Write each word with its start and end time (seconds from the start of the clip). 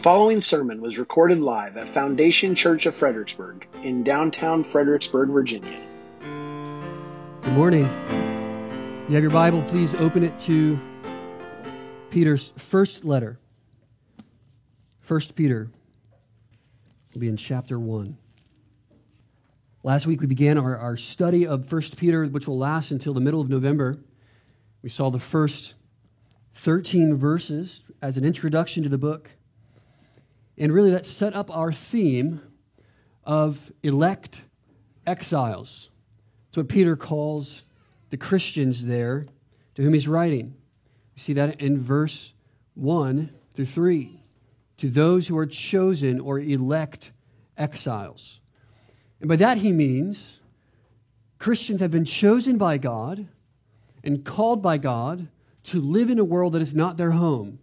following 0.00 0.40
sermon 0.40 0.80
was 0.80 0.98
recorded 0.98 1.40
live 1.40 1.76
at 1.76 1.86
Foundation 1.86 2.54
Church 2.54 2.86
of 2.86 2.94
Fredericksburg 2.94 3.66
in 3.82 4.02
downtown 4.02 4.64
Fredericksburg, 4.64 5.28
Virginia. 5.28 5.78
Good 7.42 7.52
morning. 7.52 7.82
You 7.82 9.14
have 9.14 9.22
your 9.22 9.30
Bible, 9.30 9.60
please 9.60 9.94
open 9.94 10.22
it 10.22 10.38
to 10.40 10.80
Peter's 12.08 12.48
first 12.56 13.04
letter. 13.04 13.38
First 15.00 15.34
Peter 15.36 15.68
will 17.12 17.20
be 17.20 17.28
in 17.28 17.36
chapter 17.36 17.78
1. 17.78 18.16
Last 19.82 20.06
week 20.06 20.22
we 20.22 20.26
began 20.26 20.56
our, 20.56 20.78
our 20.78 20.96
study 20.96 21.46
of 21.46 21.66
First 21.66 21.98
Peter, 21.98 22.24
which 22.24 22.48
will 22.48 22.56
last 22.56 22.90
until 22.90 23.12
the 23.12 23.20
middle 23.20 23.42
of 23.42 23.50
November. 23.50 23.98
We 24.80 24.88
saw 24.88 25.10
the 25.10 25.20
first 25.20 25.74
13 26.54 27.16
verses 27.16 27.82
as 28.00 28.16
an 28.16 28.24
introduction 28.24 28.82
to 28.82 28.88
the 28.88 28.96
book. 28.96 29.32
And 30.60 30.74
really, 30.74 30.90
that 30.90 31.06
set 31.06 31.34
up 31.34 31.50
our 31.56 31.72
theme 31.72 32.42
of 33.24 33.72
elect 33.82 34.42
exiles. 35.06 35.88
That's 36.46 36.58
what 36.58 36.68
Peter 36.68 36.96
calls 36.96 37.64
the 38.10 38.18
Christians 38.18 38.84
there 38.84 39.26
to 39.74 39.82
whom 39.82 39.94
he's 39.94 40.06
writing. 40.06 40.54
We 41.14 41.20
see 41.20 41.32
that 41.32 41.62
in 41.62 41.80
verse 41.80 42.34
1 42.74 43.30
through 43.54 43.64
3. 43.64 44.22
To 44.76 44.90
those 44.90 45.28
who 45.28 45.38
are 45.38 45.46
chosen 45.46 46.20
or 46.20 46.38
elect 46.38 47.12
exiles. 47.56 48.40
And 49.20 49.30
by 49.30 49.36
that 49.36 49.56
he 49.58 49.72
means 49.72 50.40
Christians 51.38 51.80
have 51.80 51.90
been 51.90 52.04
chosen 52.04 52.58
by 52.58 52.76
God 52.76 53.26
and 54.04 54.26
called 54.26 54.62
by 54.62 54.76
God 54.76 55.28
to 55.64 55.80
live 55.80 56.10
in 56.10 56.18
a 56.18 56.24
world 56.24 56.52
that 56.52 56.60
is 56.60 56.74
not 56.74 56.98
their 56.98 57.12
home. 57.12 57.60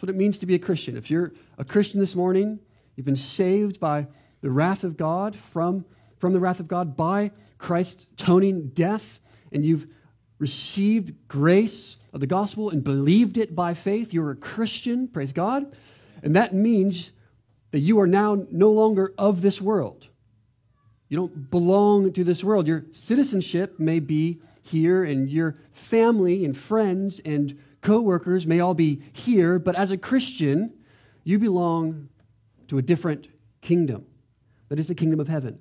That's 0.00 0.08
what 0.08 0.14
it 0.14 0.18
means 0.18 0.38
to 0.38 0.46
be 0.46 0.54
a 0.54 0.58
Christian. 0.58 0.96
If 0.96 1.10
you're 1.10 1.34
a 1.58 1.64
Christian 1.64 2.00
this 2.00 2.16
morning, 2.16 2.58
you've 2.96 3.04
been 3.04 3.16
saved 3.16 3.78
by 3.78 4.06
the 4.40 4.50
wrath 4.50 4.82
of 4.82 4.96
God, 4.96 5.36
from, 5.36 5.84
from 6.16 6.32
the 6.32 6.40
wrath 6.40 6.58
of 6.58 6.66
God, 6.68 6.96
by 6.96 7.32
Christ's 7.58 8.06
atoning 8.14 8.68
death, 8.68 9.20
and 9.52 9.62
you've 9.62 9.86
received 10.38 11.28
grace 11.28 11.98
of 12.14 12.20
the 12.20 12.26
gospel 12.26 12.70
and 12.70 12.82
believed 12.82 13.36
it 13.36 13.54
by 13.54 13.74
faith. 13.74 14.14
You're 14.14 14.30
a 14.30 14.36
Christian, 14.36 15.06
praise 15.06 15.34
God. 15.34 15.70
And 16.22 16.34
that 16.34 16.54
means 16.54 17.12
that 17.72 17.80
you 17.80 18.00
are 18.00 18.06
now 18.06 18.46
no 18.50 18.70
longer 18.70 19.12
of 19.18 19.42
this 19.42 19.60
world. 19.60 20.08
You 21.10 21.18
don't 21.18 21.50
belong 21.50 22.10
to 22.14 22.24
this 22.24 22.42
world. 22.42 22.66
Your 22.66 22.86
citizenship 22.92 23.78
may 23.78 24.00
be 24.00 24.40
here, 24.62 25.04
and 25.04 25.28
your 25.28 25.58
family 25.72 26.46
and 26.46 26.56
friends 26.56 27.20
and 27.22 27.58
coworkers 27.80 28.46
may 28.46 28.60
all 28.60 28.74
be 28.74 29.02
here, 29.12 29.58
but 29.58 29.76
as 29.76 29.90
a 29.92 29.98
Christian, 29.98 30.72
you 31.24 31.38
belong 31.38 32.08
to 32.68 32.78
a 32.78 32.82
different 32.82 33.28
kingdom. 33.60 34.06
That 34.68 34.78
is 34.78 34.88
the 34.88 34.94
kingdom 34.94 35.20
of 35.20 35.28
heaven. 35.28 35.58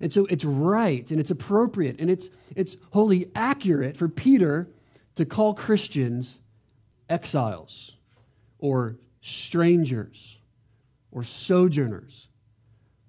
And 0.00 0.12
so 0.12 0.26
it's 0.26 0.44
right 0.44 1.10
and 1.10 1.18
it's 1.18 1.30
appropriate 1.30 2.00
and 2.00 2.10
it's, 2.10 2.28
it's 2.54 2.76
wholly 2.90 3.30
accurate 3.34 3.96
for 3.96 4.08
Peter 4.08 4.68
to 5.16 5.24
call 5.24 5.54
Christians 5.54 6.38
exiles 7.08 7.96
or 8.58 8.96
strangers 9.20 10.38
or 11.10 11.22
sojourners 11.22 12.28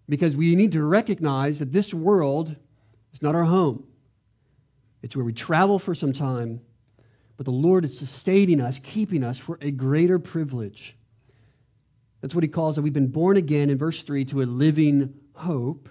because 0.08 0.38
we 0.38 0.56
need 0.56 0.72
to 0.72 0.84
recognize 0.84 1.60
that 1.60 1.74
this 1.74 1.94
world 1.94 2.56
is 3.12 3.22
not 3.22 3.36
our 3.36 3.44
home. 3.44 3.84
It's 5.02 5.16
where 5.16 5.26
we 5.26 5.34
travel 5.34 5.80
for 5.80 5.94
some 5.94 6.14
time 6.14 6.62
but 7.38 7.46
the 7.46 7.52
Lord 7.52 7.86
is 7.86 7.98
sustaining 7.98 8.60
us, 8.60 8.80
keeping 8.80 9.24
us 9.24 9.38
for 9.40 9.60
a 9.62 9.72
greater 9.72 10.18
privilege. 10.18 10.98
That's 12.22 12.34
what 12.34 12.44
he 12.44 12.48
calls 12.48 12.76
that 12.76 12.82
we've 12.82 12.92
been 12.92 13.08
born 13.08 13.38
again 13.38 13.70
in 13.70 13.78
verse 13.78 14.02
3 14.02 14.26
to 14.26 14.42
a 14.42 14.46
living 14.46 15.14
hope 15.34 15.88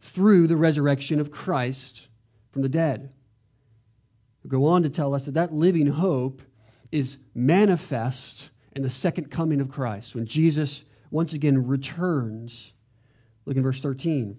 through 0.00 0.46
the 0.46 0.56
resurrection 0.56 1.20
of 1.20 1.30
Christ 1.30 2.08
from 2.50 2.62
the 2.62 2.68
dead. 2.68 3.12
He'll 4.42 4.50
go 4.50 4.64
on 4.64 4.82
to 4.84 4.88
tell 4.88 5.14
us 5.14 5.26
that 5.26 5.34
that 5.34 5.52
living 5.52 5.86
hope 5.86 6.40
is 6.90 7.18
manifest 7.34 8.48
in 8.74 8.82
the 8.82 8.90
second 8.90 9.30
coming 9.30 9.60
of 9.60 9.68
Christ 9.68 10.14
when 10.14 10.24
Jesus 10.24 10.84
once 11.10 11.34
again 11.34 11.66
returns. 11.66 12.72
Look 13.44 13.56
in 13.56 13.62
verse 13.62 13.80
13. 13.80 14.38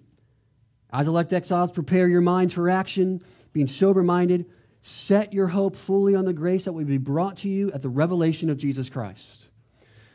As 0.92 1.06
elect 1.06 1.32
exiles, 1.32 1.70
prepare 1.70 2.08
your 2.08 2.20
minds 2.20 2.52
for 2.52 2.68
action, 2.68 3.22
being 3.52 3.68
sober 3.68 4.02
minded 4.02 4.46
Set 4.82 5.32
your 5.32 5.48
hope 5.48 5.76
fully 5.76 6.14
on 6.14 6.24
the 6.24 6.32
grace 6.32 6.64
that 6.64 6.72
will 6.72 6.84
be 6.84 6.98
brought 6.98 7.38
to 7.38 7.48
you 7.48 7.70
at 7.72 7.82
the 7.82 7.88
revelation 7.88 8.48
of 8.48 8.58
Jesus 8.58 8.88
Christ. 8.88 9.46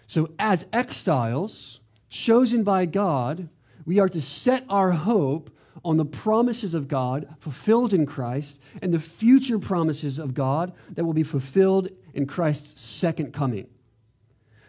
So, 0.08 0.32
as 0.40 0.66
exiles 0.74 1.80
chosen 2.10 2.64
by 2.64 2.86
God, 2.86 3.50
we 3.86 4.00
are 4.00 4.10
to 4.10 4.22
set 4.22 4.66
our 4.70 4.92
hope 4.92 5.52
on 5.84 5.98
the 5.98 6.06
promises 6.06 6.74
of 6.74 6.88
God 6.88 7.28
fulfilled 7.40 7.94
in 7.94 8.06
Christ 8.06 8.60
and 8.82 8.94
the 8.94 9.00
future 9.00 9.60
promises 9.60 10.18
of 10.18 10.34
God 10.34 10.74
that 10.94 11.06
will 11.06 11.14
be 11.14 11.24
fulfilled 11.24 11.90
in 12.14 12.26
Christ's 12.26 12.82
second 12.82 13.34
coming. 13.34 13.68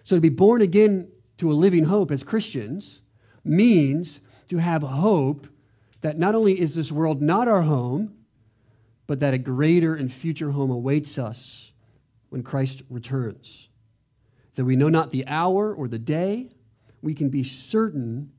So, 0.04 0.16
to 0.16 0.20
be 0.20 0.28
born 0.28 0.60
again 0.60 1.08
to 1.38 1.50
a 1.50 1.54
living 1.54 1.84
hope 1.84 2.10
as 2.10 2.22
Christians 2.22 3.00
means 3.44 4.20
to 4.48 4.58
have 4.58 4.82
hope 4.82 5.46
that 6.02 6.18
not 6.18 6.34
only 6.34 6.58
is 6.58 6.74
this 6.74 6.92
world 6.92 7.22
not 7.22 7.48
our 7.48 7.62
home, 7.62 8.15
but 9.06 9.20
that 9.20 9.34
a 9.34 9.38
greater 9.38 9.94
and 9.94 10.12
future 10.12 10.50
home 10.50 10.70
awaits 10.70 11.18
us 11.18 11.72
when 12.30 12.42
Christ 12.42 12.82
returns. 12.90 13.68
That 14.56 14.64
we 14.64 14.76
know 14.76 14.88
not 14.88 15.10
the 15.10 15.26
hour 15.26 15.74
or 15.74 15.88
the 15.88 15.98
day, 15.98 16.50
we 17.02 17.14
can 17.14 17.28
be 17.28 17.44
certain 17.44 18.32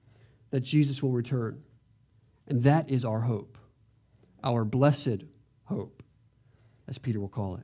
that 0.50 0.62
Jesus 0.62 1.02
will 1.02 1.12
return. 1.12 1.62
And 2.48 2.64
that 2.64 2.90
is 2.90 3.06
our 3.06 3.22
hope, 3.22 3.58
our 4.44 4.66
blessed 4.66 5.24
hope, 5.66 6.04
as 6.88 6.98
Peter 6.98 7.20
will 7.20 7.28
call 7.28 7.56
it. 7.56 7.64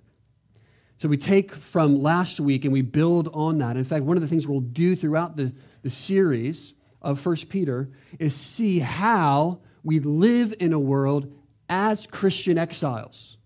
So 0.97 1.09
we 1.09 1.17
take 1.17 1.53
from 1.53 2.01
last 2.01 2.39
week 2.39 2.63
and 2.63 2.71
we 2.71 2.81
build 2.81 3.29
on 3.33 3.57
that. 3.57 3.75
In 3.75 3.83
fact, 3.83 4.05
one 4.05 4.15
of 4.15 4.21
the 4.21 4.27
things 4.27 4.47
we'll 4.47 4.61
do 4.61 4.95
throughout 4.95 5.35
the, 5.35 5.53
the 5.81 5.89
series 5.89 6.73
of 7.01 7.19
First 7.19 7.49
Peter 7.49 7.89
is 8.19 8.33
see 8.33 8.79
how 8.79 9.59
we 9.83 9.99
live 9.99 10.53
in 10.59 10.71
a 10.71 10.79
world 10.79 11.33
as 11.73 12.05
Christian 12.05 12.59
exiles. 12.59 13.37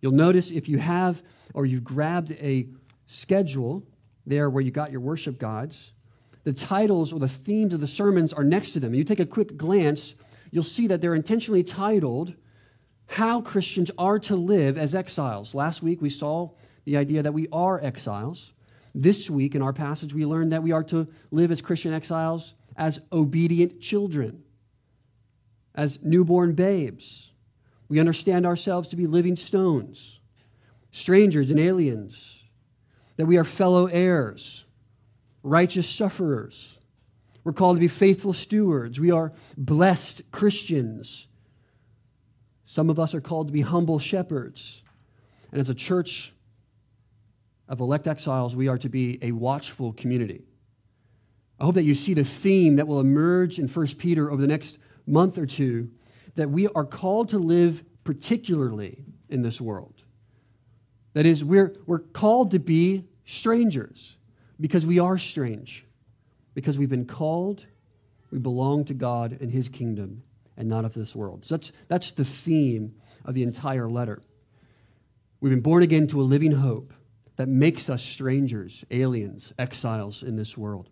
You'll 0.00 0.12
notice 0.12 0.50
if 0.50 0.70
you 0.70 0.78
have 0.78 1.22
or 1.52 1.66
you've 1.66 1.84
grabbed 1.84 2.30
a 2.40 2.66
schedule 3.04 3.86
there 4.24 4.48
where 4.48 4.62
you 4.62 4.70
got 4.70 4.90
your 4.90 5.02
worship 5.02 5.38
guides, 5.38 5.92
the 6.44 6.54
titles 6.54 7.12
or 7.12 7.18
the 7.18 7.28
themes 7.28 7.74
of 7.74 7.80
the 7.80 7.86
sermons 7.86 8.32
are 8.32 8.42
next 8.42 8.70
to 8.70 8.80
them. 8.80 8.94
You 8.94 9.04
take 9.04 9.20
a 9.20 9.26
quick 9.26 9.58
glance, 9.58 10.14
you'll 10.50 10.62
see 10.62 10.86
that 10.86 11.02
they're 11.02 11.14
intentionally 11.14 11.62
titled 11.62 12.32
How 13.04 13.42
Christians 13.42 13.90
Are 13.98 14.18
to 14.20 14.34
Live 14.34 14.78
as 14.78 14.94
Exiles. 14.94 15.54
Last 15.54 15.82
week 15.82 16.00
we 16.00 16.08
saw 16.08 16.52
the 16.86 16.96
idea 16.96 17.22
that 17.22 17.34
we 17.34 17.48
are 17.52 17.84
exiles. 17.84 18.54
This 18.94 19.28
week 19.28 19.54
in 19.54 19.60
our 19.60 19.74
passage, 19.74 20.14
we 20.14 20.24
learned 20.24 20.52
that 20.52 20.62
we 20.62 20.72
are 20.72 20.84
to 20.84 21.06
live 21.30 21.52
as 21.52 21.60
Christian 21.60 21.92
exiles 21.92 22.54
as 22.78 22.98
obedient 23.12 23.82
children, 23.82 24.42
as 25.74 25.98
newborn 26.02 26.54
babes, 26.54 27.27
we 27.88 28.00
understand 28.00 28.44
ourselves 28.46 28.88
to 28.88 28.96
be 28.96 29.06
living 29.06 29.36
stones, 29.36 30.20
strangers 30.90 31.50
and 31.50 31.58
aliens, 31.58 32.44
that 33.16 33.26
we 33.26 33.38
are 33.38 33.44
fellow 33.44 33.86
heirs, 33.86 34.64
righteous 35.42 35.88
sufferers. 35.88 36.78
We're 37.44 37.52
called 37.52 37.76
to 37.76 37.80
be 37.80 37.88
faithful 37.88 38.32
stewards. 38.32 39.00
We 39.00 39.10
are 39.10 39.32
blessed 39.56 40.30
Christians. 40.30 41.26
Some 42.66 42.90
of 42.90 42.98
us 42.98 43.14
are 43.14 43.20
called 43.22 43.46
to 43.48 43.52
be 43.52 43.62
humble 43.62 43.98
shepherds. 43.98 44.82
And 45.50 45.60
as 45.60 45.70
a 45.70 45.74
church 45.74 46.34
of 47.68 47.80
elect 47.80 48.06
exiles, 48.06 48.54
we 48.54 48.68
are 48.68 48.78
to 48.78 48.88
be 48.90 49.18
a 49.22 49.32
watchful 49.32 49.94
community. 49.94 50.42
I 51.58 51.64
hope 51.64 51.74
that 51.74 51.84
you 51.84 51.94
see 51.94 52.14
the 52.14 52.24
theme 52.24 52.76
that 52.76 52.86
will 52.86 53.00
emerge 53.00 53.58
in 53.58 53.66
1 53.66 53.86
Peter 53.98 54.30
over 54.30 54.40
the 54.40 54.46
next 54.46 54.78
month 55.06 55.38
or 55.38 55.46
two 55.46 55.90
that 56.38 56.50
we 56.50 56.68
are 56.68 56.84
called 56.84 57.30
to 57.30 57.38
live 57.38 57.82
particularly 58.04 59.04
in 59.28 59.42
this 59.42 59.60
world. 59.60 60.04
That 61.14 61.26
is, 61.26 61.44
we're, 61.44 61.74
we're 61.84 61.98
called 61.98 62.52
to 62.52 62.60
be 62.60 63.06
strangers 63.24 64.16
because 64.60 64.86
we 64.86 65.00
are 65.00 65.18
strange, 65.18 65.84
because 66.54 66.78
we've 66.78 66.88
been 66.88 67.06
called, 67.06 67.66
we 68.30 68.38
belong 68.38 68.84
to 68.84 68.94
God 68.94 69.36
and 69.40 69.50
His 69.50 69.68
kingdom 69.68 70.22
and 70.56 70.68
not 70.68 70.84
of 70.84 70.94
this 70.94 71.16
world. 71.16 71.44
So 71.44 71.56
that's, 71.56 71.72
that's 71.88 72.12
the 72.12 72.24
theme 72.24 72.94
of 73.24 73.34
the 73.34 73.42
entire 73.42 73.90
letter. 73.90 74.22
We've 75.40 75.50
been 75.50 75.60
born 75.60 75.82
again 75.82 76.06
to 76.08 76.20
a 76.20 76.22
living 76.22 76.52
hope 76.52 76.92
that 77.34 77.48
makes 77.48 77.90
us 77.90 78.00
strangers, 78.00 78.84
aliens, 78.92 79.52
exiles 79.58 80.22
in 80.22 80.36
this 80.36 80.56
world. 80.56 80.88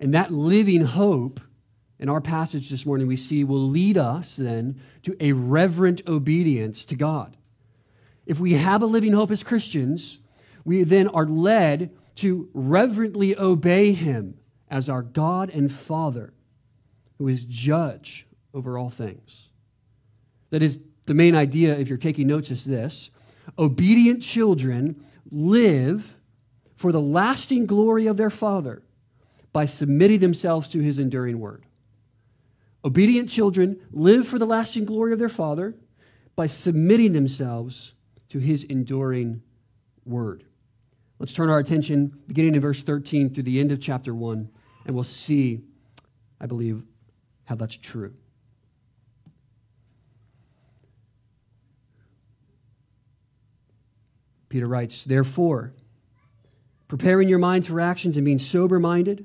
And 0.00 0.12
that 0.14 0.32
living 0.32 0.84
hope 0.84 1.38
in 2.02 2.08
our 2.08 2.20
passage 2.20 2.68
this 2.68 2.84
morning, 2.84 3.06
we 3.06 3.14
see 3.14 3.44
will 3.44 3.68
lead 3.68 3.96
us 3.96 4.34
then 4.34 4.80
to 5.04 5.16
a 5.20 5.32
reverent 5.32 6.02
obedience 6.08 6.84
to 6.86 6.96
God. 6.96 7.36
If 8.26 8.40
we 8.40 8.54
have 8.54 8.82
a 8.82 8.86
living 8.86 9.12
hope 9.12 9.30
as 9.30 9.44
Christians, 9.44 10.18
we 10.64 10.82
then 10.82 11.06
are 11.06 11.26
led 11.26 11.94
to 12.16 12.48
reverently 12.54 13.38
obey 13.38 13.92
Him 13.92 14.36
as 14.68 14.88
our 14.88 15.02
God 15.02 15.48
and 15.50 15.70
Father, 15.70 16.34
who 17.18 17.28
is 17.28 17.44
judge 17.44 18.26
over 18.52 18.76
all 18.76 18.90
things. 18.90 19.50
That 20.50 20.64
is 20.64 20.80
the 21.06 21.14
main 21.14 21.36
idea, 21.36 21.78
if 21.78 21.88
you're 21.88 21.98
taking 21.98 22.26
notes, 22.26 22.50
is 22.50 22.64
this 22.64 23.10
obedient 23.56 24.24
children 24.24 25.04
live 25.30 26.16
for 26.74 26.90
the 26.90 27.00
lasting 27.00 27.66
glory 27.66 28.08
of 28.08 28.16
their 28.16 28.28
Father 28.28 28.82
by 29.52 29.66
submitting 29.66 30.18
themselves 30.18 30.66
to 30.66 30.80
his 30.80 30.98
enduring 30.98 31.38
word. 31.38 31.64
Obedient 32.84 33.28
children 33.28 33.80
live 33.92 34.26
for 34.26 34.38
the 34.38 34.46
lasting 34.46 34.84
glory 34.84 35.12
of 35.12 35.18
their 35.18 35.28
Father 35.28 35.74
by 36.34 36.46
submitting 36.46 37.12
themselves 37.12 37.94
to 38.28 38.38
his 38.38 38.64
enduring 38.64 39.42
word. 40.04 40.44
Let's 41.18 41.32
turn 41.32 41.50
our 41.50 41.60
attention 41.60 42.18
beginning 42.26 42.54
in 42.54 42.60
verse 42.60 42.82
13 42.82 43.32
through 43.32 43.44
the 43.44 43.60
end 43.60 43.70
of 43.70 43.80
chapter 43.80 44.14
1, 44.14 44.48
and 44.86 44.94
we'll 44.94 45.04
see, 45.04 45.60
I 46.40 46.46
believe, 46.46 46.82
how 47.44 47.54
that's 47.54 47.76
true. 47.76 48.14
Peter 54.48 54.66
writes, 54.66 55.04
Therefore, 55.04 55.72
preparing 56.88 57.28
your 57.28 57.38
minds 57.38 57.68
for 57.68 57.80
actions 57.80 58.16
and 58.16 58.24
being 58.24 58.38
sober 58.38 58.80
minded, 58.80 59.24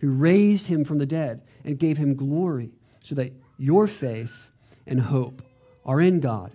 who 0.00 0.10
raised 0.10 0.66
him 0.66 0.84
from 0.84 0.98
the 0.98 1.06
dead 1.06 1.42
and 1.64 1.78
gave 1.78 1.96
him 1.96 2.14
glory, 2.14 2.72
so 3.00 3.14
that 3.14 3.32
your 3.58 3.86
faith 3.86 4.50
and 4.86 5.00
hope 5.00 5.42
are 5.84 6.00
in 6.00 6.20
God. 6.20 6.52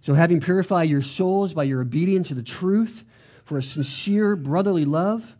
So, 0.00 0.14
having 0.14 0.40
purified 0.40 0.88
your 0.88 1.02
souls 1.02 1.54
by 1.54 1.64
your 1.64 1.80
obedience 1.80 2.28
to 2.28 2.34
the 2.34 2.42
truth 2.42 3.04
for 3.44 3.58
a 3.58 3.62
sincere 3.62 4.36
brotherly 4.36 4.84
love, 4.84 5.36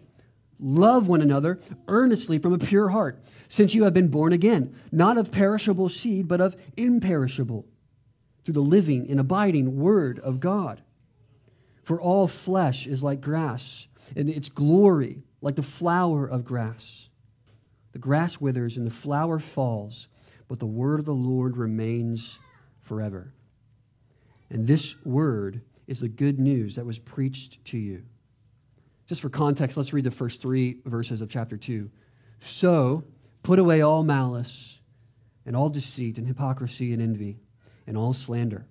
love 0.58 1.08
one 1.08 1.20
another 1.20 1.60
earnestly 1.86 2.38
from 2.38 2.52
a 2.52 2.58
pure 2.58 2.88
heart, 2.88 3.22
since 3.48 3.74
you 3.74 3.84
have 3.84 3.94
been 3.94 4.08
born 4.08 4.32
again, 4.32 4.74
not 4.90 5.16
of 5.16 5.32
perishable 5.32 5.88
seed, 5.88 6.28
but 6.28 6.40
of 6.40 6.56
imperishable, 6.76 7.66
through 8.44 8.54
the 8.54 8.60
living 8.60 9.08
and 9.08 9.20
abiding 9.20 9.78
Word 9.78 10.18
of 10.18 10.40
God. 10.40 10.82
For 11.82 12.00
all 12.00 12.28
flesh 12.28 12.86
is 12.86 13.02
like 13.02 13.20
grass, 13.20 13.86
and 14.16 14.28
its 14.28 14.48
glory 14.48 15.22
like 15.40 15.56
the 15.56 15.62
flower 15.62 16.26
of 16.26 16.44
grass. 16.44 17.08
The 17.92 17.98
grass 17.98 18.40
withers 18.40 18.76
and 18.76 18.86
the 18.86 18.92
flower 18.92 19.38
falls, 19.38 20.08
but 20.46 20.58
the 20.58 20.66
word 20.66 21.00
of 21.00 21.06
the 21.06 21.14
Lord 21.14 21.56
remains 21.56 22.38
forever. 22.80 23.32
And 24.50 24.66
this 24.66 25.04
word 25.04 25.62
is 25.86 26.00
the 26.00 26.08
good 26.08 26.38
news 26.38 26.76
that 26.76 26.86
was 26.86 26.98
preached 26.98 27.64
to 27.66 27.78
you. 27.78 28.02
Just 29.06 29.20
for 29.20 29.30
context, 29.30 29.76
let's 29.76 29.92
read 29.92 30.04
the 30.04 30.10
first 30.10 30.42
three 30.42 30.80
verses 30.84 31.22
of 31.22 31.30
chapter 31.30 31.56
2. 31.56 31.90
So, 32.40 33.04
put 33.42 33.58
away 33.58 33.80
all 33.80 34.04
malice 34.04 34.80
and 35.46 35.56
all 35.56 35.70
deceit 35.70 36.18
and 36.18 36.26
hypocrisy 36.26 36.92
and 36.92 37.00
envy 37.00 37.38
and 37.86 37.96
all 37.96 38.12
slander 38.12 38.66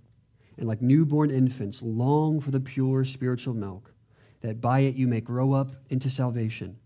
and 0.58 0.68
like 0.68 0.82
newborn 0.82 1.30
infants, 1.32 1.82
long 1.82 2.40
for 2.40 2.52
the 2.52 2.60
pure 2.60 3.04
spiritual 3.04 3.54
milk, 3.54 3.94
that 4.42 4.62
by 4.62 4.80
it 4.80 4.96
you 4.96 5.08
may 5.08 5.22
grow 5.22 5.54
up 5.54 5.76
into 5.90 6.10
salvation, 6.10 6.78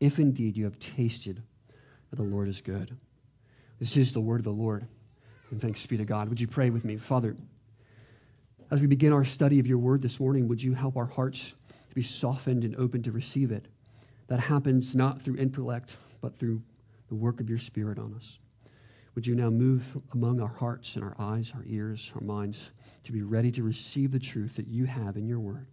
if 0.00 0.18
indeed 0.18 0.56
you 0.56 0.64
have 0.64 0.78
tasted 0.78 1.42
that 2.10 2.16
the 2.16 2.22
Lord 2.22 2.48
is 2.48 2.60
good. 2.60 2.96
This 3.78 3.96
is 3.96 4.12
the 4.12 4.20
word 4.20 4.40
of 4.40 4.44
the 4.44 4.50
Lord. 4.50 4.86
And 5.50 5.60
thanks 5.60 5.84
be 5.86 5.96
to 5.96 6.04
God. 6.04 6.28
Would 6.28 6.40
you 6.40 6.48
pray 6.48 6.70
with 6.70 6.84
me? 6.84 6.96
Father, 6.96 7.36
as 8.70 8.80
we 8.80 8.86
begin 8.86 9.12
our 9.12 9.24
study 9.24 9.58
of 9.58 9.66
your 9.66 9.78
word 9.78 10.02
this 10.02 10.18
morning, 10.18 10.48
would 10.48 10.62
you 10.62 10.72
help 10.72 10.96
our 10.96 11.06
hearts 11.06 11.54
to 11.88 11.94
be 11.94 12.02
softened 12.02 12.64
and 12.64 12.74
open 12.76 13.02
to 13.02 13.12
receive 13.12 13.52
it? 13.52 13.66
That 14.28 14.40
happens 14.40 14.96
not 14.96 15.20
through 15.20 15.36
intellect, 15.36 15.96
but 16.20 16.36
through 16.36 16.62
the 17.08 17.14
work 17.14 17.40
of 17.40 17.48
your 17.48 17.58
Spirit 17.58 17.98
on 17.98 18.14
us. 18.14 18.38
Would 19.14 19.26
you 19.26 19.34
now 19.34 19.50
move 19.50 19.98
among 20.14 20.40
our 20.40 20.48
hearts 20.48 20.96
and 20.96 21.04
our 21.04 21.14
eyes, 21.18 21.52
our 21.54 21.64
ears, 21.66 22.10
our 22.14 22.22
minds? 22.22 22.70
to 23.04 23.12
be 23.12 23.22
ready 23.22 23.50
to 23.52 23.62
receive 23.62 24.12
the 24.12 24.18
truth 24.18 24.56
that 24.56 24.68
you 24.68 24.84
have 24.84 25.16
in 25.16 25.26
your 25.26 25.40
word, 25.40 25.66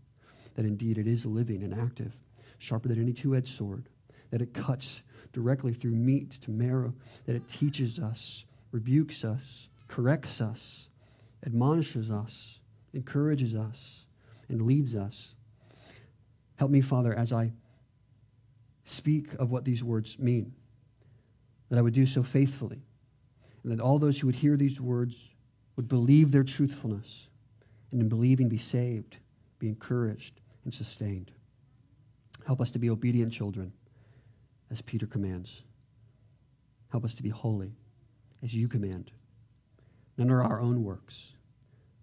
that 0.59 0.65
indeed 0.65 0.97
it 0.97 1.07
is 1.07 1.25
living 1.25 1.63
and 1.63 1.73
active, 1.73 2.17
sharper 2.57 2.89
than 2.89 3.01
any 3.01 3.13
two 3.13 3.33
edged 3.33 3.55
sword, 3.55 3.87
that 4.29 4.41
it 4.41 4.53
cuts 4.53 5.03
directly 5.31 5.71
through 5.71 5.95
meat 5.95 6.31
to 6.31 6.51
marrow, 6.51 6.93
that 7.25 7.33
it 7.37 7.47
teaches 7.47 7.97
us, 7.97 8.43
rebukes 8.73 9.23
us, 9.23 9.69
corrects 9.87 10.41
us, 10.41 10.89
admonishes 11.45 12.11
us, 12.11 12.59
encourages 12.93 13.55
us, 13.55 14.05
and 14.49 14.63
leads 14.63 14.97
us. 14.97 15.33
Help 16.57 16.71
me, 16.71 16.81
Father, 16.81 17.13
as 17.13 17.31
I 17.31 17.53
speak 18.83 19.33
of 19.35 19.51
what 19.51 19.63
these 19.63 19.81
words 19.81 20.19
mean, 20.19 20.53
that 21.69 21.79
I 21.79 21.81
would 21.81 21.93
do 21.93 22.05
so 22.05 22.21
faithfully, 22.21 22.81
and 23.63 23.71
that 23.71 23.81
all 23.81 23.97
those 23.97 24.19
who 24.19 24.27
would 24.27 24.35
hear 24.35 24.57
these 24.57 24.81
words 24.81 25.33
would 25.77 25.87
believe 25.87 26.33
their 26.33 26.43
truthfulness, 26.43 27.29
and 27.93 28.01
in 28.01 28.09
believing 28.09 28.49
be 28.49 28.57
saved, 28.57 29.15
be 29.57 29.69
encouraged, 29.69 30.38
and 30.69 30.75
sustained. 30.75 31.31
Help 32.45 32.61
us 32.61 32.69
to 32.69 32.77
be 32.77 32.91
obedient 32.91 33.33
children, 33.33 33.73
as 34.69 34.83
Peter 34.83 35.07
commands. 35.07 35.63
Help 36.91 37.03
us 37.03 37.15
to 37.15 37.23
be 37.23 37.29
holy, 37.29 37.73
as 38.43 38.53
you 38.53 38.67
command. 38.67 39.09
None 40.15 40.29
are 40.29 40.43
our 40.43 40.61
own 40.61 40.83
works, 40.83 41.33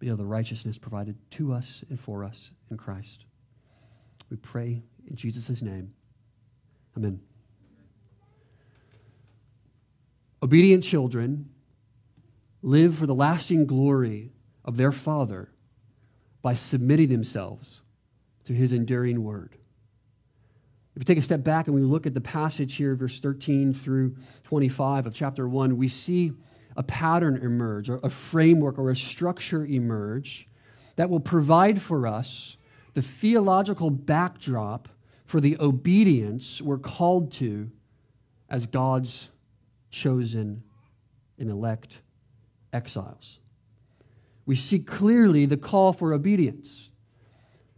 but 0.01 0.09
know 0.09 0.17
the 0.17 0.25
righteousness 0.25 0.79
provided 0.79 1.15
to 1.31 1.53
us 1.53 1.85
and 1.91 2.01
for 2.01 2.25
us 2.25 2.51
in 2.69 2.77
Christ. 2.77 3.27
We 4.31 4.37
pray 4.37 4.83
in 5.07 5.15
Jesus' 5.15 5.63
name. 5.63 5.95
Amen. 6.97 7.21
Obedient 10.43 10.83
children 10.83 11.51
live 12.63 12.97
for 12.97 13.07
the 13.07 13.15
lasting 13.15 13.67
glory 13.67 14.33
of 14.65 14.77
their 14.77 14.91
Father 14.91 15.53
by 16.43 16.55
submitting 16.55 17.11
themselves 17.11 17.83
to 18.47 18.53
his 18.53 18.73
enduring 18.73 19.23
word. 19.23 19.57
If 20.95 21.01
we 21.01 21.05
take 21.05 21.19
a 21.19 21.23
step 21.23 21.45
back 21.45 21.67
and 21.67 21.75
we 21.75 21.83
look 21.83 22.07
at 22.07 22.15
the 22.15 22.21
passage 22.21 22.77
here, 22.77 22.95
verse 22.95 23.21
13 23.21 23.75
through 23.75 24.17
25 24.45 25.07
of 25.07 25.15
chapter 25.15 25.47
1, 25.47 25.77
we 25.77 25.89
see 25.89 26.33
a 26.77 26.83
pattern 26.83 27.37
emerge, 27.37 27.91
or 27.91 28.01
a 28.03 28.09
framework, 28.09 28.79
or 28.79 28.91
a 28.91 28.97
structure 28.97 29.67
emerge 29.67 30.49
that 30.97 31.11
will 31.11 31.21
provide 31.21 31.81
for 31.81 32.07
us 32.07 32.57
the 32.95 33.03
theological 33.03 33.91
backdrop 33.91 34.89
for 35.27 35.41
the 35.41 35.57
obedience 35.61 36.63
we're 36.63 36.79
called 36.79 37.33
to 37.33 37.71
as 38.49 38.67
God's 38.67 39.31
chosen 39.91 40.63
and 41.39 41.51
elect 41.51 42.01
exiles. 42.73 43.39
We 44.47 44.55
see 44.55 44.79
clearly 44.79 45.45
the 45.45 45.57
call 45.57 45.93
for 45.93 46.15
obedience. 46.15 46.91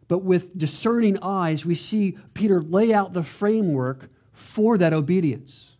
But 0.08 0.24
with 0.24 0.56
discerning 0.56 1.18
eyes, 1.22 1.66
we 1.66 1.74
see 1.74 2.18
Peter 2.34 2.62
lay 2.62 2.92
out 2.92 3.12
the 3.12 3.22
framework 3.22 4.10
for 4.32 4.78
that 4.78 4.94
obedience. 4.94 5.76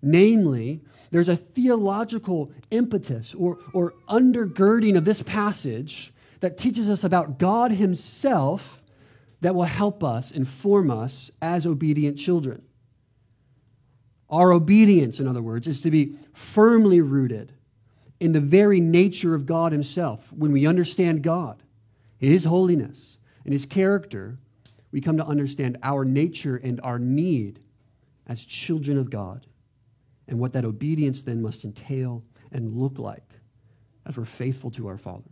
Namely, 0.00 0.80
there's 1.10 1.28
a 1.28 1.36
theological 1.36 2.50
impetus 2.70 3.34
or, 3.34 3.58
or 3.72 3.94
undergirding 4.08 4.96
of 4.96 5.04
this 5.04 5.22
passage 5.22 6.12
that 6.40 6.56
teaches 6.56 6.88
us 6.88 7.04
about 7.04 7.38
God 7.38 7.72
Himself 7.72 8.82
that 9.40 9.54
will 9.54 9.64
help 9.64 10.02
us, 10.02 10.32
inform 10.32 10.90
us 10.90 11.30
as 11.40 11.66
obedient 11.66 12.18
children. 12.18 12.62
Our 14.30 14.52
obedience, 14.52 15.20
in 15.20 15.28
other 15.28 15.42
words, 15.42 15.66
is 15.66 15.80
to 15.82 15.90
be 15.90 16.16
firmly 16.32 17.00
rooted 17.00 17.52
in 18.20 18.32
the 18.32 18.40
very 18.40 18.80
nature 18.80 19.34
of 19.34 19.46
God 19.46 19.72
Himself. 19.72 20.32
When 20.32 20.52
we 20.52 20.66
understand 20.66 21.22
God, 21.22 21.62
His 22.18 22.44
holiness, 22.44 23.17
and 23.48 23.54
His 23.54 23.64
character, 23.64 24.36
we 24.92 25.00
come 25.00 25.16
to 25.16 25.24
understand 25.24 25.78
our 25.82 26.04
nature 26.04 26.56
and 26.56 26.82
our 26.82 26.98
need 26.98 27.60
as 28.26 28.44
children 28.44 28.98
of 28.98 29.08
God 29.08 29.46
and 30.26 30.38
what 30.38 30.52
that 30.52 30.66
obedience 30.66 31.22
then 31.22 31.40
must 31.40 31.64
entail 31.64 32.22
and 32.52 32.76
look 32.76 32.98
like 32.98 33.24
as 34.04 34.18
we're 34.18 34.26
faithful 34.26 34.70
to 34.72 34.88
our 34.88 34.98
Father. 34.98 35.30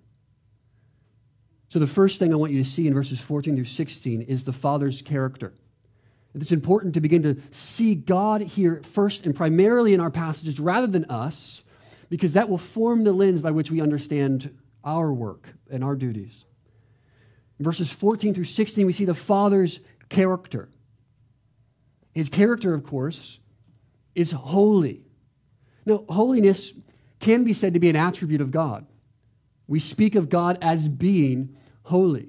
So, 1.69 1.79
the 1.79 1.87
first 1.87 2.19
thing 2.19 2.33
I 2.33 2.37
want 2.37 2.53
you 2.53 2.65
to 2.65 2.71
see 2.71 2.87
in 2.87 2.95
verses 2.95 3.21
14 3.21 3.55
through 3.55 3.67
16 3.67 4.23
is 4.23 4.45
the 4.45 4.53
Father's 4.55 5.03
character. 5.03 5.53
It's 6.35 6.53
important 6.53 6.95
to 6.95 7.03
begin 7.03 7.23
to 7.25 7.37
see 7.51 7.95
God 7.95 8.41
here 8.41 8.81
first 8.83 9.27
and 9.27 9.37
primarily 9.37 9.93
in 9.93 10.01
our 10.01 10.11
passages 10.11 10.59
rather 10.59 10.87
than 10.87 11.05
us, 11.11 11.65
because 12.09 12.33
that 12.33 12.49
will 12.49 12.57
form 12.57 13.05
the 13.05 13.13
lens 13.13 13.43
by 13.43 13.51
which 13.51 13.71
we 13.71 13.83
understand 13.83 14.57
our 14.83 15.13
work 15.13 15.51
and 15.71 15.85
our 15.85 15.97
duties. 15.97 16.47
Verses 17.59 17.93
14 17.93 18.35
through 18.35 18.45
16, 18.45 18.87
we 18.87 18.93
see 18.93 19.05
the 19.05 19.15
Father's 19.15 19.81
character. 20.09 20.69
His 22.15 22.29
character, 22.29 22.75
of 22.75 22.85
course, 22.85 23.39
is 24.15 24.31
holy. 24.31 25.05
Now, 25.85 26.05
holiness 26.09 26.73
can 27.21 27.45
be 27.45 27.53
said 27.53 27.75
to 27.75 27.81
be 27.81 27.89
an 27.89 27.97
attribute 27.97 28.41
of 28.41 28.51
God. 28.51 28.87
We 29.67 29.79
speak 29.79 30.15
of 30.15 30.29
God 30.29 30.59
as 30.61 30.89
being 30.89 31.57
holy. 31.83 32.29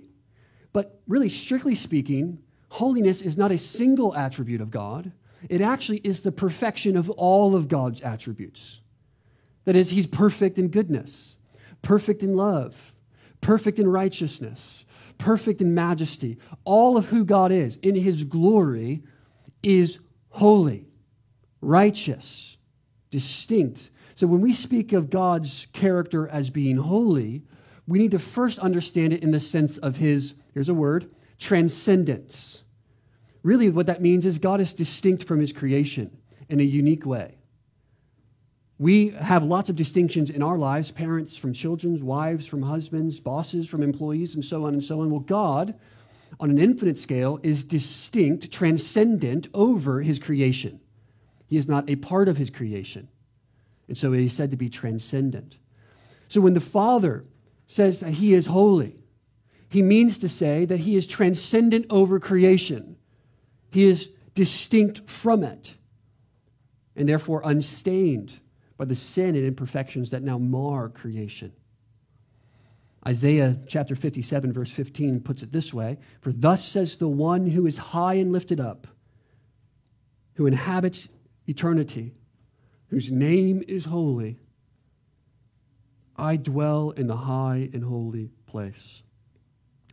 But 0.73 1.01
really, 1.07 1.29
strictly 1.29 1.75
speaking, 1.75 2.39
holiness 2.69 3.21
is 3.21 3.37
not 3.37 3.51
a 3.51 3.57
single 3.57 4.15
attribute 4.15 4.61
of 4.61 4.71
God. 4.71 5.11
It 5.49 5.61
actually 5.61 5.99
is 5.99 6.21
the 6.21 6.31
perfection 6.31 6.97
of 6.97 7.09
all 7.11 7.55
of 7.55 7.67
God's 7.67 8.01
attributes. 8.01 8.81
That 9.65 9.75
is, 9.75 9.89
He's 9.89 10.07
perfect 10.07 10.57
in 10.57 10.69
goodness, 10.69 11.35
perfect 11.81 12.23
in 12.23 12.35
love, 12.35 12.93
perfect 13.41 13.79
in 13.79 13.87
righteousness, 13.87 14.85
perfect 15.17 15.61
in 15.61 15.73
majesty. 15.73 16.37
All 16.63 16.97
of 16.97 17.07
who 17.07 17.25
God 17.25 17.51
is 17.51 17.77
in 17.77 17.95
His 17.95 18.23
glory 18.23 19.03
is 19.63 19.99
holy, 20.29 20.85
righteous, 21.61 22.57
distinct, 23.09 23.89
so 24.17 24.25
when 24.25 24.41
we 24.41 24.51
speak 24.51 24.93
of 24.93 25.11
God's 25.11 25.67
character 25.73 26.27
as 26.27 26.49
being 26.49 26.77
holy, 26.77 27.43
we 27.87 27.99
need 27.99 28.09
to 28.11 28.19
first 28.19 28.57
understand 28.57 29.13
it 29.13 29.21
in 29.21 29.29
the 29.29 29.39
sense 29.39 29.77
of 29.77 29.97
his, 29.97 30.33
here's 30.55 30.69
a 30.69 30.73
word, 30.73 31.07
transcendence. 31.37 32.63
Really, 33.43 33.69
what 33.69 33.85
that 33.85 34.01
means 34.01 34.25
is 34.25 34.39
God 34.39 34.59
is 34.59 34.73
distinct 34.73 35.23
from 35.23 35.39
his 35.39 35.53
creation 35.53 36.09
in 36.49 36.59
a 36.59 36.63
unique 36.63 37.05
way. 37.05 37.37
We 38.79 39.09
have 39.09 39.43
lots 39.43 39.69
of 39.69 39.75
distinctions 39.75 40.29
in 40.29 40.43
our 40.43 40.57
lives 40.57 40.91
parents 40.91 41.35
from 41.35 41.53
children, 41.53 42.03
wives 42.05 42.45
from 42.45 42.61
husbands, 42.61 43.19
bosses 43.19 43.67
from 43.67 43.81
employees, 43.81 44.35
and 44.35 44.45
so 44.45 44.65
on 44.65 44.73
and 44.73 44.83
so 44.83 45.01
on. 45.01 45.09
Well, 45.09 45.21
God, 45.21 45.73
on 46.39 46.51
an 46.51 46.59
infinite 46.59 46.99
scale, 46.99 47.39
is 47.41 47.63
distinct, 47.63 48.51
transcendent 48.51 49.47
over 49.53 50.01
his 50.01 50.19
creation. 50.19 50.79
He 51.47 51.57
is 51.57 51.67
not 51.67 51.89
a 51.89 51.95
part 51.95 52.27
of 52.27 52.37
his 52.37 52.51
creation. 52.51 53.07
And 53.87 53.97
so 53.97 54.11
he's 54.11 54.33
said 54.33 54.51
to 54.51 54.57
be 54.57 54.69
transcendent. 54.69 55.57
So 56.27 56.41
when 56.41 56.53
the 56.53 56.59
Father 56.59 57.23
says 57.65 58.01
that 58.01 58.11
he 58.11 58.33
is 58.33 58.45
holy, 58.45 58.97
he 59.69 59.81
means 59.81 60.19
to 60.19 60.29
say 60.29 60.65
that 60.65 60.81
he 60.81 60.95
is 60.95 61.07
transcendent 61.07 61.87
over 61.89 62.19
creation. 62.19 62.97
He 63.71 63.85
is 63.85 64.09
distinct 64.35 65.09
from 65.09 65.43
it, 65.43 65.75
and 66.95 67.09
therefore 67.09 67.41
unstained 67.43 68.39
by 68.77 68.85
the 68.85 68.95
sin 68.95 69.35
and 69.35 69.45
imperfections 69.45 70.11
that 70.11 70.23
now 70.23 70.37
mar 70.37 70.89
creation. 70.89 71.51
Isaiah 73.05 73.57
chapter 73.67 73.95
57, 73.95 74.53
verse 74.53 74.71
15 74.71 75.21
puts 75.21 75.43
it 75.43 75.51
this 75.51 75.73
way 75.73 75.97
For 76.21 76.31
thus 76.31 76.63
says 76.63 76.97
the 76.97 77.07
one 77.07 77.47
who 77.47 77.65
is 77.65 77.77
high 77.77 78.15
and 78.15 78.31
lifted 78.31 78.59
up, 78.59 78.87
who 80.35 80.45
inhabits 80.45 81.07
eternity 81.47 82.13
whose 82.87 83.11
name 83.11 83.63
is 83.67 83.85
holy, 83.85 84.37
I 86.15 86.37
dwell 86.37 86.91
in 86.91 87.07
the 87.07 87.15
high 87.15 87.69
and 87.73 87.83
holy 87.83 88.29
place. 88.45 89.03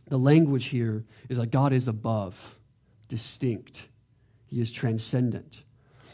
The 0.07 0.17
language 0.17 0.65
here 0.65 1.05
is 1.29 1.37
that 1.37 1.51
God 1.51 1.73
is 1.73 1.87
above, 1.87 2.57
distinct, 3.07 3.87
He 4.45 4.59
is 4.59 4.71
transcendent. 4.71 5.63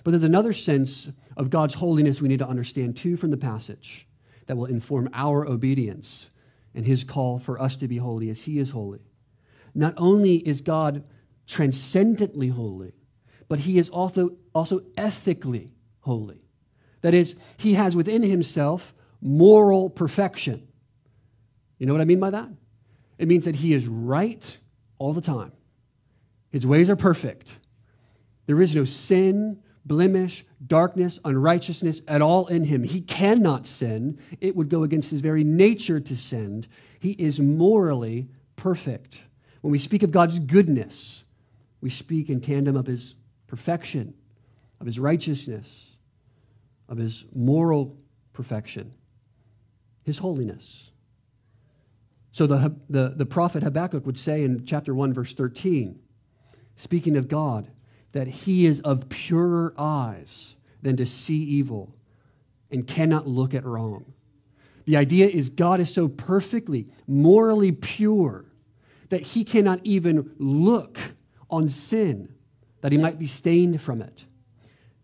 But 0.03 0.11
there's 0.11 0.23
another 0.23 0.53
sense 0.53 1.09
of 1.37 1.49
God's 1.49 1.75
holiness 1.75 2.21
we 2.21 2.27
need 2.27 2.39
to 2.39 2.47
understand 2.47 2.97
too 2.97 3.17
from 3.17 3.31
the 3.31 3.37
passage 3.37 4.07
that 4.47 4.57
will 4.57 4.65
inform 4.65 5.09
our 5.13 5.47
obedience 5.47 6.29
and 6.73 6.85
His 6.85 7.03
call 7.03 7.39
for 7.39 7.61
us 7.61 7.75
to 7.77 7.87
be 7.87 7.97
holy 7.97 8.29
as 8.29 8.41
He 8.41 8.59
is 8.59 8.71
holy. 8.71 9.01
Not 9.73 9.93
only 9.97 10.35
is 10.37 10.61
God 10.61 11.03
transcendently 11.47 12.49
holy, 12.49 12.93
but 13.47 13.59
He 13.59 13.77
is 13.77 13.89
also, 13.89 14.31
also 14.53 14.81
ethically 14.97 15.73
holy. 15.99 16.41
That 17.01 17.13
is, 17.13 17.35
he 17.57 17.73
has 17.73 17.95
within 17.95 18.23
himself 18.23 18.93
moral 19.21 19.89
perfection. 19.89 20.67
You 21.77 21.87
know 21.87 21.93
what 21.93 22.01
I 22.01 22.05
mean 22.05 22.19
by 22.19 22.29
that? 22.29 22.49
It 23.17 23.27
means 23.27 23.45
that 23.45 23.55
he 23.55 23.73
is 23.73 23.87
right 23.87 24.57
all 24.97 25.13
the 25.13 25.21
time. 25.21 25.51
His 26.51 26.65
ways 26.65 26.89
are 26.89 26.95
perfect. 26.95 27.59
There 28.45 28.61
is 28.61 28.75
no 28.75 28.85
sin, 28.85 29.61
blemish, 29.85 30.45
darkness, 30.65 31.19
unrighteousness 31.25 32.01
at 32.07 32.21
all 32.21 32.47
in 32.47 32.65
him. 32.65 32.83
He 32.83 33.01
cannot 33.01 33.65
sin. 33.65 34.19
It 34.39 34.55
would 34.55 34.69
go 34.69 34.83
against 34.83 35.11
his 35.11 35.21
very 35.21 35.43
nature 35.43 35.99
to 35.99 36.15
sin. 36.15 36.65
He 36.99 37.11
is 37.11 37.39
morally 37.39 38.29
perfect. 38.55 39.21
When 39.61 39.71
we 39.71 39.79
speak 39.79 40.03
of 40.03 40.11
God's 40.11 40.39
goodness, 40.39 41.23
we 41.81 41.89
speak 41.89 42.29
in 42.29 42.41
tandem 42.41 42.75
of 42.75 42.85
his 42.85 43.15
perfection, 43.47 44.13
of 44.79 44.85
his 44.85 44.99
righteousness, 44.99 45.95
of 46.87 46.97
his 46.97 47.25
moral 47.33 47.97
perfection, 48.33 48.93
his 50.03 50.17
holiness. 50.17 50.91
So 52.31 52.47
the, 52.47 52.75
the, 52.89 53.13
the 53.15 53.25
prophet 53.25 53.63
Habakkuk 53.63 54.05
would 54.05 54.17
say 54.17 54.43
in 54.43 54.65
chapter 54.65 54.93
1, 54.93 55.13
verse 55.13 55.33
13, 55.33 55.99
speaking 56.75 57.17
of 57.17 57.27
God, 57.27 57.69
that 58.11 58.27
he 58.27 58.65
is 58.65 58.79
of 58.81 59.09
purer 59.09 59.73
eyes 59.77 60.55
than 60.81 60.97
to 60.97 61.05
see 61.05 61.37
evil 61.37 61.95
and 62.69 62.87
cannot 62.87 63.27
look 63.27 63.53
at 63.53 63.65
wrong. 63.65 64.13
The 64.85 64.97
idea 64.97 65.27
is 65.27 65.49
God 65.49 65.79
is 65.79 65.93
so 65.93 66.07
perfectly, 66.07 66.87
morally 67.07 67.71
pure 67.71 68.45
that 69.09 69.21
he 69.21 69.43
cannot 69.43 69.79
even 69.83 70.31
look 70.37 70.97
on 71.49 71.69
sin, 71.69 72.33
that 72.81 72.91
he 72.91 72.97
might 72.97 73.19
be 73.19 73.27
stained 73.27 73.81
from 73.81 74.01
it. 74.01 74.25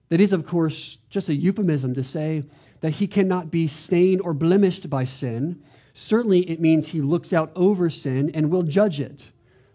That 0.10 0.22
is, 0.22 0.34
of 0.34 0.46
course, 0.46 0.98
just 1.10 1.30
a 1.30 1.36
euphemism 1.36 1.94
to 1.94 2.04
say 2.04 2.44
that 2.80 2.96
he 2.96 3.08
cannot 3.08 3.52
be 3.52 3.68
stained 3.68 4.22
or 4.22 4.34
blemished 4.34 4.90
by 4.90 5.04
sin. 5.04 5.62
Certainly, 5.94 6.50
it 6.50 6.62
means 6.62 6.88
he 6.88 7.02
looks 7.02 7.34
out 7.34 7.52
over 7.56 7.90
sin 7.90 8.32
and 8.34 8.50
will 8.50 8.64
judge 8.64 9.00
it, 9.00 9.32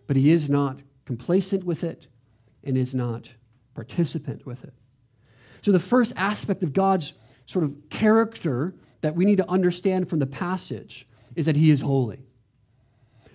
but 0.06 0.16
he 0.16 0.30
is 0.30 0.48
not 0.48 0.82
complacent 1.04 1.64
with 1.64 1.84
it 1.84 2.06
and 2.64 2.76
is 2.76 2.94
not 2.94 3.34
participant 3.74 4.46
with 4.46 4.64
it. 4.64 4.72
So, 5.62 5.72
the 5.72 5.80
first 5.80 6.12
aspect 6.16 6.62
of 6.62 6.72
God's 6.72 7.14
sort 7.46 7.64
of 7.64 7.74
character 7.90 8.74
that 9.00 9.14
we 9.14 9.24
need 9.24 9.36
to 9.36 9.48
understand 9.48 10.08
from 10.08 10.18
the 10.18 10.26
passage 10.26 11.06
is 11.34 11.46
that 11.46 11.56
he 11.56 11.70
is 11.70 11.80
holy. 11.80 12.20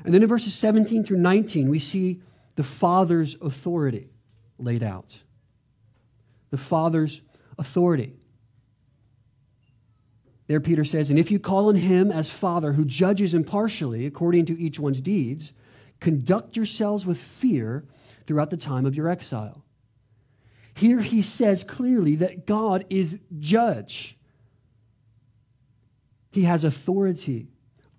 And 0.03 0.13
then 0.13 0.24
in 0.24 0.29
verses 0.29 0.53
17 0.53 1.03
through 1.03 1.17
19, 1.17 1.69
we 1.69 1.79
see 1.79 2.22
the 2.55 2.63
Father's 2.63 3.36
authority 3.41 4.10
laid 4.57 4.84
out 4.84 5.22
the 6.50 6.57
Father's 6.57 7.22
authority. 7.57 8.13
There, 10.48 10.62
Peter 10.62 10.86
says, 10.86 11.10
And 11.10 11.19
if 11.19 11.29
you 11.29 11.39
call 11.39 11.67
on 11.67 11.75
him 11.75 12.10
as 12.12 12.29
Father 12.29 12.72
who 12.74 12.86
judges 12.86 13.34
impartially 13.34 14.05
according 14.05 14.46
to 14.46 14.60
each 14.60 14.79
one's 14.79 15.01
deeds, 15.01 15.51
conduct 16.00 16.55
yourselves 16.55 17.05
with 17.05 17.17
fear 17.17 17.86
throughout 18.27 18.50
the 18.50 18.57
time 18.57 18.86
of 18.86 18.96
your 18.96 19.07
exile. 19.07 19.63
Here 20.75 21.00
he 21.00 21.24
says 21.24 21.63
clearly 21.63 22.15
that 22.17 22.46
God 22.46 22.86
is 22.89 23.19
judge. 23.39 24.15
He 26.31 26.43
has 26.43 26.63
authority 26.63 27.48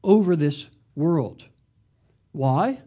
over 0.04 0.37
this 0.37 0.68
world. 0.94 1.49
Why? 2.30 2.82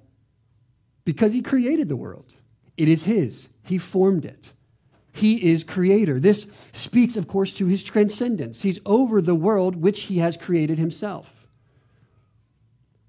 Because 1.04 1.34
he 1.34 1.42
created 1.42 1.90
the 1.90 1.98
world. 1.98 2.34
It 2.78 2.88
is 2.88 3.04
his, 3.04 3.50
he 3.64 3.78
formed 3.78 4.24
it. 4.24 4.54
He 5.12 5.52
is 5.52 5.66
creator. 5.66 6.22
This 6.22 6.48
speaks, 6.72 7.18
of 7.18 7.28
course, 7.28 7.52
to 7.54 7.66
his 7.66 7.84
transcendence. 7.84 8.62
He's 8.62 8.80
over 8.86 9.22
the 9.22 9.36
world 9.36 9.76
which 9.76 10.04
he 10.04 10.20
has 10.20 10.38
created 10.38 10.80
himself. 10.80 11.41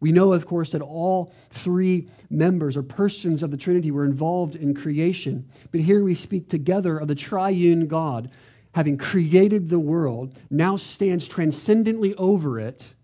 We 0.02 0.10
know, 0.10 0.32
of 0.32 0.46
course, 0.46 0.72
that 0.72 0.82
all 0.82 1.32
three 1.50 2.08
members 2.28 2.76
or 2.76 2.82
persons 2.82 3.44
of 3.44 3.52
the 3.52 3.56
Trinity 3.56 3.92
were 3.92 4.04
involved 4.04 4.56
in 4.56 4.74
creation. 4.74 5.48
But 5.70 5.82
here 5.82 6.02
we 6.02 6.14
speak 6.14 6.48
together 6.48 6.98
of 6.98 7.06
the 7.06 7.14
triune 7.14 7.86
God, 7.86 8.28
having 8.74 8.98
created 8.98 9.68
the 9.68 9.78
world, 9.78 10.36
now 10.50 10.74
stands 10.74 11.28
transcendently 11.28 12.16
over 12.16 12.58
it 12.58 12.94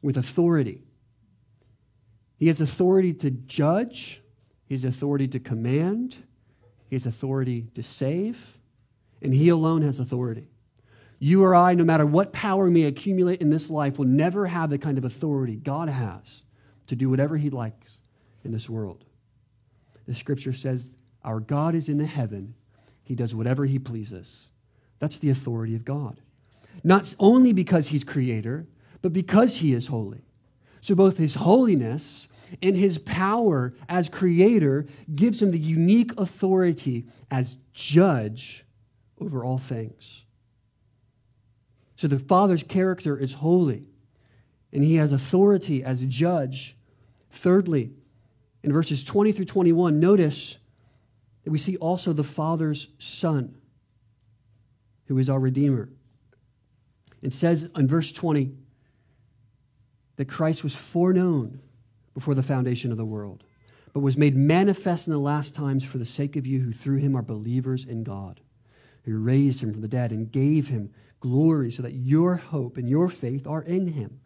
with 0.00 0.16
authority. 0.16 0.82
He 2.38 2.46
has 2.46 2.62
authority 2.62 3.12
to 3.12 3.30
judge, 3.30 4.22
he 4.64 4.76
has 4.76 4.84
authority 4.84 5.28
to 5.28 5.38
command, 5.38 6.16
he 6.88 6.96
has 6.96 7.04
authority 7.04 7.66
to 7.74 7.82
save, 7.82 8.56
and 9.20 9.34
he 9.34 9.50
alone 9.50 9.82
has 9.82 10.00
authority. 10.00 10.48
You 11.18 11.42
or 11.42 11.54
I, 11.54 11.74
no 11.74 11.84
matter 11.84 12.06
what 12.06 12.32
power 12.32 12.64
we 12.64 12.70
may 12.70 12.84
accumulate 12.84 13.40
in 13.40 13.50
this 13.50 13.68
life, 13.68 13.98
will 13.98 14.06
never 14.06 14.46
have 14.46 14.70
the 14.70 14.78
kind 14.78 14.98
of 14.98 15.04
authority 15.04 15.56
God 15.56 15.88
has 15.88 16.42
to 16.86 16.96
do 16.96 17.10
whatever 17.10 17.36
He 17.36 17.50
likes 17.50 18.00
in 18.44 18.52
this 18.52 18.70
world. 18.70 19.04
The 20.06 20.14
scripture 20.14 20.52
says, 20.52 20.90
Our 21.24 21.40
God 21.40 21.74
is 21.74 21.88
in 21.88 21.98
the 21.98 22.06
heaven, 22.06 22.54
He 23.02 23.14
does 23.14 23.34
whatever 23.34 23.64
He 23.64 23.78
pleases. 23.78 24.48
That's 25.00 25.18
the 25.18 25.30
authority 25.30 25.74
of 25.74 25.84
God. 25.84 26.20
Not 26.84 27.14
only 27.18 27.52
because 27.52 27.88
He's 27.88 28.04
creator, 28.04 28.68
but 29.02 29.12
because 29.12 29.56
He 29.56 29.74
is 29.74 29.88
holy. 29.88 30.22
So 30.80 30.94
both 30.94 31.18
His 31.18 31.34
holiness 31.34 32.28
and 32.62 32.76
His 32.76 32.98
power 32.98 33.74
as 33.88 34.08
creator 34.08 34.86
gives 35.14 35.42
Him 35.42 35.50
the 35.50 35.58
unique 35.58 36.12
authority 36.16 37.06
as 37.28 37.58
judge 37.72 38.64
over 39.20 39.44
all 39.44 39.58
things. 39.58 40.24
So 41.98 42.06
the 42.06 42.20
Father's 42.20 42.62
character 42.62 43.18
is 43.18 43.34
holy, 43.34 43.88
and 44.72 44.84
he 44.84 44.94
has 44.96 45.12
authority 45.12 45.82
as 45.82 46.06
judge. 46.06 46.76
Thirdly, 47.32 47.90
in 48.62 48.72
verses 48.72 49.02
20 49.02 49.32
through 49.32 49.46
21, 49.46 49.98
notice 49.98 50.58
that 51.42 51.50
we 51.50 51.58
see 51.58 51.76
also 51.78 52.12
the 52.12 52.22
Father's 52.22 52.86
Son, 53.00 53.56
who 55.06 55.18
is 55.18 55.28
our 55.28 55.40
Redeemer. 55.40 55.88
It 57.20 57.32
says 57.32 57.68
in 57.74 57.88
verse 57.88 58.12
20 58.12 58.52
that 60.14 60.28
Christ 60.28 60.62
was 60.62 60.76
foreknown 60.76 61.58
before 62.14 62.36
the 62.36 62.44
foundation 62.44 62.92
of 62.92 62.96
the 62.96 63.04
world, 63.04 63.42
but 63.92 64.00
was 64.00 64.16
made 64.16 64.36
manifest 64.36 65.08
in 65.08 65.12
the 65.12 65.18
last 65.18 65.52
times 65.52 65.84
for 65.84 65.98
the 65.98 66.06
sake 66.06 66.36
of 66.36 66.46
you 66.46 66.60
who 66.60 66.70
through 66.70 66.98
him 66.98 67.16
are 67.16 67.22
believers 67.22 67.84
in 67.84 68.04
God, 68.04 68.40
who 69.02 69.18
raised 69.18 69.60
him 69.64 69.72
from 69.72 69.80
the 69.80 69.88
dead 69.88 70.12
and 70.12 70.30
gave 70.30 70.68
him 70.68 70.92
glory 71.20 71.70
so 71.70 71.82
that 71.82 71.92
your 71.92 72.36
hope 72.36 72.76
and 72.76 72.88
your 72.88 73.08
faith 73.08 73.46
are 73.46 73.62
in 73.62 73.88
him. 73.88 74.20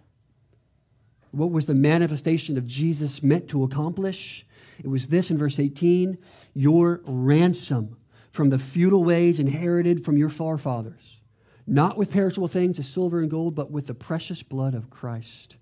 What 1.31 1.51
was 1.51 1.67
the 1.67 1.75
manifestation 1.75 2.59
of 2.59 2.67
Jesus 2.67 3.23
meant 3.23 3.49
to 3.49 3.65
accomplish? 3.65 4.47
It 4.79 4.89
was 4.89 5.09
this 5.09 5.31
in 5.31 5.39
verse 5.39 5.59
18 5.59 6.19
your 6.55 7.01
ransom 7.05 7.97
from 8.31 8.51
the 8.51 8.59
futile 8.59 9.05
ways 9.05 9.39
inherited 9.39 10.05
from 10.05 10.17
your 10.17 10.29
forefathers, 10.29 11.21
not 11.67 11.97
with 11.97 12.11
perishable 12.11 12.49
things 12.49 12.79
as 12.79 12.89
silver 12.89 13.21
and 13.21 13.31
gold, 13.31 13.55
but 13.55 13.71
with 13.71 13.87
the 13.87 13.95
precious 13.95 14.43
blood 14.43 14.75
of 14.75 14.91
Christ, 14.91 15.57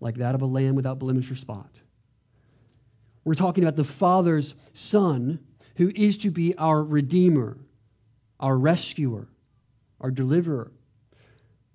like 0.00 0.16
that 0.16 0.34
of 0.34 0.42
a 0.42 0.46
lamb 0.46 0.74
without 0.74 0.98
blemish 0.98 1.30
or 1.30 1.36
spot. 1.36 1.70
We're 3.24 3.34
talking 3.34 3.64
about 3.64 3.76
the 3.76 3.84
Father's 3.84 4.54
Son, 4.72 5.40
who 5.76 5.92
is 5.94 6.16
to 6.18 6.30
be 6.30 6.56
our 6.56 6.82
Redeemer, 6.82 7.58
our 8.40 8.56
rescuer, 8.56 9.28
our 10.00 10.10
deliverer. 10.10 10.70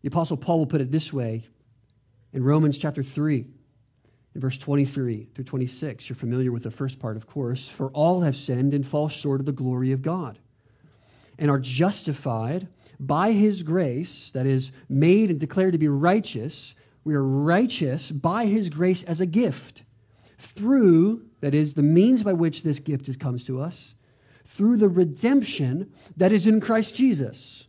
The 0.02 0.08
Apostle 0.08 0.38
Paul 0.38 0.60
will 0.60 0.66
put 0.66 0.82
it 0.82 0.92
this 0.92 1.14
way 1.14 1.46
in 2.34 2.44
Romans 2.44 2.78
chapter 2.78 3.04
3, 3.04 3.46
in 4.36 4.42
verse 4.42 4.58
23 4.58 5.30
through 5.34 5.44
26. 5.46 6.10
You're 6.10 6.16
familiar 6.16 6.52
with 6.52 6.64
the 6.64 6.72
first 6.72 7.00
part, 7.00 7.16
of 7.16 7.28
course. 7.28 7.68
For 7.68 7.90
all 7.92 8.22
have 8.22 8.36
sinned 8.36 8.74
and 8.74 8.86
fall 8.86 9.08
short 9.08 9.40
of 9.40 9.46
the 9.46 9.52
glory 9.52 9.92
of 9.92 10.02
God, 10.02 10.40
and 11.38 11.50
are 11.50 11.60
justified 11.60 12.68
by 13.00 13.32
his 13.32 13.64
grace, 13.64 14.32
that 14.32 14.46
is, 14.46 14.72
made 14.90 15.30
and 15.30 15.40
declared 15.40 15.74
to 15.74 15.80
be 15.80 15.88
righteous. 15.88 16.76
We 17.04 17.16
are 17.16 17.24
righteous 17.24 18.12
by 18.12 18.46
his 18.46 18.70
grace 18.70 19.04
as 19.04 19.20
a 19.20 19.26
gift 19.26 19.84
through, 20.38 21.26
that 21.42 21.54
is, 21.54 21.74
the 21.74 21.84
means 21.84 22.24
by 22.24 22.34
which 22.34 22.64
this 22.64 22.80
gift 22.80 23.20
comes 23.20 23.44
to 23.46 23.62
us, 23.62 23.96
through 24.46 24.78
the 24.78 24.90
redemption 24.90 25.92
that 26.18 26.32
is 26.32 26.48
in 26.48 26.60
Christ 26.60 26.96
Jesus 26.96 27.68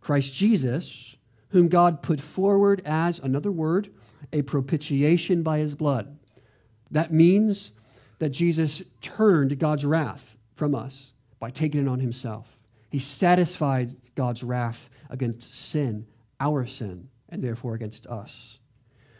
Christ 0.00 0.34
Jesus, 0.34 1.16
whom 1.48 1.68
God 1.68 2.02
put 2.02 2.20
forward 2.20 2.82
as, 2.84 3.18
another 3.18 3.52
word, 3.52 3.88
a 4.32 4.42
propitiation 4.42 5.42
by 5.42 5.58
his 5.58 5.74
blood. 5.74 6.18
That 6.90 7.12
means 7.12 7.72
that 8.18 8.30
Jesus 8.30 8.82
turned 9.00 9.58
God's 9.58 9.84
wrath 9.84 10.36
from 10.54 10.74
us 10.74 11.12
by 11.38 11.50
taking 11.50 11.80
it 11.80 11.88
on 11.88 12.00
himself. 12.00 12.58
He 12.90 12.98
satisfied 12.98 13.94
God's 14.14 14.42
wrath 14.42 14.90
against 15.08 15.54
sin, 15.54 16.06
our 16.38 16.66
sin, 16.66 17.08
and 17.28 17.42
therefore 17.42 17.74
against 17.74 18.06
us. 18.06 18.58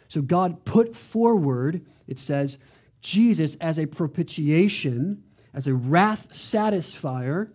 So 0.07 0.21
God 0.21 0.65
put 0.65 0.95
forward, 0.95 1.85
it 2.07 2.19
says, 2.19 2.57
Jesus 3.01 3.55
as 3.55 3.79
a 3.79 3.87
propitiation, 3.87 5.23
as 5.53 5.67
a 5.67 5.73
wrath 5.73 6.29
satisfier 6.31 7.49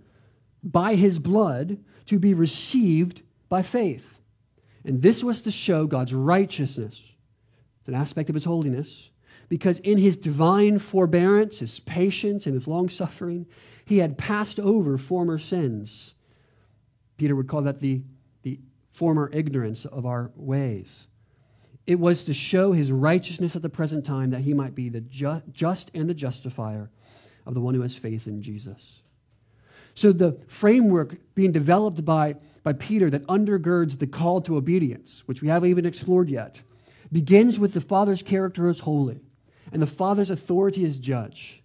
by 0.62 0.94
his 0.94 1.18
blood 1.18 1.78
to 2.06 2.18
be 2.18 2.34
received 2.34 3.22
by 3.48 3.62
faith. 3.62 4.20
And 4.84 5.02
this 5.02 5.24
was 5.24 5.42
to 5.42 5.50
show 5.50 5.86
God's 5.86 6.14
righteousness. 6.14 7.12
It's 7.80 7.88
an 7.88 7.94
aspect 7.94 8.28
of 8.28 8.34
his 8.34 8.44
holiness. 8.44 9.10
Because 9.48 9.78
in 9.80 9.98
his 9.98 10.16
divine 10.16 10.78
forbearance, 10.78 11.60
his 11.60 11.78
patience, 11.80 12.46
and 12.46 12.54
his 12.54 12.66
long 12.66 12.88
suffering, 12.88 13.46
he 13.84 13.98
had 13.98 14.18
passed 14.18 14.58
over 14.58 14.98
former 14.98 15.38
sins. 15.38 16.14
Peter 17.16 17.36
would 17.36 17.48
call 17.48 17.62
that 17.62 17.78
the, 17.78 18.02
the 18.42 18.58
former 18.92 19.30
ignorance 19.32 19.84
of 19.84 20.04
our 20.04 20.32
ways. 20.34 21.06
It 21.86 22.00
was 22.00 22.24
to 22.24 22.34
show 22.34 22.72
his 22.72 22.90
righteousness 22.90 23.54
at 23.54 23.62
the 23.62 23.68
present 23.68 24.04
time 24.04 24.30
that 24.30 24.40
he 24.40 24.54
might 24.54 24.74
be 24.74 24.88
the 24.88 25.02
ju- 25.02 25.42
just 25.52 25.92
and 25.94 26.10
the 26.10 26.14
justifier 26.14 26.90
of 27.46 27.54
the 27.54 27.60
one 27.60 27.74
who 27.74 27.82
has 27.82 27.96
faith 27.96 28.26
in 28.26 28.42
Jesus. 28.42 29.02
So 29.96 30.12
the 30.12 30.38
framework 30.46 31.16
being 31.34 31.52
developed 31.52 32.04
by, 32.04 32.36
by 32.62 32.74
Peter 32.74 33.08
that 33.10 33.26
undergirds 33.26 33.98
the 33.98 34.06
call 34.06 34.42
to 34.42 34.56
obedience, 34.56 35.22
which 35.26 35.40
we 35.40 35.48
haven't 35.48 35.70
even 35.70 35.86
explored 35.86 36.28
yet, 36.28 36.62
begins 37.10 37.58
with 37.58 37.72
the 37.72 37.80
Father's 37.80 38.22
character 38.22 38.68
as 38.68 38.78
holy 38.78 39.20
and 39.72 39.80
the 39.80 39.86
Father's 39.86 40.30
authority 40.30 40.84
as 40.84 40.98
judge, 40.98 41.62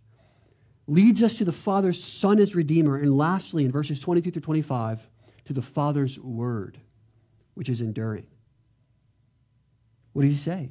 leads 0.88 1.22
us 1.22 1.36
to 1.36 1.46
the 1.46 1.52
Father's 1.52 2.02
Son 2.02 2.40
as 2.40 2.56
Redeemer, 2.56 2.98
and 2.98 3.16
lastly, 3.16 3.66
in 3.66 3.72
verses 3.72 4.00
22 4.00 4.32
through 4.32 4.42
25, 4.42 5.08
to 5.46 5.54
the 5.54 5.62
Father's 5.62 6.18
Word, 6.20 6.80
which 7.54 7.70
is 7.70 7.82
enduring. 7.82 8.26
What 10.14 10.24
does 10.24 10.32
he 10.32 10.38
say? 10.38 10.70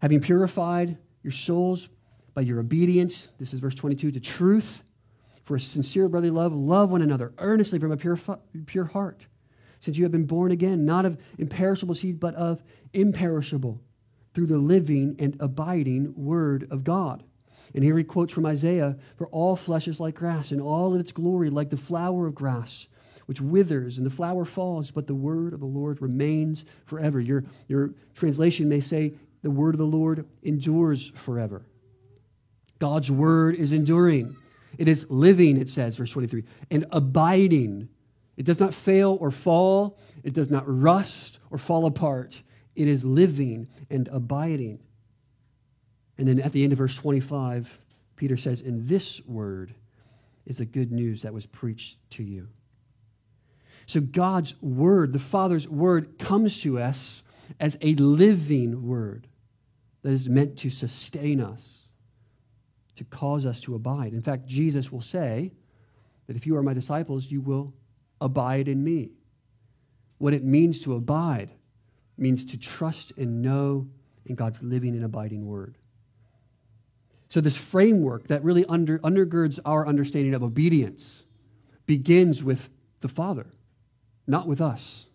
Having 0.00 0.20
purified 0.20 0.96
your 1.22 1.32
souls 1.32 1.88
by 2.32 2.42
your 2.42 2.60
obedience, 2.60 3.28
this 3.38 3.52
is 3.52 3.60
verse 3.60 3.74
22, 3.74 4.12
to 4.12 4.20
truth 4.20 4.82
for 5.48 5.58
sincere 5.58 6.10
brotherly 6.10 6.30
love, 6.30 6.54
love 6.54 6.90
one 6.90 7.00
another 7.00 7.32
earnestly 7.38 7.78
from 7.78 7.90
a 7.90 7.96
pure, 7.96 8.18
pure 8.66 8.84
heart, 8.84 9.26
since 9.80 9.96
you 9.96 10.04
have 10.04 10.12
been 10.12 10.26
born 10.26 10.52
again, 10.52 10.84
not 10.84 11.06
of 11.06 11.16
imperishable 11.38 11.94
seed, 11.94 12.20
but 12.20 12.34
of 12.34 12.62
imperishable, 12.92 13.80
through 14.34 14.44
the 14.44 14.58
living 14.58 15.16
and 15.18 15.38
abiding 15.40 16.12
Word 16.14 16.68
of 16.70 16.84
God. 16.84 17.22
And 17.74 17.82
here 17.82 17.96
he 17.96 18.04
quotes 18.04 18.34
from 18.34 18.44
Isaiah 18.44 18.98
For 19.16 19.26
all 19.28 19.56
flesh 19.56 19.88
is 19.88 19.98
like 19.98 20.16
grass, 20.16 20.52
and 20.52 20.60
all 20.60 20.92
of 20.92 21.00
its 21.00 21.12
glory 21.12 21.48
like 21.48 21.70
the 21.70 21.78
flower 21.78 22.26
of 22.26 22.34
grass, 22.34 22.86
which 23.24 23.40
withers, 23.40 23.96
and 23.96 24.04
the 24.04 24.10
flower 24.10 24.44
falls, 24.44 24.90
but 24.90 25.06
the 25.06 25.14
word 25.14 25.54
of 25.54 25.60
the 25.60 25.66
Lord 25.66 26.02
remains 26.02 26.66
forever. 26.84 27.20
Your, 27.20 27.44
your 27.68 27.94
translation 28.12 28.68
may 28.68 28.80
say, 28.80 29.14
The 29.40 29.50
word 29.50 29.74
of 29.74 29.78
the 29.78 29.86
Lord 29.86 30.26
endures 30.42 31.08
forever. 31.14 31.62
God's 32.78 33.10
word 33.10 33.54
is 33.54 33.72
enduring. 33.72 34.36
It 34.78 34.88
is 34.88 35.06
living, 35.10 35.56
it 35.56 35.68
says, 35.68 35.96
verse 35.96 36.12
23, 36.12 36.44
and 36.70 36.86
abiding. 36.92 37.88
It 38.36 38.46
does 38.46 38.60
not 38.60 38.72
fail 38.72 39.18
or 39.20 39.32
fall, 39.32 39.98
it 40.22 40.32
does 40.32 40.48
not 40.48 40.64
rust 40.66 41.40
or 41.50 41.58
fall 41.58 41.86
apart. 41.86 42.42
It 42.76 42.86
is 42.86 43.04
living 43.04 43.66
and 43.90 44.08
abiding. 44.12 44.78
And 46.16 46.28
then 46.28 46.40
at 46.40 46.52
the 46.52 46.62
end 46.62 46.72
of 46.72 46.78
verse 46.78 46.94
25, 46.94 47.80
Peter 48.14 48.36
says, 48.36 48.60
And 48.62 48.86
this 48.86 49.20
word 49.26 49.74
is 50.46 50.58
the 50.58 50.64
good 50.64 50.92
news 50.92 51.22
that 51.22 51.34
was 51.34 51.46
preached 51.46 51.98
to 52.10 52.22
you. 52.22 52.48
So 53.86 54.00
God's 54.00 54.60
word, 54.62 55.12
the 55.12 55.18
Father's 55.18 55.68
word, 55.68 56.18
comes 56.18 56.60
to 56.60 56.78
us 56.78 57.22
as 57.58 57.76
a 57.80 57.94
living 57.94 58.86
word 58.86 59.26
that 60.02 60.10
is 60.10 60.28
meant 60.28 60.58
to 60.58 60.70
sustain 60.70 61.40
us 61.40 61.77
to 62.98 63.04
cause 63.04 63.46
us 63.46 63.60
to 63.60 63.74
abide. 63.74 64.12
In 64.12 64.22
fact, 64.22 64.46
Jesus 64.46 64.92
will 64.92 65.00
say 65.00 65.52
that 66.26 66.36
if 66.36 66.46
you 66.46 66.56
are 66.56 66.62
my 66.62 66.74
disciples, 66.74 67.30
you 67.30 67.40
will 67.40 67.72
abide 68.20 68.68
in 68.68 68.82
me. 68.82 69.12
What 70.18 70.34
it 70.34 70.44
means 70.44 70.80
to 70.82 70.94
abide 70.94 71.50
means 72.16 72.44
to 72.46 72.58
trust 72.58 73.12
and 73.16 73.40
know 73.40 73.88
in 74.26 74.34
God's 74.34 74.62
living 74.62 74.94
and 74.94 75.04
abiding 75.04 75.46
word. 75.46 75.78
So, 77.28 77.40
this 77.40 77.56
framework 77.56 78.26
that 78.28 78.42
really 78.42 78.64
under, 78.66 78.98
undergirds 79.00 79.60
our 79.64 79.86
understanding 79.86 80.34
of 80.34 80.42
obedience 80.42 81.24
begins 81.86 82.42
with 82.42 82.70
the 83.00 83.08
Father, 83.08 83.46
not 84.26 84.48
with 84.48 84.60
us. 84.60 85.06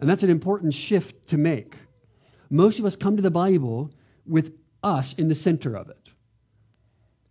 And 0.00 0.08
that's 0.08 0.22
an 0.22 0.30
important 0.30 0.74
shift 0.74 1.28
to 1.28 1.38
make. 1.38 1.76
Most 2.50 2.78
of 2.78 2.84
us 2.84 2.96
come 2.96 3.16
to 3.16 3.22
the 3.22 3.30
Bible 3.30 3.92
with 4.26 4.52
us 4.82 5.14
in 5.14 5.28
the 5.28 5.34
center 5.34 5.76
of 5.76 5.88
it. 5.88 5.99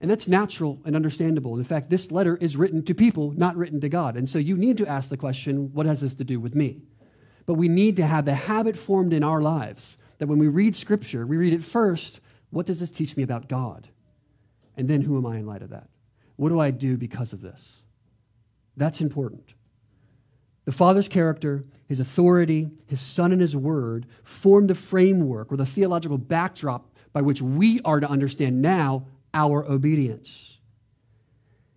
And 0.01 0.09
that's 0.09 0.27
natural 0.27 0.79
and 0.85 0.95
understandable. 0.95 1.57
In 1.57 1.63
fact, 1.65 1.89
this 1.89 2.11
letter 2.11 2.37
is 2.37 2.55
written 2.55 2.83
to 2.83 2.93
people, 2.93 3.31
not 3.31 3.57
written 3.57 3.81
to 3.81 3.89
God. 3.89 4.15
And 4.15 4.29
so 4.29 4.39
you 4.39 4.55
need 4.55 4.77
to 4.77 4.87
ask 4.87 5.09
the 5.09 5.17
question 5.17 5.73
what 5.73 5.85
has 5.85 6.01
this 6.01 6.15
to 6.15 6.23
do 6.23 6.39
with 6.39 6.55
me? 6.55 6.81
But 7.45 7.55
we 7.55 7.67
need 7.67 7.97
to 7.97 8.05
have 8.05 8.25
the 8.25 8.35
habit 8.35 8.77
formed 8.77 9.11
in 9.11 9.23
our 9.23 9.41
lives 9.41 9.97
that 10.19 10.27
when 10.27 10.39
we 10.39 10.47
read 10.47 10.75
Scripture, 10.75 11.25
we 11.25 11.37
read 11.37 11.53
it 11.53 11.63
first 11.63 12.21
what 12.51 12.65
does 12.65 12.79
this 12.79 12.89
teach 12.89 13.15
me 13.15 13.23
about 13.23 13.47
God? 13.47 13.89
And 14.75 14.87
then 14.87 15.01
who 15.01 15.17
am 15.17 15.25
I 15.25 15.37
in 15.37 15.45
light 15.45 15.61
of 15.61 15.69
that? 15.69 15.89
What 16.35 16.49
do 16.49 16.59
I 16.59 16.71
do 16.71 16.97
because 16.97 17.33
of 17.33 17.41
this? 17.41 17.83
That's 18.77 19.01
important. 19.01 19.53
The 20.65 20.71
Father's 20.71 21.07
character, 21.07 21.65
his 21.87 21.99
authority, 21.99 22.69
his 22.87 23.01
Son, 23.01 23.31
and 23.31 23.41
his 23.41 23.55
Word 23.55 24.07
form 24.23 24.67
the 24.67 24.75
framework 24.75 25.51
or 25.51 25.57
the 25.57 25.65
theological 25.65 26.17
backdrop 26.17 26.95
by 27.11 27.21
which 27.21 27.41
we 27.41 27.81
are 27.81 27.99
to 27.99 28.09
understand 28.09 28.61
now 28.61 29.05
our 29.33 29.65
obedience. 29.65 30.59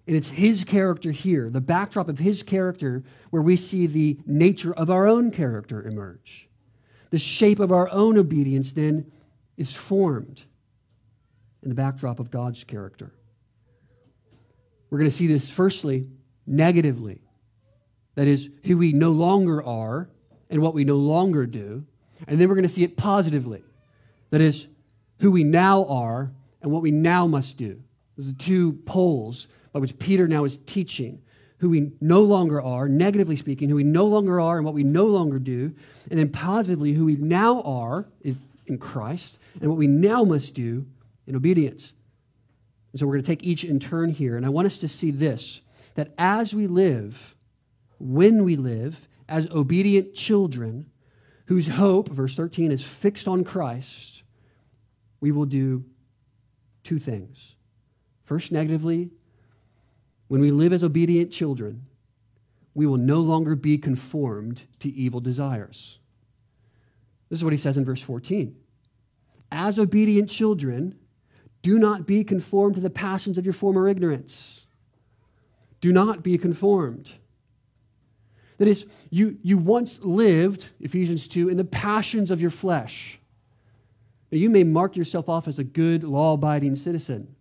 And 0.06 0.16
it's 0.16 0.30
his 0.30 0.64
character 0.64 1.12
here, 1.12 1.48
the 1.48 1.60
backdrop 1.60 2.08
of 2.08 2.18
his 2.18 2.42
character, 2.42 3.04
where 3.30 3.42
we 3.42 3.56
see 3.56 3.86
the 3.86 4.18
nature 4.26 4.74
of 4.74 4.90
our 4.90 5.06
own 5.06 5.30
character 5.30 5.86
emerge. 5.86 6.48
The 7.10 7.18
shape 7.18 7.60
of 7.60 7.70
our 7.70 7.88
own 7.90 8.18
obedience 8.18 8.72
then 8.72 9.12
is 9.56 9.76
formed 9.76 10.44
in 11.62 11.68
the 11.68 11.74
backdrop 11.74 12.18
of 12.18 12.30
God's 12.30 12.64
character. 12.64 13.12
We're 14.90 14.98
going 14.98 15.10
to 15.10 15.16
see 15.16 15.26
this 15.26 15.48
firstly 15.48 16.08
negatively. 16.46 17.22
That 18.14 18.28
is, 18.28 18.50
who 18.64 18.76
we 18.76 18.92
no 18.92 19.10
longer 19.10 19.62
are 19.62 20.10
and 20.50 20.60
what 20.60 20.74
we 20.74 20.84
no 20.84 20.96
longer 20.96 21.46
do. 21.46 21.86
And 22.26 22.40
then 22.40 22.48
we're 22.48 22.56
going 22.56 22.66
to 22.66 22.68
see 22.68 22.84
it 22.84 22.96
positively. 22.96 23.62
That 24.30 24.40
is, 24.40 24.66
who 25.20 25.30
we 25.30 25.44
now 25.44 25.86
are 25.86 26.32
and 26.62 26.70
what 26.70 26.82
we 26.82 26.90
now 26.90 27.26
must 27.26 27.58
do. 27.58 27.82
Those 28.16 28.30
are 28.30 28.36
two 28.36 28.72
poles 28.86 29.48
by 29.72 29.80
which 29.80 29.98
Peter 29.98 30.28
now 30.28 30.44
is 30.44 30.58
teaching 30.58 31.22
who 31.58 31.70
we 31.70 31.92
no 32.00 32.20
longer 32.20 32.60
are, 32.60 32.88
negatively 32.88 33.36
speaking, 33.36 33.68
who 33.68 33.76
we 33.76 33.84
no 33.84 34.04
longer 34.06 34.40
are 34.40 34.56
and 34.56 34.64
what 34.64 34.74
we 34.74 34.82
no 34.82 35.06
longer 35.06 35.38
do, 35.38 35.72
and 36.10 36.18
then 36.18 36.28
positively 36.28 36.92
who 36.92 37.04
we 37.04 37.14
now 37.16 37.62
are 37.62 38.06
is 38.20 38.36
in 38.66 38.78
Christ 38.78 39.38
and 39.60 39.70
what 39.70 39.78
we 39.78 39.86
now 39.86 40.24
must 40.24 40.54
do 40.54 40.86
in 41.26 41.36
obedience. 41.36 41.92
And 42.92 42.98
so 42.98 43.06
we're 43.06 43.14
going 43.14 43.22
to 43.22 43.28
take 43.28 43.44
each 43.44 43.64
in 43.64 43.78
turn 43.78 44.10
here, 44.10 44.36
and 44.36 44.44
I 44.44 44.48
want 44.48 44.66
us 44.66 44.78
to 44.78 44.88
see 44.88 45.10
this 45.10 45.60
that 45.94 46.12
as 46.16 46.54
we 46.54 46.66
live, 46.66 47.36
when 47.98 48.44
we 48.44 48.56
live, 48.56 49.06
as 49.28 49.48
obedient 49.50 50.14
children 50.14 50.90
whose 51.46 51.68
hope, 51.68 52.08
verse 52.08 52.34
13, 52.34 52.72
is 52.72 52.82
fixed 52.82 53.28
on 53.28 53.44
Christ, 53.44 54.22
we 55.20 55.30
will 55.32 55.44
do 55.44 55.84
two 56.82 56.98
things. 56.98 57.54
First, 58.24 58.52
negatively, 58.52 59.10
when 60.28 60.40
we 60.40 60.50
live 60.50 60.72
as 60.72 60.84
obedient 60.84 61.32
children, 61.32 61.86
we 62.74 62.86
will 62.86 62.96
no 62.96 63.18
longer 63.18 63.54
be 63.54 63.78
conformed 63.78 64.64
to 64.78 64.88
evil 64.88 65.20
desires. 65.20 65.98
This 67.28 67.40
is 67.40 67.44
what 67.44 67.52
he 67.52 67.58
says 67.58 67.76
in 67.76 67.84
verse 67.84 68.02
14. 68.02 68.56
As 69.50 69.78
obedient 69.78 70.30
children, 70.30 70.98
do 71.60 71.78
not 71.78 72.06
be 72.06 72.24
conformed 72.24 72.74
to 72.74 72.80
the 72.80 72.90
passions 72.90 73.38
of 73.38 73.44
your 73.44 73.52
former 73.52 73.88
ignorance. 73.88 74.66
Do 75.80 75.92
not 75.92 76.22
be 76.22 76.38
conformed. 76.38 77.12
That 78.58 78.68
is, 78.68 78.86
you, 79.10 79.38
you 79.42 79.58
once 79.58 80.00
lived, 80.00 80.70
Ephesians 80.80 81.26
2, 81.28 81.48
in 81.48 81.56
the 81.56 81.64
passions 81.64 82.30
of 82.30 82.40
your 82.40 82.50
flesh. 82.50 83.20
You 84.32 84.48
may 84.48 84.64
mark 84.64 84.96
yourself 84.96 85.28
off 85.28 85.46
as 85.46 85.58
a 85.58 85.64
good, 85.64 86.04
law 86.04 86.32
abiding 86.32 86.76
citizen, 86.76 87.36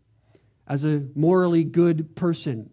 as 0.68 0.84
a 0.84 1.08
morally 1.16 1.64
good 1.64 2.16
person. 2.18 2.70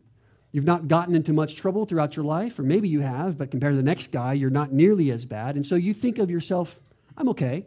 You've 0.51 0.65
not 0.65 0.89
gotten 0.89 1.15
into 1.15 1.33
much 1.33 1.55
trouble 1.55 1.87
throughout 1.87 2.17
your 2.17 2.25
life, 2.25 2.59
or 2.59 2.65
maybe 2.65 2.89
you 2.89 3.01
have, 3.01 3.39
but 3.39 3.53
compared 3.53 3.75
to 3.75 3.77
the 3.77 3.83
next 3.83 4.11
guy, 4.11 4.33
you're 4.33 4.51
not 4.51 4.73
nearly 4.73 5.13
as 5.13 5.25
bad. 5.25 5.55
And 5.55 5.65
so 5.65 5.77
you 5.77 5.95
think 5.95 6.19
of 6.19 6.31
yourself, 6.33 6.81
I'm 7.17 7.29
okay. 7.29 7.67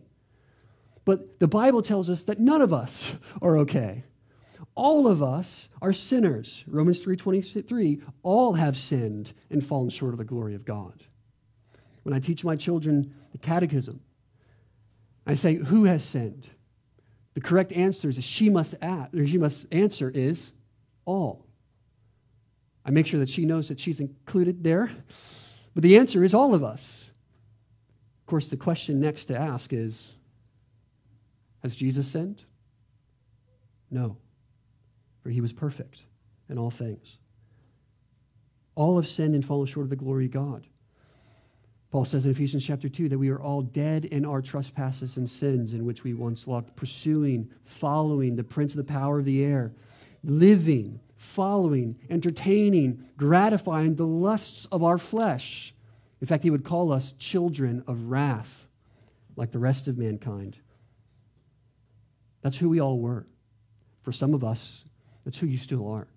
But 1.06 1.40
the 1.40 1.48
Bible 1.48 1.82
tells 1.82 2.10
us 2.10 2.24
that 2.24 2.40
none 2.40 2.62
of 2.62 2.74
us 2.74 3.16
are 3.42 3.60
okay. 3.60 4.04
All 4.76 5.08
of 5.08 5.24
us 5.24 5.70
are 5.82 5.94
sinners. 5.94 6.66
Romans 6.68 7.00
3:23, 7.00 8.02
all 8.24 8.54
have 8.54 8.76
sinned 8.76 9.34
and 9.50 9.66
fallen 9.66 9.90
short 9.90 10.14
of 10.14 10.18
the 10.18 10.26
glory 10.26 10.56
of 10.56 10.66
God. 10.66 11.04
When 12.04 12.14
I 12.14 12.20
teach 12.20 12.44
my 12.44 12.56
children 12.56 13.14
the 13.32 13.38
catechism, 13.38 14.02
I 15.26 15.36
say, 15.36 15.56
Who 15.56 15.86
has 15.86 16.04
sinned? 16.04 16.50
The 17.34 17.42
correct 17.42 17.72
answer 17.72 18.10
is 18.10 18.24
she 18.24 18.50
must 18.50 18.76
ask, 18.82 19.14
or 19.14 19.26
she 19.26 19.38
must 19.38 19.68
answer 19.72 20.10
is 20.10 20.52
all. 21.06 21.46
I 22.84 22.92
make 22.92 23.08
sure 23.08 23.20
that 23.20 23.30
she 23.30 23.46
knows 23.46 23.68
that 23.70 23.80
she's 23.80 24.00
included 24.00 24.64
there. 24.64 24.92
But 25.74 25.84
the 25.84 25.98
answer 25.98 26.24
is 26.24 26.34
all 26.34 26.54
of 26.54 26.64
us. 26.64 27.12
Of 28.22 28.26
course, 28.26 28.50
the 28.50 28.58
question 28.58 29.00
next 29.00 29.26
to 29.26 29.38
ask 29.38 29.72
is 29.72 30.16
Has 31.62 31.76
Jesus 31.76 32.08
sinned? 32.08 32.44
No, 33.90 34.18
for 35.22 35.30
he 35.30 35.42
was 35.42 35.54
perfect 35.54 36.06
in 36.50 36.58
all 36.58 36.72
things. 36.72 37.18
All 38.76 38.96
have 38.96 39.08
sinned 39.08 39.36
and 39.36 39.44
fallen 39.44 39.68
short 39.68 39.86
of 39.86 39.90
the 39.90 39.96
glory 39.96 40.26
of 40.26 40.32
God. 40.32 40.68
Paul 41.92 42.06
says 42.06 42.26
in 42.26 42.32
Ephesians 42.32 42.66
chapter 42.66 42.88
2 42.88 43.10
that 43.10 43.18
we 43.18 43.30
are 43.30 43.42
all 43.42 43.62
dead 43.62 44.06
in 44.06 44.26
our 44.26 44.42
trespasses 44.42 45.18
and 45.18 45.30
sins 45.30 45.74
in 45.74 45.86
which 45.86 46.06
we 46.06 46.14
once 46.14 46.48
walked, 46.48 46.76
pursuing, 46.78 47.50
following 47.66 48.38
the 48.38 48.46
prince 48.46 48.74
of 48.74 48.78
the 48.78 48.92
power 48.92 49.20
of 49.20 49.26
the 49.26 49.44
air, 49.44 49.74
living, 50.24 51.02
following, 51.18 52.00
entertaining, 52.10 53.04
gratifying 53.18 53.96
the 53.96 54.08
lusts 54.08 54.66
of 54.72 54.84
our 54.84 54.98
flesh. 54.98 55.74
In 56.22 56.28
fact, 56.28 56.44
he 56.44 56.50
would 56.50 56.64
call 56.64 56.94
us 56.94 57.12
children 57.20 57.84
of 57.88 58.04
wrath, 58.04 58.68
like 59.36 59.52
the 59.52 59.60
rest 59.60 59.90
of 59.90 59.98
mankind. 59.98 60.58
That's 62.42 62.58
who 62.58 62.70
we 62.70 62.80
all 62.80 63.00
were. 63.00 63.28
For 64.04 64.14
some 64.14 64.34
of 64.34 64.46
us, 64.46 64.86
that's 65.26 65.38
who 65.38 65.48
you 65.48 65.58
still 65.58 65.92
are. 65.92 66.08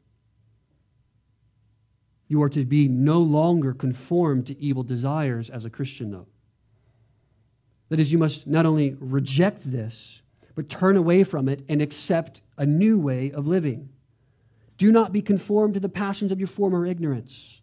You 2.34 2.42
are 2.42 2.48
to 2.48 2.64
be 2.64 2.88
no 2.88 3.20
longer 3.20 3.72
conformed 3.72 4.48
to 4.48 4.60
evil 4.60 4.82
desires 4.82 5.50
as 5.50 5.64
a 5.64 5.70
Christian, 5.70 6.10
though. 6.10 6.26
That 7.90 8.00
is, 8.00 8.10
you 8.10 8.18
must 8.18 8.48
not 8.48 8.66
only 8.66 8.96
reject 8.98 9.60
this, 9.62 10.20
but 10.56 10.68
turn 10.68 10.96
away 10.96 11.22
from 11.22 11.48
it 11.48 11.64
and 11.68 11.80
accept 11.80 12.42
a 12.58 12.66
new 12.66 12.98
way 12.98 13.30
of 13.30 13.46
living. 13.46 13.88
Do 14.78 14.90
not 14.90 15.12
be 15.12 15.22
conformed 15.22 15.74
to 15.74 15.80
the 15.80 15.88
passions 15.88 16.32
of 16.32 16.40
your 16.40 16.48
former 16.48 16.84
ignorance. 16.84 17.62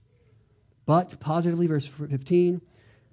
But, 0.85 1.19
positively, 1.19 1.67
verse 1.67 1.85
15, 1.85 2.61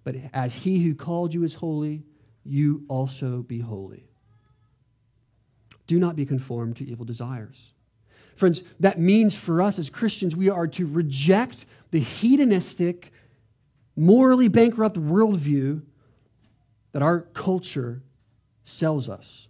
but 0.04 0.14
as 0.32 0.54
he 0.54 0.78
who 0.84 0.94
called 0.94 1.34
you 1.34 1.42
is 1.42 1.54
holy, 1.54 2.04
you 2.44 2.84
also 2.86 3.42
be 3.42 3.58
holy. 3.58 4.08
Do 5.88 5.98
not 5.98 6.14
be 6.14 6.24
conformed 6.24 6.76
to 6.76 6.88
evil 6.88 7.04
desires. 7.04 7.72
Friends, 8.38 8.62
that 8.78 9.00
means 9.00 9.36
for 9.36 9.60
us 9.60 9.80
as 9.80 9.90
Christians, 9.90 10.36
we 10.36 10.48
are 10.48 10.68
to 10.68 10.86
reject 10.86 11.66
the 11.90 11.98
hedonistic, 11.98 13.10
morally 13.96 14.46
bankrupt 14.46 14.96
worldview 14.96 15.82
that 16.92 17.02
our 17.02 17.22
culture 17.22 18.00
sells 18.62 19.08
us. 19.08 19.48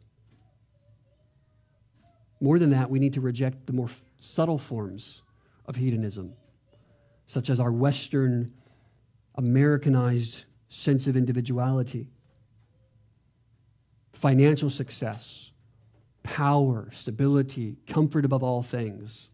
More 2.40 2.58
than 2.58 2.70
that, 2.70 2.88
we 2.88 2.98
need 2.98 3.12
to 3.12 3.20
reject 3.20 3.66
the 3.66 3.74
more 3.74 3.90
subtle 4.16 4.56
forms 4.56 5.20
of 5.66 5.76
hedonism, 5.76 6.32
such 7.26 7.50
as 7.50 7.60
our 7.60 7.70
Western, 7.70 8.54
Americanized 9.34 10.46
sense 10.70 11.06
of 11.06 11.14
individuality, 11.14 12.08
financial 14.12 14.70
success 14.70 15.50
power, 16.28 16.90
stability, 16.92 17.76
comfort 17.86 18.24
above 18.24 18.42
all 18.42 18.62
things. 18.62 19.30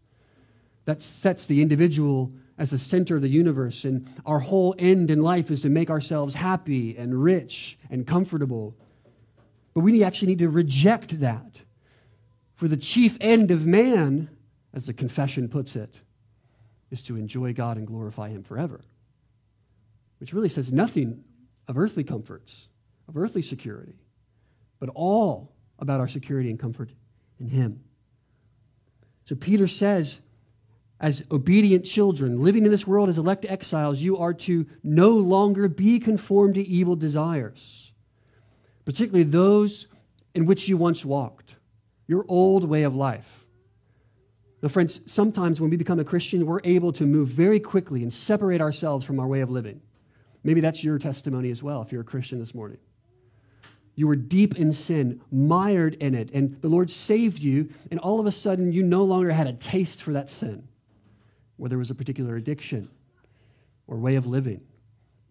That 0.85 1.01
sets 1.01 1.45
the 1.45 1.61
individual 1.61 2.31
as 2.57 2.69
the 2.69 2.79
center 2.79 3.17
of 3.17 3.21
the 3.21 3.27
universe, 3.27 3.83
and 3.83 4.07
our 4.25 4.39
whole 4.39 4.73
end 4.79 5.11
in 5.11 5.21
life 5.21 5.51
is 5.51 5.61
to 5.63 5.69
make 5.69 5.89
ourselves 5.89 6.33
happy 6.33 6.97
and 6.97 7.21
rich 7.21 7.77
and 7.89 8.07
comfortable. 8.07 8.77
But 9.73 9.81
we 9.81 10.03
actually 10.03 10.29
need 10.29 10.39
to 10.39 10.49
reject 10.49 11.19
that. 11.19 11.61
For 12.53 12.69
the 12.69 12.77
chief 12.77 13.17
end 13.19 13.51
of 13.51 13.67
man, 13.67 14.29
as 14.73 14.85
the 14.85 14.93
confession 14.93 15.49
puts 15.49 15.75
it, 15.75 16.01
is 16.91 17.01
to 17.03 17.17
enjoy 17.17 17.51
God 17.51 17.75
and 17.75 17.85
glorify 17.85 18.29
Him 18.29 18.43
forever, 18.43 18.79
which 20.19 20.31
really 20.31 20.47
says 20.47 20.71
nothing 20.71 21.25
of 21.67 21.77
earthly 21.77 22.05
comforts, 22.05 22.69
of 23.09 23.17
earthly 23.17 23.41
security, 23.41 23.99
but 24.79 24.89
all 24.95 25.54
about 25.79 25.99
our 25.99 26.07
security 26.07 26.49
and 26.49 26.59
comfort 26.59 26.91
in 27.39 27.47
Him. 27.47 27.81
So 29.25 29.35
Peter 29.35 29.67
says, 29.67 30.21
as 30.99 31.23
obedient 31.29 31.85
children, 31.85 32.41
living 32.41 32.65
in 32.65 32.71
this 32.71 32.87
world 32.87 33.09
as 33.09 33.17
elect 33.17 33.45
exiles, 33.45 34.01
you 34.01 34.17
are 34.17 34.33
to 34.33 34.65
no 34.83 35.09
longer 35.09 35.67
be 35.67 35.99
conformed 35.99 36.55
to 36.55 36.61
evil 36.61 36.95
desires, 36.95 37.91
particularly 38.85 39.23
those 39.23 39.87
in 40.33 40.45
which 40.45 40.67
you 40.67 40.77
once 40.77 41.03
walked, 41.03 41.57
your 42.07 42.25
old 42.27 42.69
way 42.69 42.83
of 42.83 42.95
life. 42.95 43.45
Now, 44.61 44.69
friends, 44.69 45.01
sometimes 45.05 45.59
when 45.59 45.69
we 45.69 45.77
become 45.77 45.99
a 45.99 46.03
Christian, 46.03 46.45
we're 46.45 46.61
able 46.63 46.91
to 46.93 47.05
move 47.05 47.27
very 47.27 47.59
quickly 47.59 48.01
and 48.01 48.11
separate 48.11 48.61
ourselves 48.61 49.05
from 49.05 49.19
our 49.19 49.27
way 49.27 49.41
of 49.41 49.51
living. 49.51 49.81
Maybe 50.43 50.61
that's 50.61 50.83
your 50.83 50.97
testimony 50.97 51.51
as 51.51 51.61
well 51.61 51.81
if 51.81 51.91
you're 51.91 52.01
a 52.01 52.05
Christian 52.05 52.39
this 52.39 52.55
morning. 52.55 52.77
You 53.95 54.07
were 54.07 54.15
deep 54.15 54.57
in 54.57 54.73
sin, 54.73 55.21
mired 55.31 55.95
in 55.95 56.15
it, 56.15 56.31
and 56.33 56.61
the 56.61 56.67
Lord 56.67 56.89
saved 56.89 57.39
you, 57.39 57.69
and 57.89 57.99
all 57.99 58.19
of 58.19 58.27
a 58.27 58.31
sudden 58.31 58.71
you 58.71 58.83
no 58.83 59.03
longer 59.03 59.31
had 59.31 59.47
a 59.47 59.53
taste 59.53 60.01
for 60.01 60.13
that 60.13 60.29
sin, 60.29 60.67
whether 61.57 61.75
it 61.75 61.79
was 61.79 61.91
a 61.91 61.95
particular 61.95 62.35
addiction 62.35 62.89
or 63.87 63.97
way 63.97 64.15
of 64.15 64.27
living. 64.27 64.61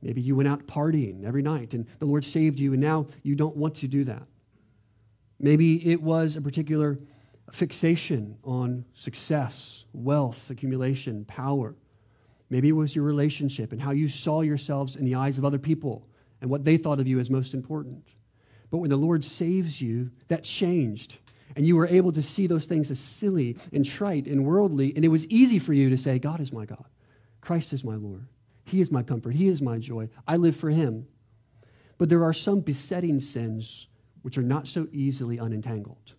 Maybe 0.00 0.20
you 0.20 0.37
went 0.37 0.48
out 0.48 0.66
partying 0.66 1.24
every 1.24 1.42
night, 1.42 1.74
and 1.74 1.87
the 1.98 2.07
Lord 2.07 2.24
saved 2.24 2.59
you, 2.59 2.72
and 2.72 2.81
now 2.81 3.07
you 3.22 3.35
don't 3.35 3.57
want 3.57 3.74
to 3.77 3.88
do 3.88 4.05
that. 4.05 4.22
Maybe 5.38 5.90
it 5.90 6.00
was 6.00 6.37
a 6.37 6.40
particular 6.40 6.98
fixation 7.53 8.37
on 8.44 8.85
success, 8.94 9.85
wealth, 9.92 10.48
accumulation, 10.50 11.24
power. 11.27 11.74
Maybe 12.50 12.68
it 12.68 12.72
was 12.72 12.96
your 12.96 13.05
relationship 13.05 13.72
and 13.72 13.81
how 13.81 13.90
you 13.90 14.09
saw 14.09 14.40
yourselves 14.40 14.96
in 14.96 15.05
the 15.05 15.16
eyes 15.16 15.38
of 15.38 15.44
other 15.44 15.59
people 15.59 16.07
and 16.40 16.50
what 16.50 16.64
they 16.64 16.77
thought 16.77 17.00
of 17.00 17.07
you 17.07 17.18
as 17.18 17.31
most 17.31 17.53
important. 17.53 18.03
But 18.75 18.79
when 18.79 18.91
the 18.91 18.97
Lord 18.97 19.23
saves 19.23 19.81
you, 19.81 20.11
that 20.27 20.43
changed. 20.43 21.21
And 21.55 21.65
you 21.65 21.77
were 21.77 21.87
able 21.87 22.11
to 22.11 22.21
see 22.21 22.49
those 22.49 22.67
things 22.67 22.91
as 22.91 22.99
silly 22.99 23.57
and 23.73 23.85
trite 23.85 24.27
and 24.27 24.45
worldly. 24.45 24.93
And 24.97 25.05
it 25.05 25.11
was 25.11 25.29
easy 25.29 25.61
for 25.61 25.73
you 25.73 25.91
to 25.91 25.97
say, 25.97 26.19
God 26.19 26.41
is 26.41 26.53
my 26.53 26.65
God. 26.65 26.85
Christ 27.41 27.73
is 27.73 27.85
my 27.85 27.95
Lord. 27.95 28.27
He 28.65 28.81
is 28.81 28.91
my 28.91 29.05
comfort. 29.05 29.37
He 29.37 29.47
is 29.47 29.63
my 29.63 29.79
joy. 29.79 30.09
I 30.27 30.39
live 30.39 30.57
for 30.57 30.71
Him. 30.71 31.07
But 31.99 32.09
there 32.09 32.25
are 32.25 32.33
some 32.33 32.63
besetting 32.63 33.21
sins 33.21 33.87
which 34.23 34.39
are 34.39 34.43
not 34.43 34.67
so 34.67 34.89
easily 34.91 35.37
unentangled. 35.37 36.15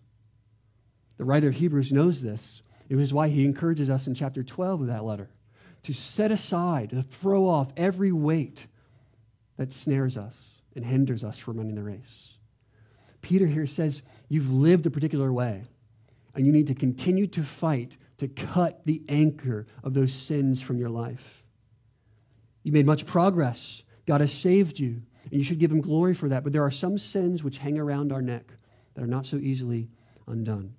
The 1.18 1.26
writer 1.26 1.48
of 1.48 1.56
Hebrews 1.56 1.92
knows 1.92 2.22
this. 2.22 2.62
It 2.88 2.98
is 2.98 3.12
why 3.12 3.28
he 3.28 3.44
encourages 3.44 3.90
us 3.90 4.06
in 4.06 4.14
chapter 4.14 4.42
12 4.42 4.80
of 4.80 4.86
that 4.86 5.04
letter 5.04 5.28
to 5.82 5.92
set 5.92 6.32
aside, 6.32 6.88
to 6.88 7.02
throw 7.02 7.46
off 7.46 7.74
every 7.76 8.12
weight 8.12 8.66
that 9.58 9.74
snares 9.74 10.16
us 10.16 10.62
and 10.74 10.86
hinders 10.86 11.22
us 11.22 11.38
from 11.38 11.56
running 11.56 11.74
the 11.74 11.82
race. 11.82 12.35
Peter 13.26 13.46
here 13.48 13.66
says 13.66 14.02
you've 14.28 14.52
lived 14.52 14.86
a 14.86 14.90
particular 14.90 15.32
way, 15.32 15.64
and 16.36 16.46
you 16.46 16.52
need 16.52 16.68
to 16.68 16.74
continue 16.74 17.26
to 17.26 17.42
fight 17.42 17.96
to 18.18 18.28
cut 18.28 18.86
the 18.86 19.02
anchor 19.08 19.66
of 19.82 19.94
those 19.94 20.12
sins 20.12 20.62
from 20.62 20.78
your 20.78 20.90
life. 20.90 21.42
You 22.62 22.70
made 22.70 22.86
much 22.86 23.04
progress. 23.04 23.82
God 24.06 24.20
has 24.20 24.32
saved 24.32 24.78
you, 24.78 25.02
and 25.24 25.32
you 25.32 25.42
should 25.42 25.58
give 25.58 25.72
him 25.72 25.80
glory 25.80 26.14
for 26.14 26.28
that. 26.28 26.44
But 26.44 26.52
there 26.52 26.62
are 26.62 26.70
some 26.70 26.98
sins 26.98 27.42
which 27.42 27.58
hang 27.58 27.80
around 27.80 28.12
our 28.12 28.22
neck 28.22 28.44
that 28.94 29.02
are 29.02 29.08
not 29.08 29.26
so 29.26 29.38
easily 29.38 29.88
undone. 30.28 30.76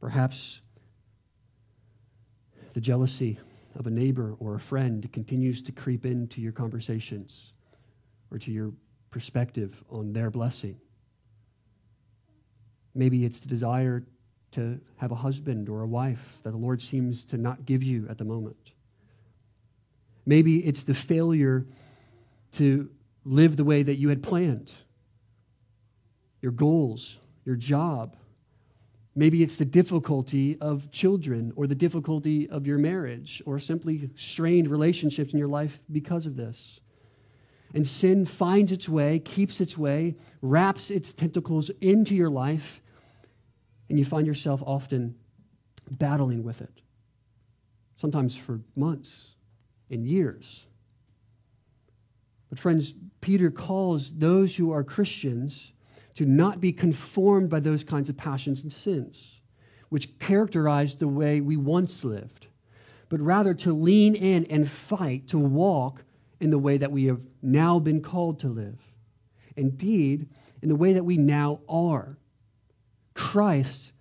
Perhaps 0.00 0.60
the 2.74 2.80
jealousy 2.80 3.40
of 3.74 3.88
a 3.88 3.90
neighbor 3.90 4.36
or 4.38 4.54
a 4.54 4.60
friend 4.60 5.12
continues 5.12 5.62
to 5.62 5.72
creep 5.72 6.06
into 6.06 6.40
your 6.40 6.52
conversations 6.52 7.54
or 8.30 8.38
to 8.38 8.52
your 8.52 8.72
perspective 9.10 9.82
on 9.90 10.12
their 10.12 10.30
blessing. 10.30 10.78
Maybe 12.94 13.24
it's 13.24 13.40
the 13.40 13.48
desire 13.48 14.04
to 14.52 14.80
have 14.96 15.12
a 15.12 15.16
husband 15.16 15.68
or 15.68 15.82
a 15.82 15.86
wife 15.86 16.40
that 16.42 16.50
the 16.50 16.56
Lord 16.56 16.82
seems 16.82 17.24
to 17.26 17.38
not 17.38 17.64
give 17.64 17.82
you 17.82 18.06
at 18.08 18.18
the 18.18 18.24
moment. 18.24 18.72
Maybe 20.26 20.64
it's 20.64 20.84
the 20.84 20.94
failure 20.94 21.66
to 22.52 22.90
live 23.24 23.56
the 23.56 23.64
way 23.64 23.82
that 23.82 23.96
you 23.96 24.08
had 24.08 24.22
planned, 24.22 24.72
your 26.40 26.52
goals, 26.52 27.18
your 27.44 27.56
job. 27.56 28.16
Maybe 29.14 29.42
it's 29.42 29.56
the 29.56 29.64
difficulty 29.64 30.58
of 30.60 30.90
children 30.90 31.52
or 31.56 31.66
the 31.66 31.74
difficulty 31.74 32.48
of 32.48 32.66
your 32.66 32.78
marriage 32.78 33.42
or 33.46 33.58
simply 33.58 34.10
strained 34.16 34.68
relationships 34.68 35.32
in 35.32 35.38
your 35.38 35.48
life 35.48 35.82
because 35.90 36.26
of 36.26 36.36
this. 36.36 36.80
And 37.74 37.86
sin 37.86 38.26
finds 38.26 38.70
its 38.70 38.88
way, 38.88 39.18
keeps 39.18 39.60
its 39.60 39.78
way, 39.78 40.16
wraps 40.42 40.90
its 40.90 41.14
tentacles 41.14 41.70
into 41.80 42.14
your 42.14 42.28
life, 42.28 42.81
and 43.92 43.98
you 43.98 44.06
find 44.06 44.26
yourself 44.26 44.62
often 44.64 45.14
battling 45.90 46.42
with 46.42 46.62
it, 46.62 46.80
sometimes 47.96 48.34
for 48.34 48.62
months 48.74 49.34
and 49.90 50.06
years. 50.06 50.64
But, 52.48 52.58
friends, 52.58 52.94
Peter 53.20 53.50
calls 53.50 54.08
those 54.16 54.56
who 54.56 54.72
are 54.72 54.82
Christians 54.82 55.74
to 56.14 56.24
not 56.24 56.58
be 56.58 56.72
conformed 56.72 57.50
by 57.50 57.60
those 57.60 57.84
kinds 57.84 58.08
of 58.08 58.16
passions 58.16 58.62
and 58.62 58.72
sins, 58.72 59.42
which 59.90 60.18
characterized 60.18 60.98
the 60.98 61.06
way 61.06 61.42
we 61.42 61.58
once 61.58 62.02
lived, 62.02 62.46
but 63.10 63.20
rather 63.20 63.52
to 63.52 63.74
lean 63.74 64.14
in 64.14 64.46
and 64.46 64.70
fight 64.70 65.28
to 65.28 65.38
walk 65.38 66.02
in 66.40 66.48
the 66.48 66.58
way 66.58 66.78
that 66.78 66.92
we 66.92 67.04
have 67.04 67.20
now 67.42 67.78
been 67.78 68.00
called 68.00 68.40
to 68.40 68.48
live. 68.48 68.80
Indeed, 69.54 70.30
in 70.62 70.70
the 70.70 70.76
way 70.76 70.94
that 70.94 71.04
we 71.04 71.18
now 71.18 71.60
are. 71.68 72.16
Christ, 73.22 73.92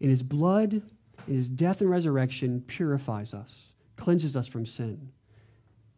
in 0.00 0.10
his 0.10 0.22
blood, 0.22 0.74
in 0.74 1.34
his 1.34 1.48
death 1.48 1.80
and 1.80 1.90
resurrection, 1.90 2.60
purifies 2.60 3.32
us, 3.32 3.72
cleanses 3.96 4.36
us 4.36 4.46
from 4.46 4.66
sin. 4.66 5.12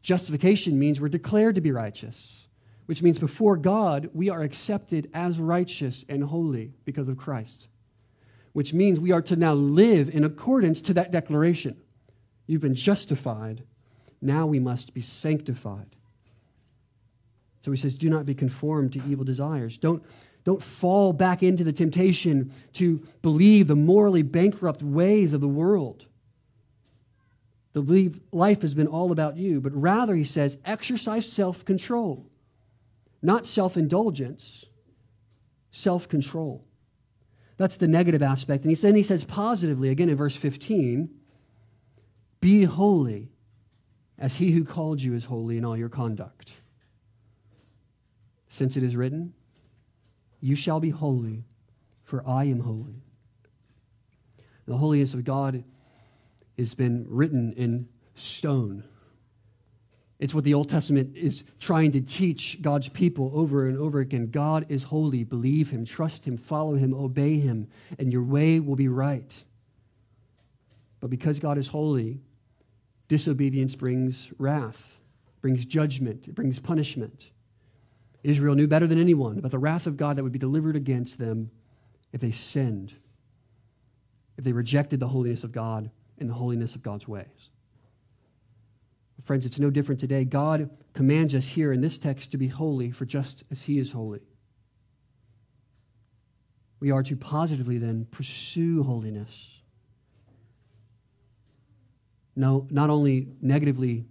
Justification 0.00 0.78
means 0.78 1.00
we're 1.00 1.08
declared 1.08 1.56
to 1.56 1.60
be 1.60 1.72
righteous, 1.72 2.46
which 2.86 3.02
means 3.02 3.18
before 3.18 3.56
God, 3.56 4.10
we 4.14 4.30
are 4.30 4.42
accepted 4.42 5.10
as 5.12 5.40
righteous 5.40 6.04
and 6.08 6.22
holy 6.22 6.72
because 6.84 7.08
of 7.08 7.16
Christ, 7.16 7.66
which 8.52 8.72
means 8.72 9.00
we 9.00 9.10
are 9.10 9.22
to 9.22 9.34
now 9.34 9.54
live 9.54 10.08
in 10.08 10.22
accordance 10.22 10.80
to 10.82 10.94
that 10.94 11.10
declaration. 11.10 11.76
You've 12.46 12.62
been 12.62 12.76
justified 12.76 13.64
now 14.20 14.46
we 14.46 14.60
must 14.60 14.94
be 14.94 15.00
sanctified. 15.00 15.96
So 17.64 17.72
he 17.72 17.76
says, 17.76 17.96
Do 17.96 18.08
not 18.08 18.24
be 18.24 18.34
conformed 18.34 18.92
to 18.92 19.02
evil 19.04 19.24
desires. 19.24 19.76
Don't, 19.78 20.02
don't 20.48 20.62
fall 20.62 21.12
back 21.12 21.42
into 21.42 21.62
the 21.62 21.74
temptation 21.74 22.50
to 22.72 23.06
believe 23.20 23.66
the 23.68 23.76
morally 23.76 24.22
bankrupt 24.22 24.82
ways 24.82 25.34
of 25.34 25.42
the 25.42 25.48
world. 25.48 26.06
Believe 27.74 28.18
life 28.32 28.62
has 28.62 28.74
been 28.74 28.87
all 28.87 29.12
about 29.12 29.37
you, 29.37 29.61
but 29.61 29.74
rather, 29.74 30.14
he 30.14 30.24
says, 30.24 30.56
exercise 30.64 31.30
self 31.30 31.66
control. 31.66 32.30
Not 33.20 33.46
self 33.46 33.76
indulgence, 33.76 34.64
self 35.70 36.08
control. 36.08 36.64
That's 37.58 37.76
the 37.76 37.87
negative 37.87 38.22
aspect. 38.22 38.64
And 38.64 38.70
he, 38.70 38.74
then 38.74 38.96
he 38.96 39.02
says 39.02 39.24
positively, 39.24 39.90
again 39.90 40.08
in 40.08 40.16
verse 40.16 40.34
15, 40.34 41.11
be 42.40 42.64
holy 42.64 43.28
as 44.18 44.37
he 44.37 44.52
who 44.52 44.64
called 44.64 45.02
you 45.02 45.12
is 45.12 45.26
holy 45.26 45.58
in 45.58 45.66
all 45.66 45.76
your 45.76 45.90
conduct. 45.90 46.62
Since 48.48 48.78
it 48.78 48.82
is 48.82 48.96
written, 48.96 49.34
You 50.40 50.55
shall 50.55 50.81
be 50.81 50.90
holy, 50.90 51.44
for 52.05 52.22
I 52.27 52.44
am 52.44 52.61
holy. 52.61 53.03
The 54.66 54.77
holiness 54.77 55.14
of 55.14 55.24
God 55.24 55.64
has 56.59 56.74
been 56.74 57.07
written 57.09 57.53
in 57.55 57.88
stone. 58.14 58.85
It's 60.18 60.35
what 60.35 60.44
the 60.44 60.55
Old 60.55 60.68
Testament 60.68 61.16
is 61.16 61.44
trying 61.61 61.92
to 61.92 62.01
teach 62.01 62.61
God's 62.61 62.88
people 62.88 63.31
over 63.35 63.66
and 63.66 63.79
over 63.79 64.01
again. 64.01 64.31
God 64.31 64.66
is 64.68 64.83
holy. 64.83 65.22
Believe 65.22 65.70
him, 65.70 65.85
trust 65.85 66.27
him, 66.27 66.37
follow 66.37 66.74
him, 66.74 66.92
obey 66.92 67.38
him, 67.38 67.68
and 67.98 68.12
your 68.12 68.24
way 68.24 68.59
will 68.59 68.74
be 68.74 68.88
right. 68.88 69.44
But 71.01 71.11
because 71.11 71.38
God 71.38 71.57
is 71.57 71.68
holy, 71.68 72.20
Disobedience 73.07 73.74
brings 73.74 74.33
wrath, 74.38 75.01
brings 75.40 75.64
judgment, 75.64 76.29
it 76.29 76.35
brings 76.35 76.59
punishment. 76.59 77.31
Israel 78.22 78.54
knew 78.54 78.66
better 78.66 78.87
than 78.87 78.98
anyone 78.98 79.38
about 79.38 79.50
the 79.50 79.59
wrath 79.59 79.87
of 79.87 79.96
God 79.96 80.16
that 80.16 80.22
would 80.22 80.33
be 80.33 80.38
delivered 80.38 80.76
against 80.76 81.18
them 81.18 81.50
if 82.12 82.20
they 82.20 82.33
sinned, 82.33 82.94
if 84.37 84.44
they 84.44 84.52
rejected 84.52 85.00
the 85.00 85.09
holiness 85.09 85.44
of 85.44 85.52
God 85.52 85.90
and 86.18 86.28
the 86.28 86.35
holiness 86.35 86.74
of 86.74 86.83
God's 86.83 87.07
ways. 87.07 87.50
Friends, 89.24 89.44
it's 89.44 89.59
no 89.59 89.70
different 89.70 90.00
today. 90.00 90.24
God 90.24 90.70
commands 90.94 91.35
us 91.35 91.46
here 91.46 91.72
in 91.72 91.81
this 91.81 91.98
text 91.98 92.31
to 92.31 92.38
be 92.38 92.48
holy, 92.48 92.90
for 92.90 93.04
just 93.04 93.44
as 93.50 93.62
He 93.62 93.78
is 93.78 93.92
holy. 93.92 94.20
We 96.81 96.90
are 96.90 97.02
to 97.02 97.16
positively 97.16 97.78
then 97.78 98.07
pursue 98.11 98.83
holiness 98.85 99.59
no, 102.38 102.68
not 102.70 102.88
only 102.88 103.26
negatively 103.42 104.04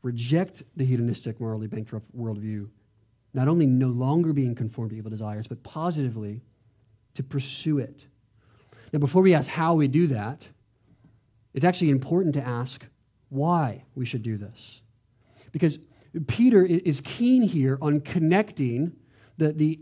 reject 0.00 0.62
the 0.76 0.84
hedonistic, 0.84 1.38
morally 1.38 1.66
bankrupt 1.66 2.06
worldview, 2.16 2.70
not 3.34 3.48
only 3.48 3.66
no 3.66 3.88
longer 3.88 4.32
being 4.32 4.54
conformed 4.54 4.90
to 4.90 4.96
evil 4.96 5.10
desires, 5.10 5.46
but 5.46 5.62
positively 5.62 6.42
to 7.14 7.22
pursue 7.22 7.78
it. 7.78 8.06
Now, 8.92 8.98
before 8.98 9.22
we 9.22 9.34
ask 9.34 9.48
how 9.48 9.74
we 9.74 9.88
do 9.88 10.06
that, 10.08 10.48
it's 11.54 11.64
actually 11.64 11.90
important 11.90 12.34
to 12.34 12.46
ask 12.46 12.86
why 13.28 13.84
we 13.94 14.04
should 14.04 14.22
do 14.22 14.36
this. 14.36 14.82
Because 15.50 15.78
Peter 16.26 16.64
is 16.64 17.00
keen 17.00 17.42
here 17.42 17.78
on 17.80 18.00
connecting 18.00 18.92
the, 19.38 19.52
the 19.52 19.80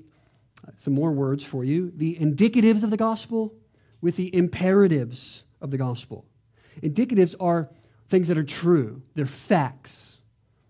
some 0.79 0.95
more 0.95 1.11
words 1.11 1.45
for 1.45 1.65
you 1.65 1.91
the 1.97 2.17
indicatives 2.17 2.85
of 2.85 2.91
the 2.91 2.97
gospel 2.97 3.55
with 4.01 4.17
the 4.17 4.35
imperatives 4.35 5.45
of 5.61 5.71
the 5.71 5.77
gospel. 5.77 6.27
Indicatives 6.83 7.35
are 7.41 7.71
things 8.09 8.29
that 8.29 8.39
are 8.39 8.45
true, 8.45 9.03
they're 9.15 9.27
facts, 9.27 10.21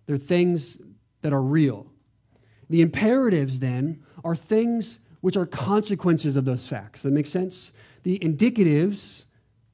they're 0.06 0.16
things 0.16 0.78
that 1.22 1.32
are 1.32 1.42
real. 1.42 1.89
The 2.70 2.80
imperatives, 2.80 3.59
then, 3.59 4.02
are 4.24 4.37
things 4.37 5.00
which 5.20 5.37
are 5.37 5.44
consequences 5.44 6.37
of 6.37 6.44
those 6.44 6.66
facts. 6.66 7.02
That 7.02 7.12
makes 7.12 7.28
sense? 7.28 7.72
The 8.04 8.18
indicatives 8.20 9.24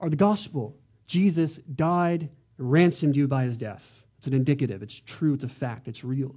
are 0.00 0.08
the 0.08 0.16
gospel. 0.16 0.76
Jesus 1.06 1.58
died, 1.58 2.30
ransomed 2.58 3.14
you 3.14 3.28
by 3.28 3.44
his 3.44 3.58
death. 3.58 4.02
It's 4.18 4.26
an 4.26 4.32
indicative, 4.32 4.82
it's 4.82 4.98
true, 4.98 5.34
it's 5.34 5.44
a 5.44 5.48
fact, 5.48 5.86
it's 5.86 6.02
real. 6.02 6.34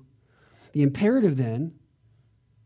The 0.73 0.83
imperative, 0.83 1.37
then, 1.37 1.73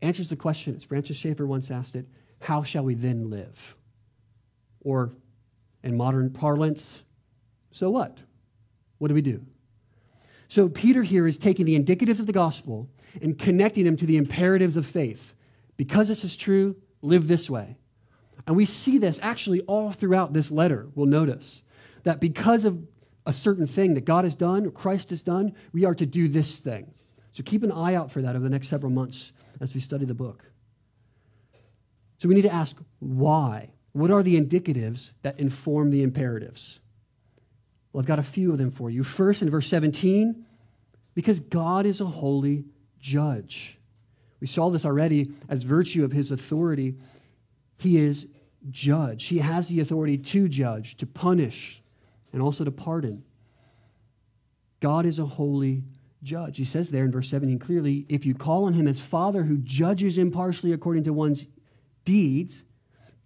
answers 0.02 0.28
the 0.28 0.36
question, 0.36 0.76
as 0.76 0.84
Francis 0.84 1.16
Schaeffer 1.16 1.46
once 1.46 1.70
asked 1.70 1.96
it, 1.96 2.06
how 2.40 2.62
shall 2.62 2.84
we 2.84 2.94
then 2.94 3.30
live? 3.30 3.76
Or, 4.80 5.12
in 5.82 5.96
modern 5.96 6.30
parlance, 6.30 7.02
so 7.70 7.90
what? 7.90 8.18
What 8.98 9.08
do 9.08 9.14
we 9.14 9.22
do? 9.22 9.46
So, 10.54 10.68
Peter 10.68 11.02
here 11.02 11.26
is 11.26 11.36
taking 11.36 11.66
the 11.66 11.76
indicatives 11.76 12.20
of 12.20 12.28
the 12.28 12.32
gospel 12.32 12.88
and 13.20 13.36
connecting 13.36 13.84
them 13.84 13.96
to 13.96 14.06
the 14.06 14.16
imperatives 14.16 14.76
of 14.76 14.86
faith. 14.86 15.34
Because 15.76 16.06
this 16.06 16.22
is 16.22 16.36
true, 16.36 16.76
live 17.02 17.26
this 17.26 17.50
way. 17.50 17.76
And 18.46 18.54
we 18.54 18.64
see 18.64 18.98
this 18.98 19.18
actually 19.20 19.62
all 19.62 19.90
throughout 19.90 20.32
this 20.32 20.52
letter. 20.52 20.86
We'll 20.94 21.08
notice 21.08 21.64
that 22.04 22.20
because 22.20 22.64
of 22.64 22.86
a 23.26 23.32
certain 23.32 23.66
thing 23.66 23.94
that 23.94 24.04
God 24.04 24.22
has 24.22 24.36
done, 24.36 24.64
or 24.64 24.70
Christ 24.70 25.10
has 25.10 25.22
done, 25.22 25.54
we 25.72 25.84
are 25.86 25.94
to 25.96 26.06
do 26.06 26.28
this 26.28 26.60
thing. 26.60 26.94
So 27.32 27.42
keep 27.42 27.64
an 27.64 27.72
eye 27.72 27.96
out 27.96 28.12
for 28.12 28.22
that 28.22 28.36
over 28.36 28.44
the 28.44 28.48
next 28.48 28.68
several 28.68 28.92
months 28.92 29.32
as 29.60 29.74
we 29.74 29.80
study 29.80 30.04
the 30.04 30.14
book. 30.14 30.44
So 32.18 32.28
we 32.28 32.36
need 32.36 32.42
to 32.42 32.54
ask 32.54 32.76
why? 33.00 33.70
What 33.90 34.12
are 34.12 34.22
the 34.22 34.40
indicatives 34.40 35.14
that 35.22 35.40
inform 35.40 35.90
the 35.90 36.04
imperatives? 36.04 36.78
Well, 37.94 38.00
I've 38.00 38.08
got 38.08 38.18
a 38.18 38.24
few 38.24 38.50
of 38.50 38.58
them 38.58 38.72
for 38.72 38.90
you. 38.90 39.04
First, 39.04 39.40
in 39.40 39.48
verse 39.48 39.68
17, 39.68 40.44
because 41.14 41.38
God 41.38 41.86
is 41.86 42.00
a 42.00 42.04
holy 42.04 42.64
judge. 42.98 43.78
We 44.40 44.48
saw 44.48 44.68
this 44.68 44.84
already 44.84 45.30
as 45.48 45.62
virtue 45.62 46.04
of 46.04 46.10
his 46.10 46.32
authority. 46.32 46.96
He 47.78 47.98
is 47.98 48.26
judge. 48.68 49.26
He 49.26 49.38
has 49.38 49.68
the 49.68 49.78
authority 49.78 50.18
to 50.18 50.48
judge, 50.48 50.96
to 50.96 51.06
punish, 51.06 51.84
and 52.32 52.42
also 52.42 52.64
to 52.64 52.72
pardon. 52.72 53.22
God 54.80 55.06
is 55.06 55.20
a 55.20 55.26
holy 55.26 55.84
judge. 56.24 56.56
He 56.56 56.64
says 56.64 56.90
there 56.90 57.04
in 57.04 57.12
verse 57.12 57.28
17 57.28 57.60
clearly 57.60 58.06
if 58.08 58.26
you 58.26 58.34
call 58.34 58.64
on 58.64 58.72
him 58.72 58.88
as 58.88 58.98
Father 58.98 59.44
who 59.44 59.58
judges 59.58 60.18
impartially 60.18 60.72
according 60.72 61.04
to 61.04 61.12
one's 61.12 61.46
deeds, 62.04 62.64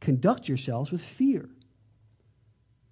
conduct 0.01 0.47
yourselves 0.47 0.93
with 0.93 1.03
fear. 1.03 1.49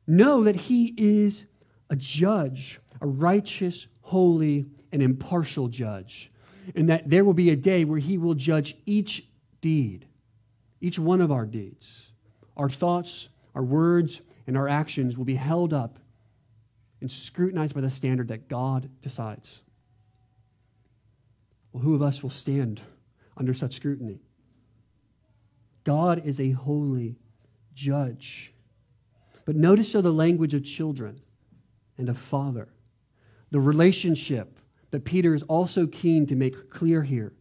Know 0.06 0.42
that 0.44 0.56
he 0.56 0.94
is 0.96 1.44
a 1.90 1.96
judge, 1.96 2.80
a 3.00 3.06
righteous, 3.06 3.86
holy, 4.02 4.66
and 4.92 5.02
impartial 5.02 5.68
judge 5.68 6.30
and 6.74 6.88
that 6.88 7.08
there 7.08 7.24
will 7.24 7.34
be 7.34 7.50
a 7.50 7.56
day 7.56 7.84
where 7.84 7.98
he 7.98 8.18
will 8.18 8.34
judge 8.34 8.76
each 8.86 9.28
deed, 9.60 10.06
each 10.80 10.98
one 10.98 11.20
of 11.20 11.30
our 11.30 11.46
deeds. 11.46 12.10
Our 12.56 12.68
thoughts, 12.68 13.28
our 13.54 13.62
words, 13.62 14.22
and 14.46 14.56
our 14.56 14.68
actions 14.68 15.16
will 15.16 15.24
be 15.24 15.34
held 15.34 15.72
up 15.72 15.98
and 17.00 17.10
scrutinized 17.10 17.74
by 17.74 17.82
the 17.82 17.90
standard 17.90 18.28
that 18.28 18.48
God 18.48 18.90
decides. 19.02 19.62
Well, 21.72 21.82
who 21.82 21.94
of 21.94 22.02
us 22.02 22.22
will 22.22 22.30
stand 22.30 22.80
under 23.36 23.52
such 23.52 23.74
scrutiny? 23.74 24.20
God 25.84 26.22
is 26.24 26.40
a 26.40 26.50
holy 26.50 27.16
judge. 27.74 28.54
But 29.44 29.56
notice 29.56 29.92
so 29.92 30.00
the 30.00 30.12
language 30.12 30.54
of 30.54 30.64
children 30.64 31.20
and 31.98 32.08
of 32.08 32.18
father, 32.18 32.68
the 33.50 33.60
relationship 33.60 34.58
that 34.90 35.04
Peter 35.04 35.34
is 35.34 35.42
also 35.44 35.86
keen 35.86 36.26
to 36.26 36.36
make 36.36 36.70
clear 36.70 37.02
here. 37.02 37.32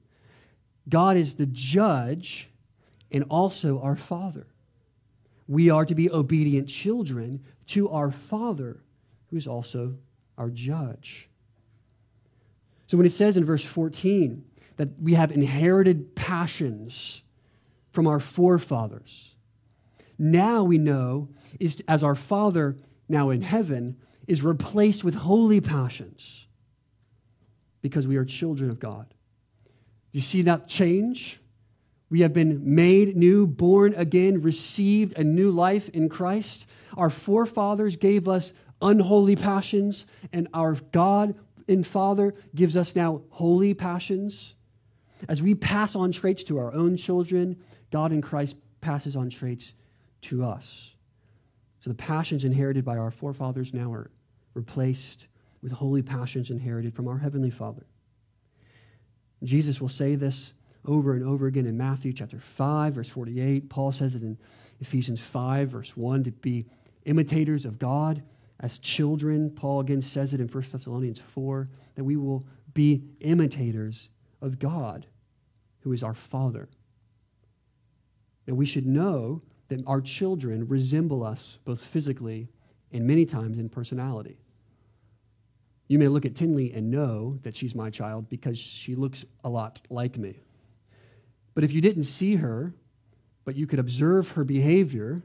God 0.90 1.18
is 1.18 1.36
the 1.36 1.46
judge 1.46 2.50
and 3.12 3.24
also 3.30 3.80
our 3.82 3.96
Father. 3.96 4.48
We 5.48 5.70
are 5.70 5.86
to 5.86 5.96
be 5.96 6.10
obedient 6.10 6.68
children 6.68 7.44
to 7.68 7.90
our 7.90 8.12
Father, 8.12 8.84
who 9.28 9.38
is 9.38 9.48
also 9.48 9.98
our 10.38 10.50
judge. 10.50 11.30
So 12.88 12.98
when 12.98 13.06
it 13.06 13.12
says 13.12 13.38
in 13.38 13.46
verse 13.46 13.66
14 13.66 14.44
that 14.78 14.90
we 15.00 15.14
have 15.14 15.32
inherited 15.32 16.16
passions 16.16 17.24
from 17.92 18.08
our 18.08 18.20
forefathers, 18.20 19.36
now 20.18 20.64
we 20.64 20.78
know 20.78 21.30
is 21.60 21.82
as 21.88 22.04
our 22.04 22.16
Father 22.16 22.76
now 23.08 23.30
in 23.30 23.42
heaven 23.42 23.98
is 24.28 24.44
replaced 24.44 25.04
with 25.04 25.16
holy 25.16 25.62
passions 25.62 26.48
because 27.82 28.08
we 28.08 28.18
are 28.18 28.26
children 28.26 28.70
of 28.70 28.80
God. 28.80 29.14
You 30.12 30.22
see 30.22 30.44
that 30.44 30.68
change? 30.68 31.40
We 32.10 32.22
have 32.22 32.34
been 32.34 32.76
made 32.76 33.16
new, 33.16 33.46
born 33.46 33.94
again, 33.96 34.42
received 34.42 35.18
a 35.18 35.24
new 35.24 35.52
life 35.52 35.90
in 35.90 36.10
Christ. 36.10 36.68
Our 36.96 37.10
forefathers 37.10 37.98
gave 37.98 38.28
us 38.28 38.54
unholy 38.82 39.36
passions, 39.36 40.06
and 40.32 40.48
our 40.54 40.74
God 40.92 41.36
and 41.68 41.86
Father 41.86 42.34
gives 42.56 42.78
us 42.78 42.96
now 42.96 43.22
holy 43.30 43.74
passions. 43.74 44.56
As 45.28 45.42
we 45.42 45.56
pass 45.56 45.96
on 45.96 46.12
traits 46.12 46.44
to 46.46 46.58
our 46.58 46.74
own 46.74 46.98
children, 46.98 47.58
God 47.92 48.12
in 48.12 48.22
Christ 48.22 48.58
passes 48.82 49.16
on 49.16 49.30
traits 49.30 49.74
to 50.22 50.44
us. 50.44 50.95
So 51.86 51.92
the 51.92 51.98
passions 51.98 52.46
inherited 52.46 52.84
by 52.84 52.98
our 52.98 53.12
forefathers 53.12 53.72
now 53.72 53.94
are 53.94 54.10
replaced 54.56 55.28
with 55.62 55.72
holy 55.72 56.02
passions 56.02 56.50
inherited 56.50 56.96
from 56.96 57.08
our 57.08 57.20
Heavenly 57.20 57.52
Father. 57.52 57.86
Jesus 59.44 59.80
will 59.80 59.90
say 59.90 60.16
this 60.16 60.54
over 60.86 61.14
and 61.14 61.24
over 61.24 61.46
again 61.46 61.68
in 61.68 61.78
Matthew 61.78 62.12
chapter 62.12 62.40
5, 62.40 62.96
verse 62.96 63.10
48. 63.12 63.70
Paul 63.70 63.92
says 63.92 64.16
it 64.16 64.24
in 64.24 64.36
Ephesians 64.82 65.22
5, 65.22 65.70
verse 65.70 65.96
1, 65.96 66.24
to 66.24 66.32
be 66.32 66.66
imitators 67.06 67.66
of 67.66 67.78
God 67.78 68.24
as 68.62 68.80
children. 68.80 69.52
Paul 69.52 69.82
again 69.82 70.02
says 70.02 70.34
it 70.34 70.40
in 70.40 70.48
1 70.48 70.64
Thessalonians 70.72 71.22
4, 71.22 71.70
that 71.94 72.04
we 72.04 72.16
will 72.16 72.48
be 72.74 73.04
imitators 73.20 74.10
of 74.42 74.58
God, 74.58 75.06
who 75.82 75.94
is 75.94 76.02
our 76.02 76.16
Father. 76.16 76.68
Now, 78.48 78.56
we 78.56 78.66
should 78.66 78.88
know 78.88 79.44
that 79.68 79.84
our 79.88 80.02
children 80.02 80.68
resemble 80.68 81.24
us 81.24 81.58
both 81.66 81.84
physically 81.84 82.50
and 82.92 83.06
many 83.06 83.26
times 83.26 83.58
in 83.58 83.70
personality. 83.70 84.38
You 85.88 86.00
may 86.00 86.08
look 86.08 86.26
at 86.26 86.36
Tinley 86.36 86.72
and 86.74 86.90
know 86.90 87.40
that 87.44 87.56
she's 87.56 87.76
my 87.76 87.90
child 87.90 88.30
because 88.30 88.58
she 88.58 88.96
looks 88.96 89.26
a 89.44 89.50
lot 89.50 89.80
like 89.90 90.18
me. 90.18 90.40
But 91.54 91.64
if 91.64 91.74
you 91.74 91.82
didn't 91.82 92.06
see 92.06 92.36
her, 92.36 92.74
but 93.44 93.56
you 93.56 93.68
could 93.68 93.80
observe 93.80 94.32
her 94.32 94.44
behavior, 94.44 95.22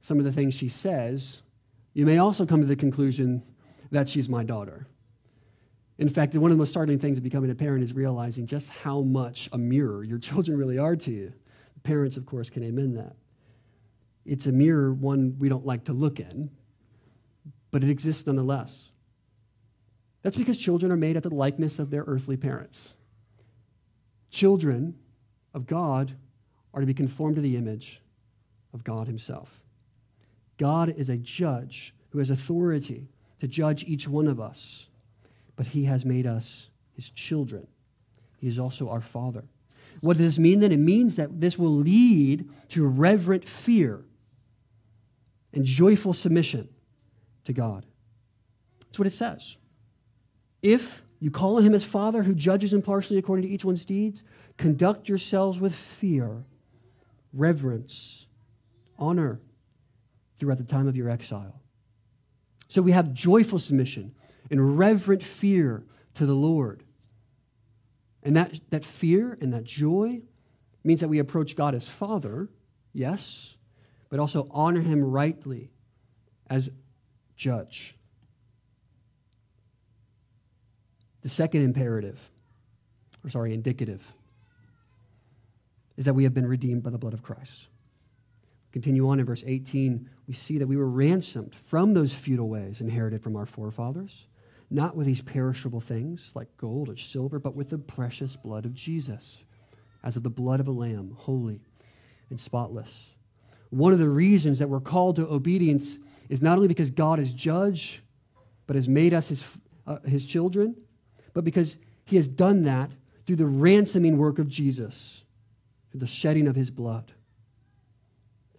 some 0.00 0.18
of 0.18 0.24
the 0.24 0.32
things 0.32 0.54
she 0.54 0.68
says, 0.68 1.42
you 1.94 2.04
may 2.04 2.18
also 2.18 2.44
come 2.44 2.60
to 2.60 2.66
the 2.66 2.76
conclusion 2.76 3.42
that 3.90 4.08
she's 4.08 4.28
my 4.28 4.44
daughter. 4.44 4.86
In 5.96 6.08
fact, 6.08 6.34
one 6.34 6.50
of 6.50 6.56
the 6.56 6.60
most 6.60 6.70
startling 6.70 6.98
things 6.98 7.16
of 7.16 7.24
becoming 7.24 7.50
a 7.50 7.54
parent 7.54 7.84
is 7.84 7.92
realizing 7.92 8.46
just 8.46 8.68
how 8.68 9.00
much 9.00 9.48
a 9.52 9.58
mirror 9.58 10.02
your 10.04 10.18
children 10.28 10.58
really 10.58 10.78
are 10.78 10.96
to 10.96 11.10
you. 11.10 11.32
Parents, 11.82 12.16
of 12.16 12.26
course, 12.26 12.50
can 12.50 12.64
amend 12.64 12.96
that. 12.96 13.16
It's 14.24 14.46
a 14.46 14.52
mirror, 14.52 14.92
one 14.92 15.36
we 15.38 15.48
don't 15.48 15.66
like 15.66 15.84
to 15.84 15.92
look 15.92 16.18
in, 16.18 16.50
but 17.70 17.84
it 17.84 17.90
exists 17.90 18.26
nonetheless. 18.26 18.90
That's 20.22 20.36
because 20.36 20.56
children 20.56 20.90
are 20.90 20.96
made 20.96 21.16
after 21.16 21.28
the 21.28 21.34
likeness 21.34 21.78
of 21.78 21.90
their 21.90 22.04
earthly 22.06 22.36
parents. 22.36 22.94
Children 24.30 24.94
of 25.52 25.66
God 25.66 26.12
are 26.72 26.80
to 26.80 26.86
be 26.86 26.94
conformed 26.94 27.36
to 27.36 27.42
the 27.42 27.56
image 27.56 28.00
of 28.72 28.82
God 28.84 29.06
Himself. 29.06 29.62
God 30.56 30.94
is 30.96 31.10
a 31.10 31.16
judge 31.16 31.94
who 32.10 32.18
has 32.18 32.30
authority 32.30 33.08
to 33.40 33.46
judge 33.46 33.84
each 33.84 34.08
one 34.08 34.26
of 34.26 34.40
us, 34.40 34.88
but 35.56 35.66
He 35.66 35.84
has 35.84 36.04
made 36.04 36.26
us 36.26 36.70
His 36.94 37.10
children. 37.10 37.66
He 38.38 38.48
is 38.48 38.58
also 38.58 38.88
our 38.88 39.00
Father. 39.00 39.44
What 40.00 40.16
does 40.16 40.26
this 40.26 40.38
mean 40.38 40.60
then? 40.60 40.72
It 40.72 40.78
means 40.78 41.16
that 41.16 41.40
this 41.40 41.58
will 41.58 41.70
lead 41.70 42.48
to 42.70 42.86
reverent 42.86 43.46
fear 43.46 44.04
and 45.54 45.64
joyful 45.64 46.12
submission 46.12 46.68
to 47.44 47.52
God. 47.52 47.86
That's 48.80 48.98
what 48.98 49.06
it 49.06 49.12
says. 49.12 49.56
If 50.62 51.02
you 51.20 51.30
call 51.30 51.56
on 51.56 51.62
him 51.62 51.74
as 51.74 51.84
Father 51.84 52.22
who 52.22 52.34
judges 52.34 52.72
impartially 52.72 53.18
according 53.18 53.44
to 53.46 53.52
each 53.52 53.64
one's 53.64 53.84
deeds, 53.84 54.22
conduct 54.56 55.08
yourselves 55.08 55.60
with 55.60 55.74
fear, 55.74 56.44
reverence, 57.32 58.26
honor 58.98 59.40
throughout 60.36 60.58
the 60.58 60.64
time 60.64 60.88
of 60.88 60.96
your 60.96 61.08
exile. 61.08 61.60
So 62.68 62.82
we 62.82 62.92
have 62.92 63.12
joyful 63.12 63.58
submission 63.58 64.14
and 64.50 64.78
reverent 64.78 65.22
fear 65.22 65.84
to 66.14 66.26
the 66.26 66.34
Lord. 66.34 66.82
And 68.22 68.36
that, 68.36 68.58
that 68.70 68.84
fear 68.84 69.36
and 69.40 69.52
that 69.52 69.64
joy 69.64 70.22
means 70.82 71.00
that 71.00 71.08
we 71.08 71.18
approach 71.18 71.56
God 71.56 71.74
as 71.74 71.88
Father, 71.88 72.48
yes, 72.92 73.54
but 74.14 74.20
also 74.20 74.46
honor 74.52 74.80
Him 74.80 75.02
rightly 75.02 75.72
as 76.48 76.70
Judge. 77.34 77.96
The 81.22 81.28
second 81.28 81.62
imperative, 81.62 82.20
or 83.24 83.30
sorry, 83.30 83.52
indicative, 83.52 84.04
is 85.96 86.04
that 86.04 86.14
we 86.14 86.22
have 86.22 86.32
been 86.32 86.46
redeemed 86.46 86.84
by 86.84 86.90
the 86.90 86.96
blood 86.96 87.12
of 87.12 87.24
Christ. 87.24 87.66
Continue 88.70 89.08
on 89.08 89.18
in 89.18 89.26
verse 89.26 89.42
18, 89.44 90.08
we 90.28 90.34
see 90.34 90.58
that 90.58 90.68
we 90.68 90.76
were 90.76 90.88
ransomed 90.88 91.56
from 91.66 91.92
those 91.92 92.14
futile 92.14 92.48
ways 92.48 92.80
inherited 92.80 93.20
from 93.20 93.34
our 93.34 93.46
forefathers, 93.46 94.28
not 94.70 94.94
with 94.94 95.08
these 95.08 95.22
perishable 95.22 95.80
things 95.80 96.30
like 96.36 96.56
gold 96.56 96.88
or 96.88 96.96
silver, 96.96 97.40
but 97.40 97.56
with 97.56 97.68
the 97.68 97.78
precious 97.78 98.36
blood 98.36 98.64
of 98.64 98.74
Jesus, 98.74 99.42
as 100.04 100.16
of 100.16 100.22
the 100.22 100.30
blood 100.30 100.60
of 100.60 100.68
a 100.68 100.70
lamb, 100.70 101.16
holy 101.18 101.60
and 102.30 102.38
spotless. 102.38 103.13
One 103.74 103.92
of 103.92 103.98
the 103.98 104.08
reasons 104.08 104.60
that 104.60 104.68
we're 104.68 104.78
called 104.78 105.16
to 105.16 105.28
obedience 105.28 105.98
is 106.28 106.40
not 106.40 106.58
only 106.58 106.68
because 106.68 106.92
God 106.92 107.18
is 107.18 107.32
judge, 107.32 108.04
but 108.68 108.76
has 108.76 108.88
made 108.88 109.12
us 109.12 109.28
his, 109.28 109.44
uh, 109.84 109.98
his 110.06 110.26
children, 110.26 110.76
but 111.32 111.44
because 111.44 111.76
he 112.04 112.14
has 112.14 112.28
done 112.28 112.62
that 112.62 112.92
through 113.26 113.34
the 113.34 113.46
ransoming 113.46 114.16
work 114.16 114.38
of 114.38 114.46
Jesus, 114.46 115.24
through 115.90 115.98
the 115.98 116.06
shedding 116.06 116.46
of 116.46 116.54
his 116.54 116.70
blood. 116.70 117.10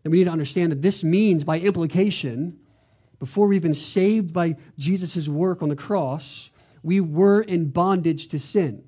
And 0.03 0.11
we 0.11 0.17
need 0.17 0.25
to 0.25 0.31
understand 0.31 0.73
that 0.73 0.81
this 0.81 1.01
means, 1.01 1.45
by 1.45 1.61
implication, 1.61 2.59
before 3.17 3.47
we've 3.47 3.61
been 3.61 3.73
saved 3.73 4.33
by 4.33 4.57
Jesus' 4.77 5.29
work 5.29 5.63
on 5.63 5.69
the 5.69 5.77
cross, 5.77 6.51
we 6.83 6.99
were 6.99 7.41
in 7.41 7.69
bondage 7.69 8.27
to 8.27 8.39
sin, 8.39 8.83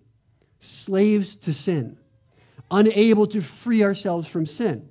slaves 0.59 1.37
to 1.37 1.53
sin, 1.53 1.97
unable 2.69 3.27
to 3.27 3.41
free 3.41 3.81
ourselves 3.81 4.27
from 4.27 4.45
sin. 4.45 4.89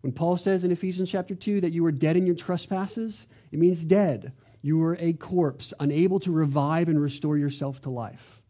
When 0.00 0.12
Paul 0.12 0.36
says 0.36 0.64
in 0.64 0.72
Ephesians 0.72 1.10
chapter 1.10 1.34
2 1.34 1.60
that 1.60 1.72
you 1.72 1.82
were 1.82 1.92
dead 1.92 2.16
in 2.16 2.26
your 2.26 2.34
trespasses, 2.34 3.26
it 3.52 3.58
means 3.58 3.84
dead. 3.84 4.32
You 4.62 4.78
were 4.78 4.96
a 4.98 5.12
corpse, 5.14 5.72
unable 5.80 6.20
to 6.20 6.32
revive 6.32 6.88
and 6.88 7.00
restore 7.00 7.36
yourself 7.36 7.82
to 7.82 7.90
life. 7.90 8.42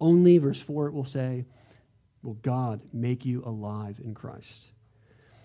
Only, 0.00 0.38
verse 0.38 0.60
4, 0.60 0.88
it 0.88 0.92
will 0.92 1.04
say, 1.04 1.46
will 2.22 2.34
God 2.34 2.80
make 2.92 3.24
you 3.24 3.42
alive 3.44 4.00
in 4.02 4.14
Christ. 4.14 4.70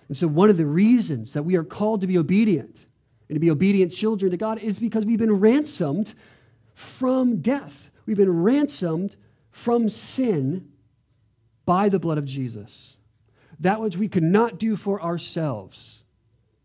And 0.07 0.17
so, 0.17 0.27
one 0.27 0.49
of 0.49 0.57
the 0.57 0.65
reasons 0.65 1.33
that 1.33 1.43
we 1.43 1.55
are 1.55 1.63
called 1.63 2.01
to 2.01 2.07
be 2.07 2.17
obedient 2.17 2.87
and 3.27 3.35
to 3.35 3.39
be 3.39 3.51
obedient 3.51 3.91
children 3.91 4.31
to 4.31 4.37
God 4.37 4.59
is 4.59 4.79
because 4.79 5.05
we've 5.05 5.19
been 5.19 5.39
ransomed 5.39 6.15
from 6.73 7.41
death. 7.41 7.91
We've 8.05 8.17
been 8.17 8.41
ransomed 8.41 9.15
from 9.51 9.89
sin 9.89 10.69
by 11.65 11.89
the 11.89 11.99
blood 11.99 12.17
of 12.17 12.25
Jesus. 12.25 12.95
That 13.59 13.81
which 13.81 13.97
we 13.97 14.07
could 14.07 14.23
not 14.23 14.57
do 14.57 14.75
for 14.75 15.01
ourselves, 15.01 16.03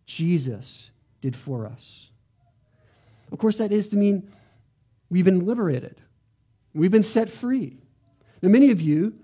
Jesus 0.06 0.90
did 1.20 1.34
for 1.34 1.66
us. 1.66 2.10
Of 3.32 3.38
course, 3.38 3.56
that 3.56 3.72
is 3.72 3.88
to 3.90 3.96
mean 3.96 4.30
we've 5.10 5.24
been 5.24 5.44
liberated, 5.44 6.00
we've 6.72 6.90
been 6.90 7.02
set 7.02 7.28
free. 7.28 7.78
Now, 8.42 8.48
many 8.50 8.70
of 8.70 8.80
you 8.80 9.14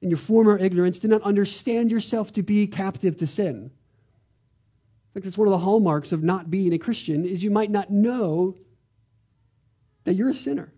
in 0.00 0.10
your 0.10 0.18
former 0.18 0.58
ignorance 0.58 0.98
did 0.98 1.10
not 1.10 1.22
understand 1.22 1.90
yourself 1.90 2.32
to 2.34 2.42
be 2.42 2.66
captive 2.66 3.16
to 3.16 3.26
sin. 3.26 3.70
In 5.14 5.20
fact, 5.20 5.26
it's 5.26 5.38
one 5.38 5.48
of 5.48 5.52
the 5.52 5.58
hallmarks 5.58 6.12
of 6.12 6.22
not 6.22 6.50
being 6.50 6.74
a 6.74 6.78
Christian 6.78 7.24
is 7.24 7.42
you 7.42 7.50
might 7.50 7.70
not 7.70 7.90
know 7.90 8.56
that 10.04 10.14
you're 10.14 10.28
a 10.28 10.34
sinner. 10.34 10.73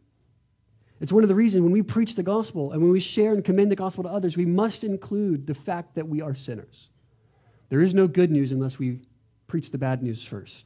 It's 1.00 1.12
one 1.12 1.22
of 1.22 1.28
the 1.28 1.34
reasons 1.34 1.62
when 1.62 1.72
we 1.72 1.82
preach 1.82 2.14
the 2.14 2.22
gospel 2.22 2.72
and 2.72 2.80
when 2.80 2.90
we 2.90 3.00
share 3.00 3.34
and 3.34 3.44
commend 3.44 3.70
the 3.70 3.76
gospel 3.76 4.04
to 4.04 4.10
others, 4.10 4.36
we 4.36 4.46
must 4.46 4.82
include 4.82 5.46
the 5.46 5.54
fact 5.54 5.94
that 5.94 6.08
we 6.08 6.22
are 6.22 6.34
sinners. 6.34 6.88
There 7.68 7.80
is 7.80 7.94
no 7.94 8.08
good 8.08 8.30
news 8.30 8.52
unless 8.52 8.78
we 8.78 9.00
preach 9.46 9.70
the 9.70 9.78
bad 9.78 10.02
news 10.02 10.24
first. 10.24 10.64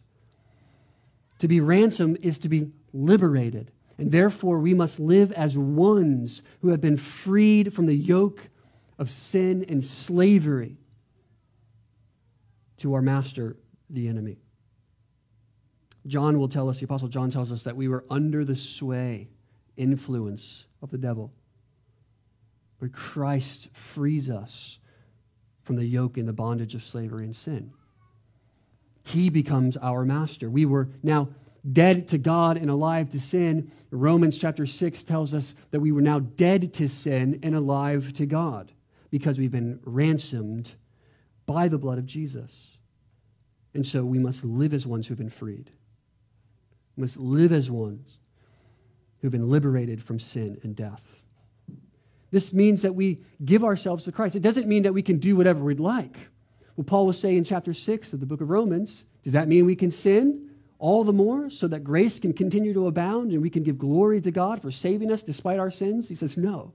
To 1.41 1.49
be 1.49 1.61
ransomed 1.61 2.19
is 2.23 2.39
to 2.41 2.49
be 2.49 2.71
liberated. 2.93 3.73
And 3.99 4.13
therefore, 4.13 4.59
we 4.59 4.73
must 4.73 5.01
live 5.01 5.33
as 5.33 5.59
ones 5.59 6.43
who 6.63 6.69
have 6.69 6.81
been 6.81 6.97
freed 6.97 7.75
from 7.75 7.87
the 7.87 7.95
yoke 7.95 8.49
of 8.99 9.11
sin 9.11 9.65
and 9.69 9.83
slavery 9.83 10.77
to 12.79 12.95
our 12.95 13.03
master, 13.03 13.57
the 13.91 14.09
enemy. 14.09 14.39
John 16.07 16.39
will 16.39 16.49
tell 16.49 16.69
us, 16.69 16.79
the 16.79 16.85
Apostle 16.85 17.09
John 17.09 17.31
tells 17.31 17.53
us 17.53 17.63
that 17.65 17.77
we 17.77 17.89
were 17.89 18.05
under 18.09 18.45
the 18.45 18.57
sway, 18.57 19.29
influence 19.81 20.67
of 20.83 20.91
the 20.91 20.99
devil. 20.99 21.33
But 22.79 22.93
Christ 22.93 23.75
frees 23.75 24.31
us 24.31 24.79
from 25.63 25.77
the 25.77 25.85
yoke 25.85 26.17
and 26.17 26.29
the 26.29 26.33
bondage 26.33 26.75
of 26.75 26.83
slavery 26.83 27.25
and 27.25 27.35
sin. 27.35 27.73
He 29.05 29.31
becomes 29.31 29.77
our 29.79 30.05
master. 30.05 30.51
We 30.51 30.67
were 30.67 30.89
now 31.03 31.29
dead 31.71 32.09
to 32.09 32.19
God 32.19 32.57
and 32.57 32.71
alive 32.71 33.11
to 33.11 33.21
sin. 33.21 33.71
Romans 33.91 34.39
chapter 34.39 34.67
6 34.67 35.05
tells 35.05 35.35
us 35.35 35.55
that 35.71 35.81
we 35.81 35.93
were 35.93 36.01
now 36.01 36.21
dead 36.21 36.73
to 36.75 36.89
sin 36.89 37.41
and 37.43 37.55
alive 37.55 38.13
to 38.15 38.27
God 38.27 38.73
because 39.11 39.39
we've 39.39 39.51
been 39.51 39.81
ransomed 39.85 40.75
by 41.47 41.69
the 41.69 41.79
blood 41.79 41.99
of 41.99 42.07
Jesus. 42.07 42.79
And 43.75 43.87
so 43.87 44.05
we 44.05 44.19
must 44.19 44.45
live 44.45 44.73
as 44.73 44.87
ones 44.87 45.07
who've 45.07 45.19
been 45.19 45.29
freed. 45.29 45.71
We 46.97 47.03
must 47.03 47.17
live 47.17 47.53
as 47.53 47.71
ones 47.71 48.20
who've 49.21 49.33
been 49.33 49.51
liberated 49.51 50.03
from 50.03 50.19
sin 50.19 50.59
and 50.63 50.75
death. 50.75 51.05
This 52.31 52.55
means 52.55 52.83
that 52.83 52.95
we 52.95 53.21
give 53.45 53.65
ourselves 53.65 54.05
to 54.05 54.13
Christ. 54.13 54.37
It 54.37 54.43
doesn't 54.43 54.69
mean 54.69 54.85
that 54.85 54.93
we 54.93 55.03
can 55.03 55.19
do 55.19 55.37
whatever 55.37 55.65
we'd 55.65 55.81
like. 55.81 56.17
Well, 56.77 56.85
Paul 56.85 57.07
will 57.07 57.13
say 57.13 57.37
in 57.37 57.45
chapter 57.45 57.75
6 57.75 58.13
of 58.13 58.21
the 58.21 58.27
book 58.27 58.41
of 58.41 58.51
Romans, 58.51 59.05
does 59.25 59.33
that 59.33 59.49
mean 59.49 59.67
we 59.67 59.77
can 59.77 59.91
sin? 59.91 60.51
all 60.81 61.05
the 61.05 61.13
more 61.13 61.51
so 61.51 61.69
that 61.69 61.85
grace 61.85 62.19
can 62.19 62.33
continue 62.33 62.73
to 62.73 62.87
abound 62.87 63.33
and 63.33 63.43
we 63.43 63.51
can 63.51 63.63
give 63.63 63.79
glory 63.79 64.21
to 64.23 64.31
God 64.31 64.61
for 64.61 64.71
saving 64.71 65.13
us 65.13 65.23
despite 65.23 65.59
our 65.61 65.71
sins? 65.71 66.09
He 66.09 66.15
says, 66.15 66.37
No. 66.37 66.73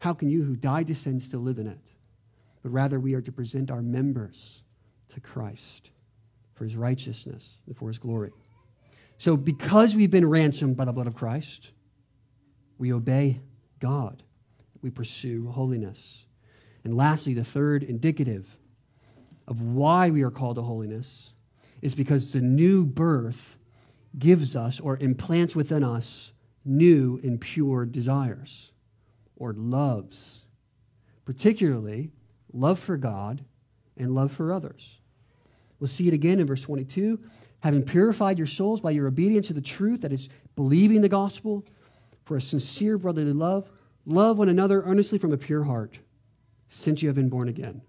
How 0.00 0.14
can 0.14 0.28
you 0.28 0.42
who 0.42 0.54
died 0.54 0.88
to 0.88 0.94
sin 0.94 1.20
still 1.20 1.40
live 1.40 1.58
in 1.58 1.66
it? 1.66 1.78
But 2.62 2.70
rather, 2.70 3.00
we 3.00 3.14
are 3.14 3.20
to 3.20 3.32
present 3.32 3.70
our 3.70 3.82
members 3.82 4.62
to 5.10 5.20
Christ 5.20 5.90
for 6.54 6.64
his 6.64 6.76
righteousness 6.76 7.54
and 7.66 7.76
for 7.76 7.88
his 7.88 7.98
glory. 7.98 8.32
So, 9.18 9.36
because 9.36 9.96
we've 9.96 10.10
been 10.10 10.28
ransomed 10.28 10.76
by 10.76 10.84
the 10.84 10.92
blood 10.92 11.08
of 11.08 11.16
Christ, 11.16 11.72
we 12.78 12.92
obey 12.92 13.40
God, 13.80 14.22
we 14.80 14.90
pursue 14.90 15.48
holiness. 15.48 16.24
And 16.84 16.96
lastly, 16.96 17.34
the 17.34 17.44
third 17.44 17.82
indicative 17.82 18.46
of 19.48 19.60
why 19.60 20.10
we 20.10 20.22
are 20.22 20.30
called 20.30 20.56
to 20.56 20.62
holiness 20.62 21.32
is 21.82 21.96
because 21.96 22.32
the 22.32 22.40
new 22.40 22.84
birth 22.84 23.56
gives 24.16 24.54
us 24.54 24.78
or 24.78 24.96
implants 24.98 25.56
within 25.56 25.82
us 25.82 26.32
new 26.64 27.20
and 27.22 27.40
pure 27.40 27.84
desires 27.84 28.72
or 29.36 29.52
loves, 29.52 30.44
particularly 31.24 32.10
love 32.52 32.78
for 32.78 32.96
God 32.96 33.44
and 33.96 34.14
love 34.14 34.30
for 34.30 34.52
others. 34.52 35.00
We'll 35.80 35.88
see 35.88 36.08
it 36.08 36.14
again 36.14 36.40
in 36.40 36.46
verse 36.46 36.62
22. 36.62 37.20
Having 37.60 37.82
purified 37.84 38.38
your 38.38 38.46
souls 38.46 38.80
by 38.80 38.90
your 38.90 39.08
obedience 39.08 39.48
to 39.48 39.52
the 39.52 39.60
truth, 39.60 40.02
that 40.02 40.12
is, 40.12 40.28
believing 40.54 41.00
the 41.00 41.08
gospel, 41.08 41.64
for 42.24 42.36
a 42.36 42.40
sincere 42.40 42.98
brotherly 42.98 43.32
love, 43.32 43.70
love 44.04 44.38
one 44.38 44.48
another 44.48 44.82
earnestly 44.82 45.18
from 45.18 45.32
a 45.32 45.36
pure 45.38 45.64
heart, 45.64 45.98
since 46.68 47.02
you 47.02 47.08
have 47.08 47.16
been 47.16 47.30
born 47.30 47.48
again. 47.48 47.82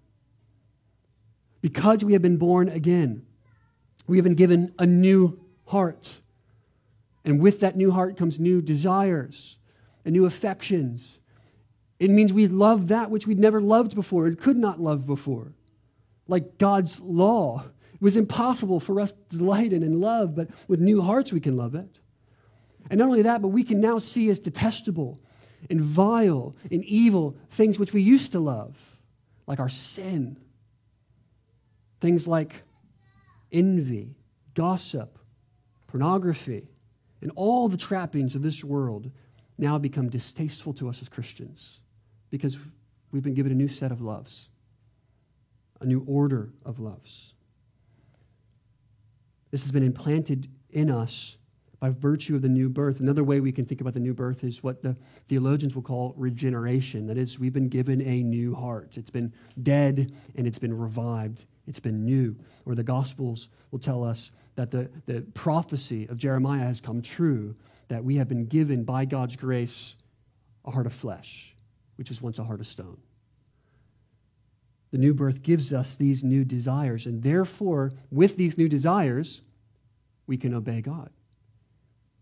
Because 1.60 2.04
we 2.04 2.14
have 2.14 2.22
been 2.22 2.38
born 2.38 2.68
again, 2.68 3.26
we 4.06 4.16
have 4.16 4.24
been 4.24 4.34
given 4.34 4.74
a 4.78 4.86
new 4.86 5.38
heart. 5.66 6.20
And 7.24 7.38
with 7.38 7.60
that 7.60 7.76
new 7.76 7.90
heart 7.90 8.16
comes 8.16 8.40
new 8.40 8.62
desires 8.62 9.58
and 10.04 10.14
new 10.14 10.24
affections. 10.24 11.18
It 11.98 12.10
means 12.10 12.32
we 12.32 12.48
love 12.48 12.88
that 12.88 13.10
which 13.10 13.26
we'd 13.26 13.38
never 13.38 13.60
loved 13.60 13.94
before 13.94 14.26
and 14.26 14.38
could 14.38 14.56
not 14.56 14.80
love 14.80 15.06
before. 15.06 15.52
Like 16.26 16.56
God's 16.58 16.98
law. 17.00 17.64
Was 18.00 18.16
impossible 18.16 18.80
for 18.80 19.00
us 19.00 19.12
to 19.12 19.36
delight 19.36 19.72
in 19.72 19.82
and 19.82 20.00
love, 20.00 20.34
but 20.34 20.48
with 20.68 20.80
new 20.80 21.02
hearts 21.02 21.32
we 21.32 21.40
can 21.40 21.56
love 21.56 21.74
it. 21.74 21.98
And 22.90 22.98
not 22.98 23.06
only 23.06 23.22
that, 23.22 23.42
but 23.42 23.48
we 23.48 23.62
can 23.62 23.80
now 23.80 23.98
see 23.98 24.30
as 24.30 24.40
detestable 24.40 25.20
and 25.68 25.80
vile 25.80 26.56
and 26.70 26.82
evil 26.84 27.36
things 27.50 27.78
which 27.78 27.92
we 27.92 28.00
used 28.00 28.32
to 28.32 28.40
love, 28.40 28.78
like 29.46 29.60
our 29.60 29.68
sin. 29.68 30.38
Things 32.00 32.26
like 32.26 32.62
envy, 33.52 34.16
gossip, 34.54 35.18
pornography, 35.86 36.68
and 37.20 37.30
all 37.36 37.68
the 37.68 37.76
trappings 37.76 38.34
of 38.34 38.42
this 38.42 38.64
world 38.64 39.10
now 39.58 39.76
become 39.76 40.08
distasteful 40.08 40.72
to 40.72 40.88
us 40.88 41.02
as 41.02 41.08
Christians 41.10 41.80
because 42.30 42.58
We've 43.12 43.22
been 43.22 43.34
given 43.34 43.52
a 43.52 43.56
new 43.56 43.68
set 43.68 43.90
of 43.90 44.00
loves, 44.00 44.48
a 45.80 45.86
new 45.86 46.04
order 46.06 46.50
of 46.64 46.78
loves. 46.78 47.34
This 49.50 49.62
has 49.62 49.72
been 49.72 49.82
implanted 49.82 50.48
in 50.70 50.90
us 50.90 51.36
by 51.80 51.90
virtue 51.90 52.36
of 52.36 52.42
the 52.42 52.48
new 52.48 52.68
birth. 52.68 53.00
Another 53.00 53.24
way 53.24 53.40
we 53.40 53.52
can 53.52 53.64
think 53.64 53.80
about 53.80 53.94
the 53.94 54.00
new 54.00 54.12
birth 54.12 54.44
is 54.44 54.62
what 54.62 54.82
the 54.82 54.94
theologians 55.28 55.74
will 55.74 55.82
call 55.82 56.14
regeneration. 56.16 57.06
That 57.06 57.16
is, 57.16 57.38
we've 57.38 57.54
been 57.54 57.68
given 57.68 58.02
a 58.02 58.22
new 58.22 58.54
heart. 58.54 58.96
It's 58.96 59.10
been 59.10 59.32
dead 59.62 60.12
and 60.36 60.46
it's 60.46 60.58
been 60.58 60.76
revived, 60.76 61.46
it's 61.66 61.80
been 61.80 62.04
new. 62.04 62.36
Or 62.66 62.74
the 62.74 62.82
Gospels 62.82 63.48
will 63.70 63.78
tell 63.78 64.04
us 64.04 64.30
that 64.56 64.70
the, 64.70 64.90
the 65.06 65.22
prophecy 65.32 66.06
of 66.08 66.18
Jeremiah 66.18 66.66
has 66.66 66.80
come 66.80 67.00
true, 67.00 67.56
that 67.88 68.04
we 68.04 68.16
have 68.16 68.28
been 68.28 68.44
given 68.44 68.84
by 68.84 69.06
God's 69.06 69.36
grace 69.36 69.96
a 70.66 70.70
heart 70.70 70.86
of 70.86 70.92
flesh, 70.92 71.56
which 71.96 72.10
was 72.10 72.20
once 72.20 72.38
a 72.38 72.44
heart 72.44 72.60
of 72.60 72.66
stone. 72.66 72.98
The 74.90 74.98
new 74.98 75.14
birth 75.14 75.42
gives 75.42 75.72
us 75.72 75.94
these 75.94 76.24
new 76.24 76.44
desires, 76.44 77.06
and 77.06 77.22
therefore, 77.22 77.92
with 78.10 78.36
these 78.36 78.58
new 78.58 78.68
desires, 78.68 79.42
we 80.26 80.36
can 80.36 80.52
obey 80.54 80.80
God. 80.80 81.10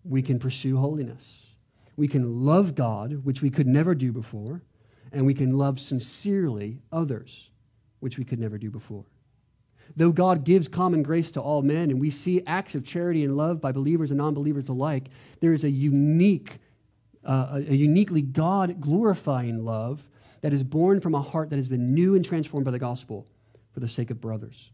We 0.04 0.22
can 0.22 0.38
pursue 0.38 0.76
holiness. 0.76 1.56
We 1.96 2.08
can 2.08 2.44
love 2.44 2.74
God, 2.74 3.24
which 3.24 3.42
we 3.42 3.50
could 3.50 3.66
never 3.66 3.94
do 3.94 4.12
before, 4.12 4.62
and 5.12 5.24
we 5.24 5.34
can 5.34 5.56
love 5.56 5.80
sincerely 5.80 6.82
others, 6.92 7.50
which 8.00 8.18
we 8.18 8.24
could 8.24 8.38
never 8.38 8.58
do 8.58 8.70
before. 8.70 9.04
Though 9.96 10.12
God 10.12 10.44
gives 10.44 10.68
common 10.68 11.02
grace 11.02 11.32
to 11.32 11.40
all 11.40 11.62
men, 11.62 11.90
and 11.90 11.98
we 11.98 12.10
see 12.10 12.42
acts 12.46 12.74
of 12.74 12.84
charity 12.84 13.24
and 13.24 13.36
love 13.36 13.60
by 13.60 13.72
believers 13.72 14.10
and 14.10 14.18
non 14.18 14.34
believers 14.34 14.68
alike, 14.68 15.08
there 15.40 15.52
is 15.52 15.64
a 15.64 15.70
unique, 15.70 16.58
uh, 17.24 17.62
a 17.66 17.74
uniquely 17.74 18.22
God 18.22 18.80
glorifying 18.80 19.64
love 19.64 20.08
that 20.40 20.52
is 20.52 20.62
born 20.62 21.00
from 21.00 21.14
a 21.14 21.20
heart 21.20 21.50
that 21.50 21.56
has 21.56 21.68
been 21.68 21.94
new 21.94 22.14
and 22.14 22.24
transformed 22.24 22.64
by 22.64 22.70
the 22.70 22.78
gospel 22.78 23.26
for 23.72 23.80
the 23.80 23.88
sake 23.88 24.10
of 24.10 24.20
brothers 24.20 24.70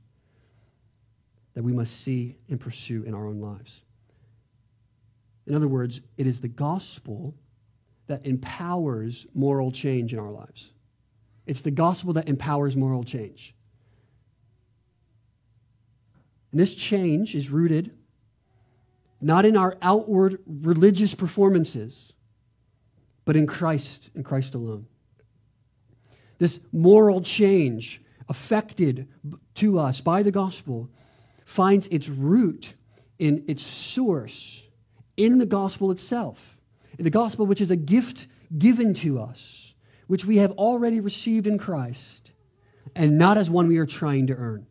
that 1.55 1.63
we 1.63 1.73
must 1.73 2.01
see 2.03 2.37
and 2.49 2.61
pursue 2.61 3.05
in 3.05 3.15
our 3.15 3.27
own 3.27 3.41
lives. 3.41 3.83
In 5.47 5.55
other 5.55 5.69
words, 5.69 6.01
it 6.17 6.27
is 6.27 6.41
the 6.41 6.49
gospel 6.49 7.35
that 8.07 8.27
empowers 8.27 9.27
moral 9.35 9.71
change 9.71 10.13
in 10.13 10.19
our 10.19 10.31
lives. 10.31 10.71
It's 11.47 11.61
the 11.61 11.71
gospel 11.71 12.13
that 12.15 12.29
empowers 12.29 12.77
moral 12.77 13.05
change. 13.05 13.55
And 16.51 16.61
this 16.61 16.75
change 16.75 17.35
is 17.35 17.51
rooted 17.51 17.91
not 19.21 19.45
in 19.45 19.57
our 19.57 19.77
outward 19.81 20.39
religious 20.47 21.15
performances, 21.15 22.13
but 23.25 23.37
in 23.37 23.47
Christ 23.47 24.11
and 24.15 24.25
Christ 24.25 24.55
alone. 24.55 24.87
This 26.39 26.61
moral 26.73 27.21
change 27.21 28.01
affected 28.29 29.09
to 29.57 29.79
us 29.79 30.01
by 30.01 30.23
the 30.23 30.33
gospel 30.33 30.91
finds 31.45 31.87
its 31.89 32.09
root 32.09 32.75
in 33.19 33.45
its 33.47 33.63
source 33.63 34.67
in 35.17 35.39
the 35.39 35.47
gospel 35.47 35.91
itself. 35.91 36.59
In 36.99 37.05
the 37.05 37.11
gospel, 37.11 37.47
which 37.47 37.61
is 37.61 37.71
a 37.71 37.77
gift 37.77 38.27
given 38.57 38.95
to 38.95 39.21
us, 39.21 39.75
which 40.07 40.25
we 40.25 40.39
have 40.39 40.53
already 40.53 41.01
received 41.01 41.47
in 41.47 41.59
Christ, 41.59 42.33
and 42.95 43.19
not 43.19 43.37
as 43.37 43.51
one 43.51 43.69
we 43.69 43.79
are 43.79 43.87
trying 43.87 44.27
to 44.29 44.35
earn. 44.35 44.67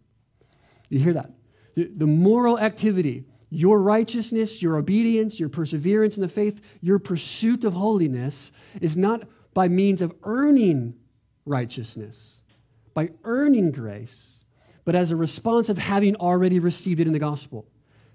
You 0.89 0.99
hear 0.99 1.13
that? 1.13 1.31
The, 1.75 1.89
the 1.95 2.07
moral 2.07 2.59
activity, 2.59 3.25
your 3.49 3.81
righteousness, 3.81 4.61
your 4.61 4.77
obedience, 4.77 5.39
your 5.39 5.49
perseverance 5.49 6.15
in 6.15 6.21
the 6.21 6.27
faith, 6.27 6.61
your 6.81 6.99
pursuit 6.99 7.63
of 7.63 7.73
holiness 7.73 8.51
is 8.81 8.95
not 8.95 9.23
by 9.53 9.67
means 9.67 10.01
of 10.01 10.13
earning 10.23 10.95
righteousness, 11.45 12.41
by 12.93 13.09
earning 13.23 13.71
grace, 13.71 14.37
but 14.85 14.95
as 14.95 15.11
a 15.11 15.15
response 15.15 15.69
of 15.69 15.77
having 15.77 16.15
already 16.15 16.59
received 16.59 16.99
it 16.99 17.07
in 17.07 17.13
the 17.13 17.19
gospel. 17.19 17.65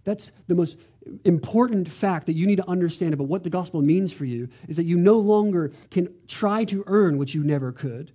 That's 0.05 0.33
the 0.47 0.55
most 0.55 0.79
important 1.25 1.89
fact 1.89 2.27
that 2.27 2.35
you 2.35 2.47
need 2.47 2.57
to 2.57 2.69
understand 2.69 3.15
about 3.15 3.29
what 3.29 3.45
the 3.45 3.51
gospel 3.51 3.83
means 3.83 4.13
for 4.13 4.25
you 4.25 4.49
is 4.69 4.77
that 4.77 4.85
you 4.85 4.97
no 4.97 5.19
longer 5.19 5.73
can 5.91 6.15
try 6.27 6.65
to 6.65 6.85
earn 6.87 7.19
what 7.19 7.35
you 7.35 7.43
never 7.43 7.73
could. 7.73 8.13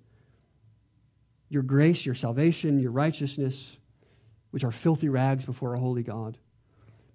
Your 1.49 1.63
grace, 1.63 2.05
your 2.05 2.15
salvation, 2.15 2.79
your 2.79 2.91
righteousness, 2.91 3.77
which 4.51 4.63
are 4.63 4.71
filthy 4.71 5.09
rags 5.09 5.45
before 5.45 5.73
a 5.73 5.79
holy 5.79 6.03
God. 6.03 6.37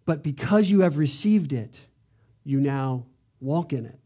But 0.05 0.22
because 0.22 0.70
you 0.70 0.80
have 0.80 0.96
received 0.96 1.53
it, 1.53 1.86
you 2.44 2.61
now 2.61 3.05
walk 3.40 3.72
in 3.72 3.84
it. 3.84 4.01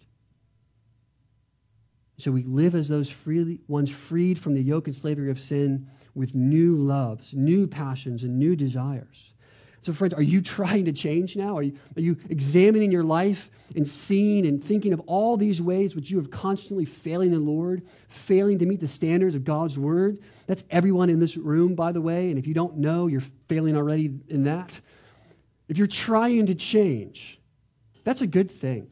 So 2.23 2.31
we 2.31 2.45
live 2.45 2.77
as 2.77 2.87
those 2.87 3.11
freely, 3.11 3.59
ones 3.67 3.91
freed 3.91 4.39
from 4.39 4.55
the 4.55 4.63
yoke 4.63 4.87
and 4.87 4.95
slavery 4.95 5.29
of 5.29 5.41
sin 5.41 5.91
with 6.15 6.37
new 6.37 6.77
loves, 6.77 7.35
new 7.35 7.67
passions, 7.67 8.23
and 8.23 8.39
new 8.39 8.55
desires. 8.55 9.35
So, 9.83 9.93
friends, 9.93 10.15
are 10.15 10.23
you 10.23 10.41
trying 10.41 10.85
to 10.85 10.93
change 10.93 11.37
now? 11.37 11.57
Are 11.57 11.63
you, 11.63 11.77
are 11.97 12.01
you 12.01 12.17
examining 12.31 12.93
your 12.93 13.03
life 13.03 13.51
and 13.75 13.85
seeing 13.85 14.47
and 14.47 14.63
thinking 14.63 14.93
of 14.93 15.01
all 15.07 15.37
these 15.37 15.61
ways 15.61 15.97
which 15.97 16.13
you 16.13 16.19
have 16.19 16.31
constantly 16.31 16.85
failing 16.85 17.33
the 17.33 17.41
Lord, 17.41 17.83
failing 18.07 18.57
to 18.61 18.67
meet 18.67 18.79
the 18.79 18.87
standards 18.87 19.35
of 19.35 19.43
God's 19.43 19.77
word? 19.77 20.21
That's 20.47 20.63
everyone 20.71 21.11
in 21.11 21.19
this 21.19 21.37
room, 21.37 21.75
by 21.75 21.91
the 21.91 22.01
way. 22.01 22.31
And 22.31 22.39
if 22.39 22.47
you 22.47 22.55
don't 22.55 22.77
know, 22.77 23.09
you're 23.09 23.25
failing 23.49 23.77
already 23.77 24.13
in 24.29 24.45
that. 24.45 24.81
If 25.69 25.77
you're 25.77 25.89
trying 25.89 26.47
to 26.47 26.55
change, 26.55 27.41
that's 28.05 28.21
a 28.21 28.29
good 28.29 28.49
thing. 28.49 28.87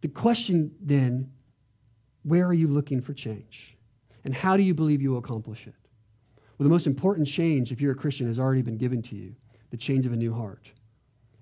The 0.00 0.08
question 0.08 0.72
then 0.80 1.30
where 2.28 2.46
are 2.46 2.54
you 2.54 2.68
looking 2.68 3.00
for 3.00 3.14
change? 3.14 3.76
And 4.24 4.34
how 4.34 4.56
do 4.56 4.62
you 4.62 4.74
believe 4.74 5.00
you 5.00 5.12
will 5.12 5.18
accomplish 5.18 5.66
it? 5.66 5.74
Well, 6.58 6.64
the 6.64 6.70
most 6.70 6.86
important 6.86 7.26
change, 7.26 7.72
if 7.72 7.80
you're 7.80 7.92
a 7.92 7.96
Christian, 7.96 8.26
has 8.26 8.38
already 8.38 8.62
been 8.62 8.76
given 8.76 9.00
to 9.02 9.16
you 9.16 9.34
the 9.70 9.76
change 9.76 10.06
of 10.06 10.12
a 10.12 10.16
new 10.16 10.34
heart. 10.34 10.70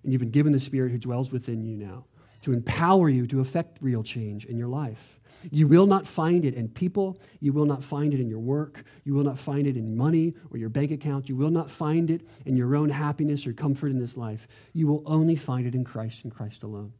And 0.03 0.13
you've 0.13 0.21
been 0.21 0.31
given 0.31 0.53
the 0.53 0.61
Spirit 0.61 0.93
who 0.93 0.99
dwells 0.99 1.33
within 1.33 1.65
you 1.65 1.77
now 1.77 2.05
to 2.43 2.53
empower 2.53 3.09
you 3.09 3.27
to 3.27 3.41
effect 3.41 3.79
real 3.81 4.03
change 4.03 4.45
in 4.45 4.57
your 4.57 4.69
life. 4.69 5.19
You 5.51 5.67
will 5.67 5.87
not 5.87 6.07
find 6.07 6.45
it 6.45 6.55
in 6.55 6.69
people. 6.69 7.19
You 7.41 7.53
will 7.53 7.67
not 7.67 7.83
find 7.83 8.15
it 8.15 8.21
in 8.21 8.29
your 8.29 8.39
work. 8.39 8.85
You 9.05 9.15
will 9.15 9.25
not 9.25 9.39
find 9.39 9.67
it 9.67 9.77
in 9.77 9.97
money 9.97 10.35
or 10.51 10.59
your 10.59 10.69
bank 10.69 10.91
account. 10.91 11.29
You 11.29 11.37
will 11.37 11.51
not 11.51 11.71
find 11.71 12.11
it 12.11 12.23
in 12.45 12.57
your 12.57 12.77
own 12.77 12.89
happiness 12.89 13.47
or 13.47 13.53
comfort 13.53 13.91
in 13.91 13.99
this 13.99 14.17
life. 14.17 14.47
You 14.73 14.87
will 14.87 15.03
only 15.07 15.37
find 15.37 15.67
it 15.67 15.75
in 15.75 15.85
Christ 15.85 16.25
and 16.25 16.33
Christ 16.33 16.63
alone. 16.63 16.93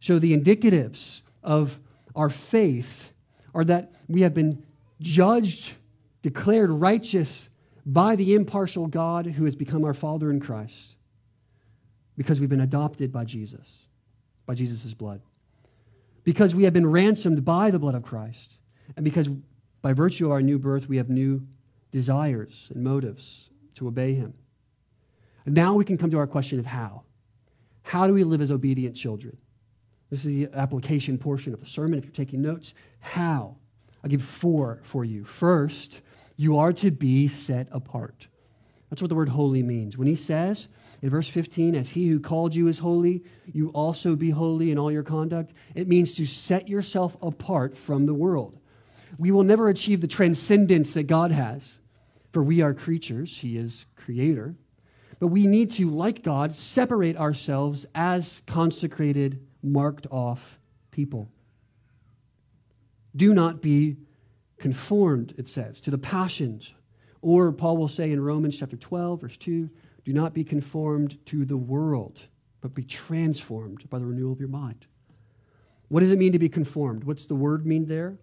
So, 0.00 0.18
the 0.18 0.36
indicatives 0.36 1.22
of 1.42 1.80
our 2.16 2.30
faith 2.30 3.12
are 3.54 3.64
that 3.64 3.92
we 4.08 4.22
have 4.22 4.34
been 4.34 4.64
judged, 5.00 5.74
declared 6.22 6.70
righteous 6.70 7.48
by 7.84 8.16
the 8.16 8.34
impartial 8.34 8.86
God 8.88 9.26
who 9.26 9.44
has 9.44 9.54
become 9.54 9.84
our 9.84 9.94
Father 9.94 10.30
in 10.30 10.40
Christ 10.40 10.96
because 12.16 12.40
we've 12.40 12.50
been 12.50 12.60
adopted 12.60 13.12
by 13.12 13.24
Jesus, 13.24 13.86
by 14.46 14.54
Jesus' 14.54 14.94
blood. 14.94 15.20
Because 16.24 16.54
we 16.54 16.64
have 16.64 16.72
been 16.72 16.86
ransomed 16.86 17.44
by 17.44 17.70
the 17.70 17.78
blood 17.78 17.94
of 17.94 18.02
Christ. 18.02 18.58
And 18.96 19.04
because 19.04 19.28
by 19.82 19.92
virtue 19.92 20.26
of 20.26 20.32
our 20.32 20.42
new 20.42 20.58
birth, 20.58 20.88
we 20.88 20.96
have 20.96 21.08
new 21.08 21.46
desires 21.92 22.68
and 22.74 22.82
motives 22.82 23.50
to 23.74 23.86
obey 23.86 24.14
Him. 24.14 24.34
And 25.44 25.54
now 25.54 25.74
we 25.74 25.84
can 25.84 25.96
come 25.96 26.10
to 26.10 26.18
our 26.18 26.26
question 26.26 26.58
of 26.58 26.66
how. 26.66 27.02
How 27.82 28.08
do 28.08 28.14
we 28.14 28.24
live 28.24 28.40
as 28.40 28.50
obedient 28.50 28.96
children? 28.96 29.36
This 30.10 30.24
is 30.24 30.34
the 30.34 30.48
application 30.54 31.18
portion 31.18 31.52
of 31.52 31.60
the 31.60 31.66
sermon. 31.66 31.98
If 31.98 32.04
you're 32.04 32.12
taking 32.12 32.42
notes, 32.42 32.74
how? 33.00 33.56
I'll 34.02 34.10
give 34.10 34.22
four 34.22 34.80
for 34.82 35.04
you. 35.04 35.24
First, 35.24 36.02
you 36.36 36.58
are 36.58 36.72
to 36.74 36.90
be 36.90 37.28
set 37.28 37.68
apart. 37.72 38.28
That's 38.90 39.02
what 39.02 39.08
the 39.08 39.16
word 39.16 39.28
holy 39.28 39.62
means. 39.62 39.98
When 39.98 40.06
he 40.06 40.14
says 40.14 40.68
in 41.02 41.10
verse 41.10 41.28
15, 41.28 41.74
as 41.74 41.90
he 41.90 42.08
who 42.08 42.20
called 42.20 42.54
you 42.54 42.68
is 42.68 42.78
holy, 42.78 43.24
you 43.52 43.70
also 43.70 44.14
be 44.14 44.30
holy 44.30 44.70
in 44.70 44.78
all 44.78 44.92
your 44.92 45.02
conduct, 45.02 45.52
it 45.74 45.88
means 45.88 46.14
to 46.14 46.26
set 46.26 46.68
yourself 46.68 47.16
apart 47.20 47.76
from 47.76 48.06
the 48.06 48.14
world. 48.14 48.58
We 49.18 49.30
will 49.30 49.42
never 49.42 49.68
achieve 49.68 50.00
the 50.00 50.06
transcendence 50.06 50.94
that 50.94 51.04
God 51.04 51.32
has, 51.32 51.78
for 52.32 52.42
we 52.42 52.60
are 52.60 52.74
creatures, 52.74 53.40
he 53.40 53.56
is 53.56 53.86
creator. 53.96 54.54
But 55.18 55.28
we 55.28 55.46
need 55.46 55.70
to, 55.72 55.88
like 55.88 56.22
God, 56.22 56.54
separate 56.54 57.16
ourselves 57.16 57.86
as 57.94 58.42
consecrated 58.46 59.40
marked 59.66 60.06
off 60.10 60.58
people. 60.90 61.28
Do 63.14 63.34
not 63.34 63.60
be 63.60 63.96
conformed, 64.58 65.34
it 65.36 65.48
says, 65.48 65.80
to 65.82 65.90
the 65.90 65.98
passions. 65.98 66.74
Or 67.22 67.52
Paul 67.52 67.76
will 67.76 67.88
say 67.88 68.12
in 68.12 68.20
Romans 68.20 68.56
chapter 68.58 68.76
12, 68.76 69.20
verse 69.20 69.36
2, 69.36 69.68
do 70.04 70.12
not 70.12 70.34
be 70.34 70.44
conformed 70.44 71.24
to 71.26 71.44
the 71.44 71.56
world, 71.56 72.20
but 72.60 72.74
be 72.74 72.84
transformed 72.84 73.88
by 73.90 73.98
the 73.98 74.06
renewal 74.06 74.32
of 74.32 74.38
your 74.38 74.48
mind. 74.48 74.86
What 75.88 76.00
does 76.00 76.10
it 76.10 76.18
mean 76.18 76.32
to 76.32 76.38
be 76.38 76.48
conformed? 76.48 77.04
What's 77.04 77.26
the 77.26 77.34
word 77.34 77.66
mean 77.66 77.86
there? 77.86 78.16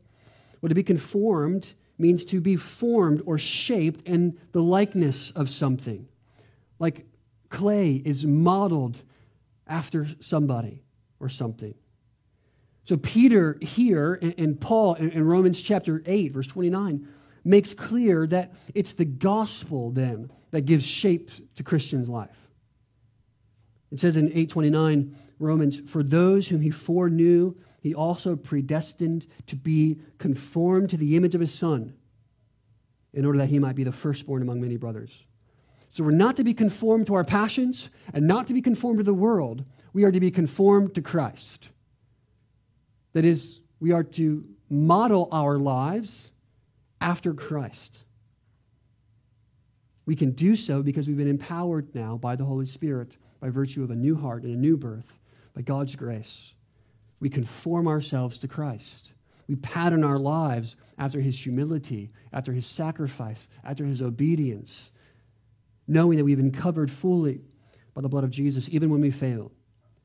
Well, 0.61 0.69
to 0.69 0.75
be 0.75 0.83
conformed 0.83 1.73
means 1.97 2.25
to 2.25 2.41
be 2.41 2.55
formed 2.55 3.21
or 3.25 3.37
shaped 3.37 4.01
in 4.07 4.37
the 4.51 4.61
likeness 4.61 5.31
of 5.31 5.49
something. 5.49 6.07
Like 6.79 7.05
clay 7.49 7.95
is 7.95 8.25
modeled 8.25 9.03
after 9.67 10.07
somebody 10.19 10.83
or 11.19 11.29
something. 11.29 11.73
So, 12.85 12.97
Peter 12.97 13.57
here 13.61 14.19
and, 14.37 14.59
Paul 14.59 14.95
in 14.95 15.25
Romans 15.25 15.61
chapter 15.61 16.03
8, 16.05 16.33
verse 16.33 16.47
29, 16.47 17.07
makes 17.45 17.73
clear 17.73 18.27
that 18.27 18.53
it's 18.75 18.93
the 18.93 19.05
gospel 19.05 19.91
then 19.91 20.29
that 20.51 20.61
gives 20.61 20.85
shape 20.85 21.31
to 21.55 21.63
Christian's 21.63 22.09
life. 22.09 22.49
It 23.91 23.99
says 23.99 24.17
in 24.17 24.25
829 24.27 25.15
Romans, 25.39 25.79
For 25.85 26.03
those 26.03 26.47
whom 26.47 26.61
he 26.61 26.71
foreknew, 26.71 27.55
he 27.79 27.93
also 27.93 28.35
predestined 28.35 29.27
to 29.47 29.55
be 29.55 29.99
conformed 30.17 30.89
to 30.89 30.97
the 30.97 31.15
image 31.15 31.35
of 31.35 31.41
his 31.41 31.53
Son, 31.53 31.93
in 33.13 33.25
order 33.25 33.39
that 33.39 33.49
he 33.49 33.59
might 33.59 33.75
be 33.75 33.83
the 33.83 33.91
firstborn 33.91 34.41
among 34.41 34.59
many 34.59 34.77
brothers. 34.77 35.23
So 35.93 36.03
we're 36.03 36.09
not 36.09 36.37
to 36.37 36.43
be 36.43 36.55
conformed 36.55 37.05
to 37.05 37.13
our 37.13 37.23
passions 37.23 37.91
and 38.15 38.27
not 38.27 38.47
to 38.47 38.53
be 38.55 38.63
conformed 38.63 38.97
to 38.97 39.03
the 39.03 39.13
world. 39.13 39.63
We 39.93 40.05
are 40.05 40.11
to 40.11 40.19
be 40.19 40.31
conformed 40.31 40.95
to 40.95 41.03
Christ. 41.03 41.69
That 43.13 43.25
is, 43.25 43.61
we 43.79 43.91
are 43.91 44.01
to 44.01 44.43
model 44.71 45.29
our 45.31 45.59
lives 45.59 46.31
after 46.99 47.35
Christ. 47.35 48.05
We 50.07 50.15
can 50.15 50.31
do 50.31 50.55
so 50.55 50.81
because 50.81 51.07
we've 51.07 51.15
been 51.15 51.27
empowered 51.27 51.93
now 51.93 52.17
by 52.17 52.37
the 52.37 52.45
Holy 52.45 52.65
Spirit 52.65 53.15
by 53.39 53.51
virtue 53.51 53.83
of 53.83 53.91
a 53.91 53.95
new 53.95 54.15
heart 54.15 54.41
and 54.41 54.55
a 54.55 54.59
new 54.59 54.77
birth 54.77 55.19
by 55.53 55.61
God's 55.61 55.95
grace. 55.95 56.55
We 57.19 57.29
conform 57.29 57.87
ourselves 57.87 58.39
to 58.39 58.47
Christ. 58.47 59.13
We 59.47 59.57
pattern 59.57 60.03
our 60.03 60.17
lives 60.17 60.75
after 60.97 61.21
his 61.21 61.39
humility, 61.39 62.09
after 62.31 62.51
his 62.51 62.65
sacrifice, 62.65 63.47
after 63.63 63.85
his 63.85 64.01
obedience, 64.01 64.91
knowing 65.87 66.17
that 66.17 66.23
we've 66.23 66.37
been 66.37 66.51
covered 66.51 66.89
fully 66.89 67.41
by 67.93 68.01
the 68.01 68.09
blood 68.09 68.23
of 68.23 68.31
Jesus, 68.31 68.69
even 68.69 68.89
when 68.89 69.01
we 69.01 69.11
fail. 69.11 69.51